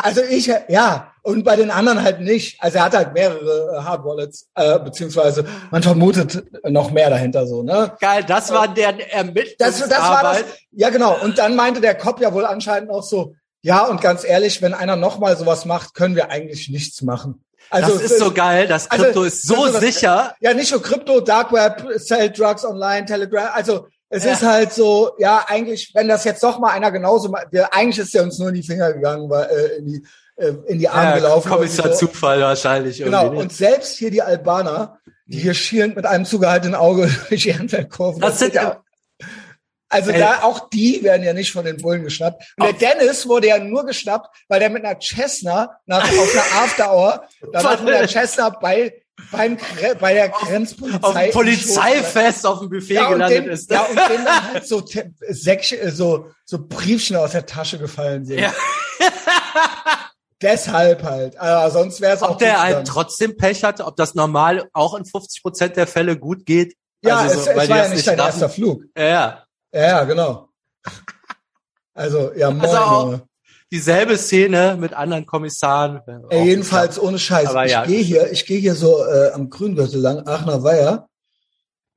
Also 0.04 0.22
ich, 0.22 0.52
ja, 0.68 1.14
und 1.22 1.44
bei 1.44 1.56
den 1.56 1.72
anderen 1.72 2.04
halt 2.04 2.22
nicht. 2.22 2.62
Also 2.62 2.78
er 2.78 2.86
hat 2.86 2.96
halt 2.96 3.14
mehrere 3.14 3.78
äh, 3.78 3.84
Hard 3.84 4.06
Wallets, 4.06 4.50
äh, 4.56 4.80
beziehungsweise 4.80 5.46
man 5.72 5.84
vermutet 5.84 6.44
noch 6.64 6.92
mehr 6.92 7.10
dahinter 7.10 7.46
so, 7.46 7.64
ne? 7.64 7.94
Geil, 8.00 8.24
das 8.26 8.52
war 8.52 8.68
der 8.68 9.14
Ermittlungsarbeit. 9.14 9.60
Das, 9.60 9.90
das 9.90 10.00
war 10.00 10.24
das, 10.24 10.44
ja 10.72 10.90
genau. 10.90 11.18
Und 11.22 11.38
dann 11.38 11.56
meinte 11.56 11.82
der 11.82 11.96
Cop 11.96 12.20
ja 12.22 12.34
wohl 12.34 12.46
anscheinend 12.46 12.90
auch 12.90 13.04
so, 13.04 13.36
ja, 13.62 13.86
und 13.86 14.02
ganz 14.02 14.24
ehrlich, 14.24 14.62
wenn 14.62 14.74
einer 14.74 14.96
nochmal 14.96 15.36
sowas 15.38 15.66
macht, 15.66 15.94
können 15.94 16.16
wir 16.16 16.30
eigentlich 16.30 16.70
nichts 16.70 17.02
machen. 17.02 17.44
Also 17.70 17.94
das 17.94 18.12
ist 18.12 18.20
so 18.20 18.32
geil, 18.32 18.68
das 18.68 18.90
also, 18.90 19.04
Krypto 19.04 19.20
also, 19.22 19.28
ist 19.28 19.48
so 19.48 19.68
das, 19.68 19.80
sicher. 19.82 20.34
Ja, 20.40 20.54
nicht 20.54 20.72
nur 20.72 20.82
Krypto, 20.82 21.20
Dark 21.20 21.52
Web, 21.52 21.86
Sell 21.98 22.32
Drugs 22.32 22.66
Online, 22.66 23.06
Telegram, 23.06 23.50
also 23.54 23.88
es 24.10 24.24
ja. 24.24 24.32
ist 24.32 24.44
halt 24.44 24.74
so, 24.74 25.12
ja, 25.20 25.46
eigentlich, 25.48 25.92
wenn 25.94 26.08
das 26.08 26.24
jetzt 26.24 26.44
doch 26.44 26.60
mal 26.60 26.72
einer 26.72 26.92
genauso, 26.92 27.32
wir, 27.52 27.74
eigentlich 27.74 28.00
ist 28.00 28.16
er 28.16 28.24
uns 28.24 28.40
nur 28.40 28.50
in 28.50 28.56
die 28.56 28.64
Finger 28.64 28.94
gegangen, 28.94 29.30
weil, 29.30 29.46
äh, 29.46 29.78
in 29.78 29.86
die 29.86 30.04
äh, 30.40 30.54
in 30.68 30.80
die 30.80 30.88
Arme 30.88 31.10
ja, 31.10 31.16
gelaufen. 31.18 31.50
Kommissar 31.52 31.92
so. 31.92 32.08
Zufall 32.08 32.40
wahrscheinlich. 32.42 32.98
Genau. 32.98 33.30
Und 33.30 33.52
selbst 33.52 33.98
hier 33.98 34.10
die 34.10 34.22
Albaner, 34.22 34.98
die 35.26 35.40
hier 35.40 35.54
schielend 35.54 35.96
mit 35.96 36.06
einem 36.06 36.26
zugehaltenen 36.26 36.76
Auge 36.76 37.12
durch 37.30 37.44
die 37.44 37.54
Handwerkkurve. 37.54 38.22
Das, 38.22 38.40
sind 38.40 38.54
ja, 38.54 38.82
also 39.90 40.12
Ey. 40.12 40.20
da 40.20 40.44
auch 40.44 40.70
die 40.70 41.04
werden 41.04 41.24
ja 41.24 41.34
nicht 41.34 41.52
von 41.52 41.66
den 41.66 41.78
Bullen 41.78 42.04
geschnappt. 42.04 42.54
Und 42.58 42.82
der 42.82 42.94
Dennis 42.94 43.28
wurde 43.28 43.48
ja 43.48 43.60
nur 43.60 43.86
geschnappt, 43.86 44.34
weil 44.48 44.60
der 44.60 44.70
mit 44.70 44.86
einer 44.86 45.00
Cessna 45.00 45.78
nach 45.86 46.04
auf 46.04 46.34
einer 46.34 46.64
After 46.64 46.94
Hour 46.94 47.24
danach 47.52 47.82
mit 47.84 47.94
einer 47.94 48.08
Cessna 48.08 48.50
bei 48.50 48.94
beim, 49.32 49.58
bei 50.00 50.14
der 50.14 50.30
Grenzpolizei. 50.30 51.00
Auf 51.02 51.14
dem 51.14 51.32
Polizeifest 51.32 52.46
auf 52.46 52.60
dem 52.60 52.70
Buffet 52.70 52.94
ja, 52.94 53.10
gelandet 53.10 53.46
den, 53.46 53.52
ist. 53.52 53.72
Ja, 53.72 53.84
und 53.84 53.96
denen 53.96 54.26
dann 54.26 54.54
halt 54.54 54.68
so, 54.68 54.84
Säckchen, 55.30 55.92
so, 55.96 56.28
so 56.46 56.60
Briefchen 56.68 57.16
aus 57.16 57.32
der 57.32 57.46
Tasche 57.46 57.78
gefallen 57.80 58.26
sind. 58.26 58.40
Ja. 58.40 58.54
deshalb 60.42 61.04
halt. 61.04 61.38
Also 61.38 61.80
sonst 61.80 62.02
wäre 62.02 62.16
es 62.16 62.24
auch. 62.24 62.32
Ob 62.32 62.40
der 62.40 62.62
halt 62.62 62.88
trotzdem 62.88 63.38
Pech 63.38 63.64
hatte, 63.64 63.86
ob 63.86 63.96
das 63.96 64.16
normal 64.16 64.70
auch 64.74 64.94
in 64.96 65.06
50 65.06 65.42
Prozent 65.42 65.76
der 65.78 65.88
Fälle 65.88 66.18
gut 66.18 66.46
geht. 66.46 66.76
Ja, 67.02 67.18
Also 67.20 67.40
es, 67.40 67.46
so, 67.46 67.52
weil 67.52 67.58
es 67.58 67.64
die 67.66 67.70
war 67.70 67.78
ja 67.78 67.90
nicht 67.90 68.08
dein 68.08 68.20
raffen. 68.20 68.32
erster 68.32 68.50
Flug. 68.50 68.84
Ja, 68.98 69.04
ja. 69.06 69.44
Ja, 69.72 70.04
genau. 70.04 70.50
Also, 71.94 72.34
ja, 72.34 72.50
moin, 72.50 72.62
Also 72.62 72.78
auch-. 72.78 73.20
Dieselbe 73.72 74.18
Szene 74.18 74.78
mit 74.80 74.94
anderen 74.94 75.26
Kommissaren. 75.26 76.02
Ey, 76.30 76.40
Auch 76.42 76.46
jedenfalls 76.46 77.00
ohne 77.00 77.20
Scheiß. 77.20 77.50
Aber 77.50 77.66
ich 77.66 77.72
ja. 77.72 77.86
gehe 77.86 78.02
hier, 78.02 78.32
ich 78.32 78.46
gehe 78.46 78.60
hier 78.60 78.76
so 78.76 79.04
äh, 79.06 79.32
am 79.32 79.50
Grüngürtel 79.50 80.02
lang, 80.02 80.28
Aachener 80.28 80.64
Weiher, 80.64 81.08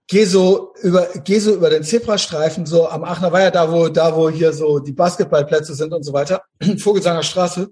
gehe 0.06 0.26
so 0.26 0.74
über, 0.82 1.06
gehe 1.24 1.40
so 1.40 1.54
über 1.54 1.70
den 1.70 1.82
Zebrastreifen, 1.82 2.66
so 2.66 2.88
am 2.88 3.04
Aachener 3.04 3.32
Weiher, 3.32 3.50
da 3.50 3.72
wo, 3.72 3.88
da 3.88 4.14
wo 4.14 4.28
hier 4.28 4.52
so 4.52 4.80
die 4.80 4.92
Basketballplätze 4.92 5.74
sind 5.74 5.94
und 5.94 6.02
so 6.02 6.12
weiter, 6.12 6.42
Vogelsanger 6.78 7.22
Straße, 7.22 7.70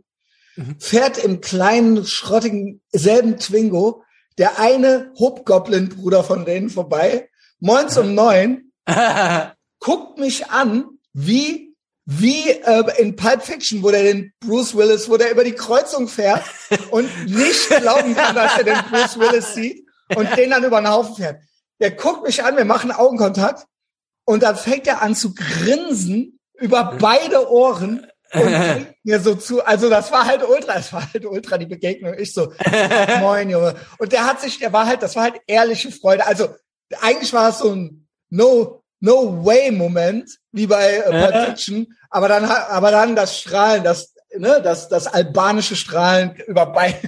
Mhm. 0.56 0.76
fährt 0.80 1.18
im 1.18 1.40
kleinen, 1.40 2.04
schrottigen, 2.04 2.80
selben 2.92 3.38
Twingo 3.38 4.02
der 4.38 4.58
eine 4.58 5.12
Hobgoblin-Bruder 5.18 6.24
von 6.24 6.44
denen 6.44 6.70
vorbei, 6.70 7.28
moins 7.58 7.96
um 7.98 8.14
neun, 8.14 8.72
guckt 9.80 10.18
mich 10.18 10.48
an, 10.48 10.86
wie 11.12 11.69
wie 12.12 12.50
äh, 12.50 13.00
in 13.00 13.14
Pulp 13.14 13.42
Fiction, 13.42 13.84
wo 13.84 13.90
der 13.92 14.02
den 14.02 14.32
Bruce 14.40 14.74
Willis, 14.74 15.08
wo 15.08 15.16
der 15.16 15.30
über 15.30 15.44
die 15.44 15.52
Kreuzung 15.52 16.08
fährt 16.08 16.42
und 16.90 17.08
nicht 17.26 17.68
glauben 17.68 18.16
kann, 18.16 18.34
dass 18.34 18.58
er 18.58 18.64
den 18.64 18.78
Bruce 18.90 19.18
Willis 19.18 19.54
sieht 19.54 19.86
und 20.16 20.36
den 20.36 20.50
dann 20.50 20.64
über 20.64 20.80
den 20.80 20.90
Haufen 20.90 21.14
fährt. 21.14 21.40
Der 21.78 21.92
guckt 21.92 22.24
mich 22.24 22.42
an, 22.42 22.56
wir 22.56 22.64
machen 22.64 22.90
Augenkontakt 22.90 23.64
und 24.24 24.42
dann 24.42 24.56
fängt 24.56 24.88
er 24.88 25.02
an 25.02 25.14
zu 25.14 25.34
grinsen 25.34 26.40
über 26.58 26.96
beide 26.98 27.48
Ohren 27.48 28.06
und 28.32 28.42
bringt 28.42 28.94
mir 29.04 29.20
so 29.20 29.36
zu. 29.36 29.64
Also 29.64 29.88
das 29.88 30.10
war 30.10 30.26
halt 30.26 30.42
ultra, 30.42 30.74
es 30.74 30.92
war 30.92 31.08
halt 31.12 31.24
ultra 31.24 31.58
die 31.58 31.66
Begegnung. 31.66 32.14
Ich 32.18 32.34
so, 32.34 32.52
moin 33.20 33.50
Junge. 33.50 33.76
Und 33.98 34.10
der 34.10 34.26
hat 34.26 34.40
sich, 34.40 34.58
der 34.58 34.72
war 34.72 34.86
halt, 34.86 35.02
das 35.02 35.14
war 35.14 35.22
halt 35.22 35.40
ehrliche 35.46 35.92
Freude. 35.92 36.26
Also 36.26 36.48
eigentlich 37.00 37.32
war 37.32 37.50
es 37.50 37.58
so 37.58 37.70
ein 37.70 38.08
No, 38.32 38.79
No 39.00 39.44
Way 39.44 39.70
Moment, 39.72 40.30
wie 40.52 40.66
bei 40.66 40.96
äh, 40.96 41.02
Pulp 41.30 41.46
Fiction. 41.46 41.86
Aber 42.10 42.28
dann, 42.28 42.44
aber 42.44 42.90
dann 42.90 43.16
das 43.16 43.38
Strahlen, 43.38 43.82
das, 43.82 44.14
ne, 44.36 44.60
das, 44.62 44.88
das 44.88 45.06
albanische 45.06 45.76
Strahlen 45.76 46.36
über 46.46 46.66
beide, 46.66 46.98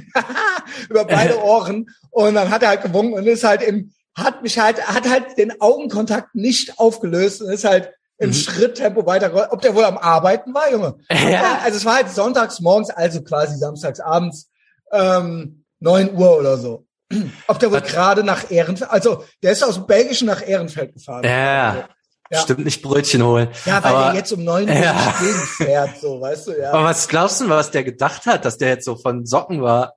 über 0.88 1.04
beide 1.04 1.42
Ohren. 1.42 1.86
Und 2.10 2.34
dann 2.34 2.50
hat 2.50 2.62
er 2.62 2.70
halt 2.70 2.82
gewunken 2.82 3.14
und 3.14 3.26
ist 3.26 3.44
halt 3.44 3.62
im, 3.62 3.92
hat 4.14 4.42
mich 4.42 4.58
halt, 4.58 4.86
hat 4.86 5.08
halt 5.08 5.36
den 5.38 5.60
Augenkontakt 5.60 6.34
nicht 6.34 6.78
aufgelöst 6.78 7.42
und 7.42 7.50
ist 7.50 7.64
halt 7.64 7.92
im 8.18 8.30
Mhm. 8.30 8.34
Schritttempo 8.34 9.04
weiter. 9.04 9.52
Ob 9.52 9.60
der 9.62 9.74
wohl 9.74 9.84
am 9.84 9.98
Arbeiten 9.98 10.54
war, 10.54 10.70
Junge? 10.70 10.96
Ja. 11.10 11.58
Also 11.64 11.78
es 11.78 11.84
war 11.84 11.96
halt 11.96 12.10
sonntags 12.10 12.60
morgens, 12.60 12.90
also 12.90 13.22
quasi 13.22 13.56
samstags 13.58 14.00
abends, 14.00 14.48
ähm, 14.92 15.64
9 15.80 16.14
Uhr 16.14 16.38
oder 16.38 16.56
so. 16.56 16.86
Ob 17.48 17.58
der 17.58 17.70
wohl 17.72 17.80
gerade 17.80 18.22
nach 18.24 18.50
Ehrenfeld, 18.50 18.90
also 18.90 19.24
der 19.42 19.52
ist 19.52 19.62
aus 19.64 19.74
dem 19.74 19.86
Belgischen 19.86 20.26
nach 20.26 20.46
Ehrenfeld 20.46 20.92
gefahren. 20.94 21.24
Ja, 21.24 21.88
Ja. 22.30 22.38
stimmt 22.40 22.64
nicht 22.64 22.80
Brötchen 22.82 23.22
holen. 23.24 23.48
Ja, 23.66 23.82
weil 23.84 23.92
aber, 23.94 24.04
der 24.06 24.14
jetzt 24.20 24.32
um 24.32 24.42
9 24.44 24.68
Uhr 24.68 24.74
Ja. 24.74 25.14
gegenfährt, 25.20 25.98
so, 26.00 26.20
weißt 26.20 26.46
du, 26.48 26.52
ja. 26.60 26.72
aber 26.72 26.84
was 26.84 27.06
glaubst 27.08 27.40
du, 27.40 27.48
was 27.48 27.70
der 27.70 27.84
gedacht 27.84 28.24
hat, 28.26 28.44
dass 28.44 28.56
der 28.58 28.68
jetzt 28.70 28.84
so 28.86 28.96
von 28.96 29.26
Socken 29.26 29.60
war 29.62 29.94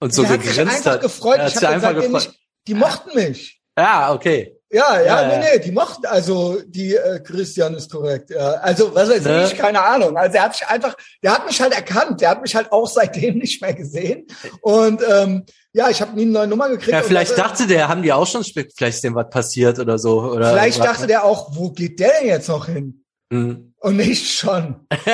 und 0.00 0.14
so 0.14 0.22
der 0.22 0.32
hat 0.32 0.42
sich 0.42 0.50
gegrinst 0.56 0.76
einfach 0.78 0.92
hat? 0.92 1.00
gefreut. 1.02 1.36
Er 1.38 1.44
hat 1.44 1.50
Ich 1.50 1.56
habe 1.56 1.68
einfach 1.74 1.94
gesagt, 1.94 2.12
gefreut. 2.12 2.34
die 2.68 2.74
mochten 2.74 3.14
mich. 3.14 3.60
Ja, 3.78 4.12
okay. 4.12 4.56
Ja, 4.70 5.00
ja, 5.00 5.22
Ja, 5.22 5.38
nee, 5.38 5.44
nee, 5.52 5.58
die 5.60 5.70
mochten, 5.70 6.06
also 6.06 6.58
die 6.66 6.96
äh, 6.96 7.20
Christian 7.20 7.74
ist 7.74 7.92
korrekt. 7.92 8.30
Ja. 8.30 8.54
Also, 8.54 8.92
was 8.94 9.08
weiß 9.08 9.22
Ne? 9.24 9.44
ich, 9.46 9.56
keine 9.56 9.80
Ahnung. 9.82 10.16
Also 10.16 10.36
er 10.36 10.44
hat 10.44 10.56
sich 10.56 10.66
einfach, 10.66 10.96
der 11.22 11.32
hat 11.34 11.46
mich 11.46 11.60
halt 11.60 11.72
erkannt, 11.74 12.20
der 12.20 12.30
hat 12.30 12.42
mich 12.42 12.56
halt 12.56 12.72
auch 12.72 12.86
seitdem 12.88 13.38
nicht 13.38 13.60
mehr 13.62 13.74
gesehen. 13.74 14.26
Und 14.62 15.00
ähm, 15.08 15.44
ja, 15.74 15.90
ich 15.90 16.00
habe 16.00 16.14
nie 16.14 16.22
eine 16.22 16.30
neue 16.30 16.46
Nummer 16.46 16.68
gekriegt. 16.68 16.92
Ja, 16.92 17.02
vielleicht 17.02 17.32
das- 17.32 17.38
dachte 17.38 17.66
der, 17.66 17.88
haben 17.88 18.02
die 18.02 18.12
auch 18.12 18.26
schon 18.26 18.44
vielleicht 18.44 18.80
ist 18.80 19.04
dem 19.04 19.14
was 19.16 19.28
passiert 19.28 19.78
oder 19.80 19.98
so. 19.98 20.22
Oder 20.22 20.52
Vielleicht 20.52 20.78
was, 20.78 20.86
dachte 20.86 21.06
der 21.08 21.24
auch, 21.24 21.48
wo 21.56 21.70
geht 21.70 21.98
der 21.98 22.12
denn 22.20 22.28
jetzt 22.28 22.48
noch 22.48 22.66
hin? 22.66 23.04
Hm. 23.32 23.74
Und 23.80 23.96
nicht 23.96 24.38
schon. 24.38 24.86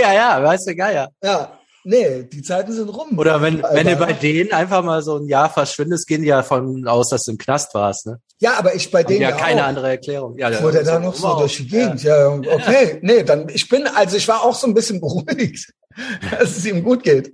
ja, 0.00 0.12
ja, 0.14 0.42
weißt 0.42 0.68
du, 0.68 0.76
geil, 0.76 0.94
ja. 0.94 1.08
Ja, 1.22 1.58
nee, 1.82 2.22
die 2.22 2.42
Zeiten 2.42 2.72
sind 2.72 2.88
rum. 2.88 3.18
Oder 3.18 3.42
wenn, 3.42 3.64
Alter. 3.64 3.76
wenn 3.76 3.86
du 3.88 3.96
bei 3.96 4.12
denen 4.12 4.52
einfach 4.52 4.84
mal 4.84 5.02
so 5.02 5.16
ein 5.16 5.26
Jahr 5.26 5.50
verschwindest, 5.50 6.06
gehen 6.06 6.22
die 6.22 6.28
ja 6.28 6.42
von 6.44 6.86
aus, 6.86 7.08
dass 7.08 7.24
du 7.24 7.32
im 7.32 7.38
Knast 7.38 7.74
warst, 7.74 8.06
ne? 8.06 8.20
ja, 8.40 8.56
aber 8.58 8.74
ich 8.74 8.90
bei 8.90 9.00
Haben 9.00 9.08
denen 9.08 9.22
ja 9.22 9.30
ja, 9.30 9.36
keine 9.36 9.64
auch. 9.64 9.68
andere 9.68 9.88
Erklärung. 9.88 10.38
Ja, 10.38 10.52
Fuhr 10.52 10.70
der 10.70 10.84
da 10.84 10.98
noch 11.00 11.14
so 11.14 11.36
durch 11.38 11.56
die 11.56 11.66
Gegend? 11.66 12.02
Ja, 12.04 12.28
okay. 12.28 12.98
Nee, 13.02 13.24
dann, 13.24 13.48
ich 13.48 13.68
bin, 13.68 13.86
also 13.88 14.16
ich 14.16 14.28
war 14.28 14.44
auch 14.44 14.54
so 14.54 14.66
ein 14.68 14.74
bisschen 14.74 15.00
beruhigt, 15.00 15.72
dass 16.30 16.56
es 16.56 16.64
ihm 16.66 16.84
gut 16.84 17.02
geht. 17.02 17.32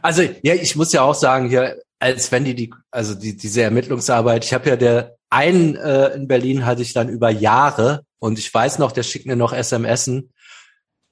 Also 0.00 0.22
ja, 0.42 0.54
ich 0.54 0.76
muss 0.76 0.92
ja 0.92 1.02
auch 1.02 1.14
sagen 1.14 1.48
hier, 1.48 1.78
als 2.02 2.32
wenn 2.32 2.44
die 2.44 2.54
die, 2.54 2.74
also 2.90 3.14
die 3.14 3.36
diese 3.36 3.62
Ermittlungsarbeit, 3.62 4.44
ich 4.44 4.52
habe 4.52 4.68
ja 4.68 4.76
der 4.76 5.16
einen 5.30 5.76
äh, 5.76 6.08
in 6.08 6.26
Berlin 6.26 6.66
hatte 6.66 6.82
ich 6.82 6.92
dann 6.92 7.08
über 7.08 7.30
Jahre 7.30 8.04
und 8.18 8.38
ich 8.38 8.52
weiß 8.52 8.78
noch, 8.78 8.92
der 8.92 9.04
schickt 9.04 9.24
mir 9.26 9.36
noch 9.36 9.54
SMSen. 9.54 10.32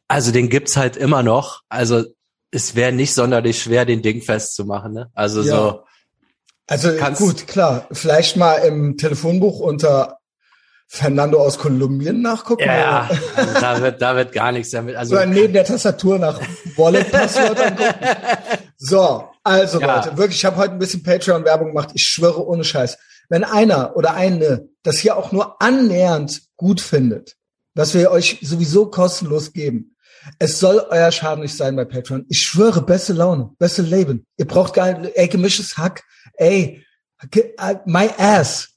Also 0.09 0.33
den 0.33 0.49
gibt's 0.49 0.77
halt 0.77 0.97
immer 0.97 1.23
noch. 1.23 1.63
Also 1.69 2.05
es 2.51 2.75
wäre 2.75 2.91
nicht 2.93 3.15
sonderlich 3.15 3.63
schwer, 3.63 3.85
den 3.85 4.03
Ding 4.03 4.21
festzumachen. 4.21 4.93
Ne? 4.93 5.11
Also 5.15 5.43
Ja. 5.43 5.47
so, 5.47 5.85
Also 6.67 6.91
gut, 7.25 7.47
klar. 7.47 7.87
Vielleicht 7.93 8.37
mal 8.37 8.57
im 8.57 8.97
Telefonbuch 8.99 9.61
unter 9.61 10.19
Fernando 10.89 11.41
aus 11.41 11.57
Kolumbien 11.59 12.21
nachgucken. 12.21 12.65
ja, 12.67 13.09
also 13.37 13.61
da 13.61 13.81
wird 13.83 14.03
da 14.03 14.17
wird 14.17 14.33
gar 14.33 14.51
nichts 14.51 14.73
damit. 14.73 14.97
Also 14.97 15.15
Oder 15.15 15.27
neben 15.27 15.53
der 15.53 15.65
Tastatur 15.65 16.19
nach 16.19 16.41
Wallet-Passwörtern 16.77 17.77
gucken. 17.77 17.95
So, 18.83 19.30
also 19.43 19.81
Ja. 19.81 19.97
Leute, 19.97 20.17
wirklich, 20.17 20.39
ich 20.39 20.45
habe 20.45 20.57
heute 20.57 20.73
ein 20.73 20.79
bisschen 20.79 21.03
Patreon-Werbung 21.03 21.69
gemacht. 21.69 21.91
Ich 21.95 22.05
schwöre 22.05 22.47
ohne 22.47 22.65
Scheiß. 22.65 22.99
Wenn 23.29 23.45
einer 23.45 23.97
oder 23.97 24.15
eine 24.15 24.69
das 24.83 24.99
hier 24.99 25.17
auch 25.17 25.33
nur 25.33 25.61
annähernd 25.63 26.43
gut 26.57 26.81
findet, 26.81 27.37
was 27.75 27.95
wir 27.95 28.11
euch 28.11 28.39
sowieso 28.43 28.87
kostenlos 28.87 29.53
geben, 29.53 29.97
es 30.39 30.59
soll 30.59 30.85
euer 30.91 31.11
Schaden 31.13 31.43
nicht 31.43 31.57
sein 31.57 31.77
bei 31.77 31.85
Patreon. 31.85 32.27
Ich 32.29 32.41
schwöre, 32.41 32.83
beste 32.83 33.13
Laune, 33.13 33.51
beste 33.59 33.83
Leben. 33.83 34.27
Ihr 34.37 34.47
braucht 34.47 34.75
gar 34.75 34.99
nicht, 34.99 35.17
ey, 35.17 35.29
gemischtes 35.29 35.79
Hack, 35.79 36.03
ey, 36.35 36.85
äh, 37.33 37.77
my 37.87 38.11
ass. 38.19 38.69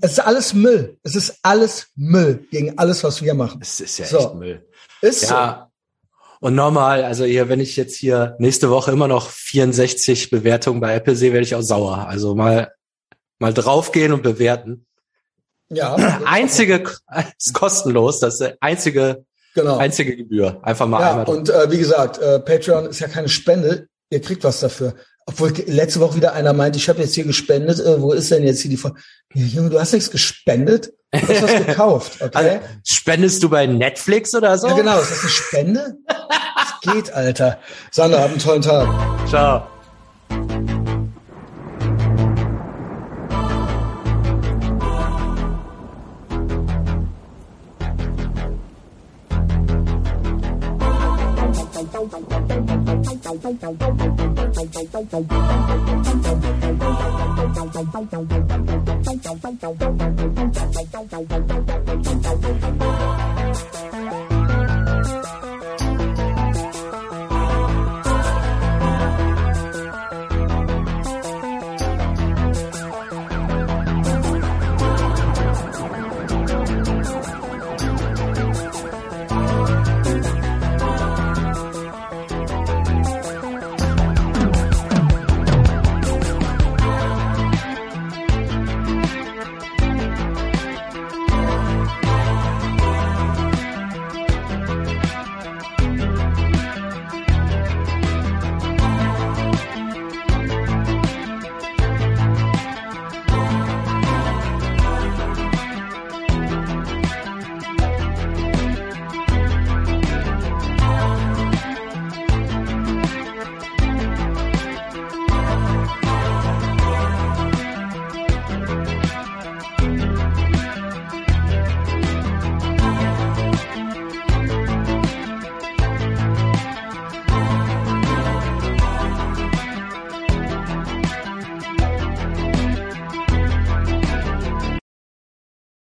Es 0.00 0.12
ist 0.12 0.20
alles 0.20 0.54
Müll. 0.54 0.98
Es 1.02 1.14
ist 1.16 1.38
alles 1.42 1.88
Müll 1.96 2.46
gegen 2.50 2.78
alles, 2.78 3.02
was 3.04 3.20
wir 3.22 3.34
machen. 3.34 3.60
es 3.60 3.80
ist 3.80 3.98
ja 3.98 4.06
So. 4.06 4.18
echt 4.18 4.34
Müll. 4.34 4.66
Ist 5.00 5.26
so. 5.26 5.34
Und 6.42 6.56
normal, 6.56 7.04
also 7.04 7.24
hier, 7.24 7.48
wenn 7.48 7.60
ich 7.60 7.76
jetzt 7.76 7.94
hier 7.94 8.34
nächste 8.40 8.68
Woche 8.68 8.90
immer 8.90 9.06
noch 9.06 9.30
64 9.30 10.28
Bewertungen 10.28 10.80
bei 10.80 10.92
Apple 10.92 11.14
sehe, 11.14 11.32
werde 11.32 11.44
ich 11.44 11.54
auch 11.54 11.62
sauer. 11.62 12.08
Also 12.08 12.34
mal, 12.34 12.72
mal 13.38 13.54
draufgehen 13.54 14.12
und 14.12 14.24
bewerten. 14.24 14.84
Ja, 15.68 15.94
Einzige, 16.24 16.82
ist 17.38 17.54
kostenlos, 17.54 18.18
das 18.18 18.40
ist 18.40 18.56
einzige, 18.60 19.24
genau. 19.54 19.76
einzige 19.76 20.16
Gebühr. 20.16 20.58
Einfach 20.62 20.88
mal 20.88 21.00
Ja, 21.00 21.10
einmal 21.10 21.24
drauf. 21.26 21.36
und 21.36 21.48
äh, 21.48 21.70
wie 21.70 21.78
gesagt, 21.78 22.18
äh, 22.18 22.40
Patreon 22.40 22.86
ist 22.86 22.98
ja 22.98 23.06
keine 23.06 23.28
Spende. 23.28 23.86
Ihr 24.10 24.20
kriegt 24.20 24.42
was 24.42 24.58
dafür. 24.58 24.94
Obwohl 25.26 25.52
letzte 25.66 26.00
Woche 26.00 26.16
wieder 26.16 26.32
einer 26.32 26.52
meinte, 26.52 26.78
ich 26.78 26.88
habe 26.88 27.00
jetzt 27.00 27.14
hier 27.14 27.24
gespendet. 27.24 27.78
Äh, 27.80 28.00
wo 28.00 28.12
ist 28.12 28.30
denn 28.30 28.42
jetzt 28.42 28.60
hier 28.60 28.70
die 28.70 28.76
Frage? 28.76 28.96
Ja, 29.34 29.44
Junge, 29.46 29.70
du 29.70 29.80
hast 29.80 29.92
nichts 29.92 30.10
gespendet. 30.10 30.92
Du 31.12 31.20
hast 31.20 31.42
was 31.42 31.54
gekauft, 31.66 32.22
okay? 32.22 32.30
Also, 32.32 32.60
spendest 32.84 33.42
du 33.42 33.48
bei 33.48 33.66
Netflix 33.66 34.34
oder 34.34 34.58
so? 34.58 34.68
ja, 34.68 34.74
genau. 34.74 35.00
Ist 35.00 35.10
das 35.10 35.20
eine 35.20 35.30
Spende? 35.30 35.96
Das 36.06 36.94
geht, 36.94 37.12
Alter. 37.12 37.58
Sandra, 37.90 38.20
hab 38.20 38.30
einen 38.30 38.38
tollen 38.38 38.62
Tag. 38.62 38.88
Ciao. 39.28 39.66
Thank 53.42 54.20
you. 54.20 54.21
Thank 54.84 55.12
you. 61.30 61.51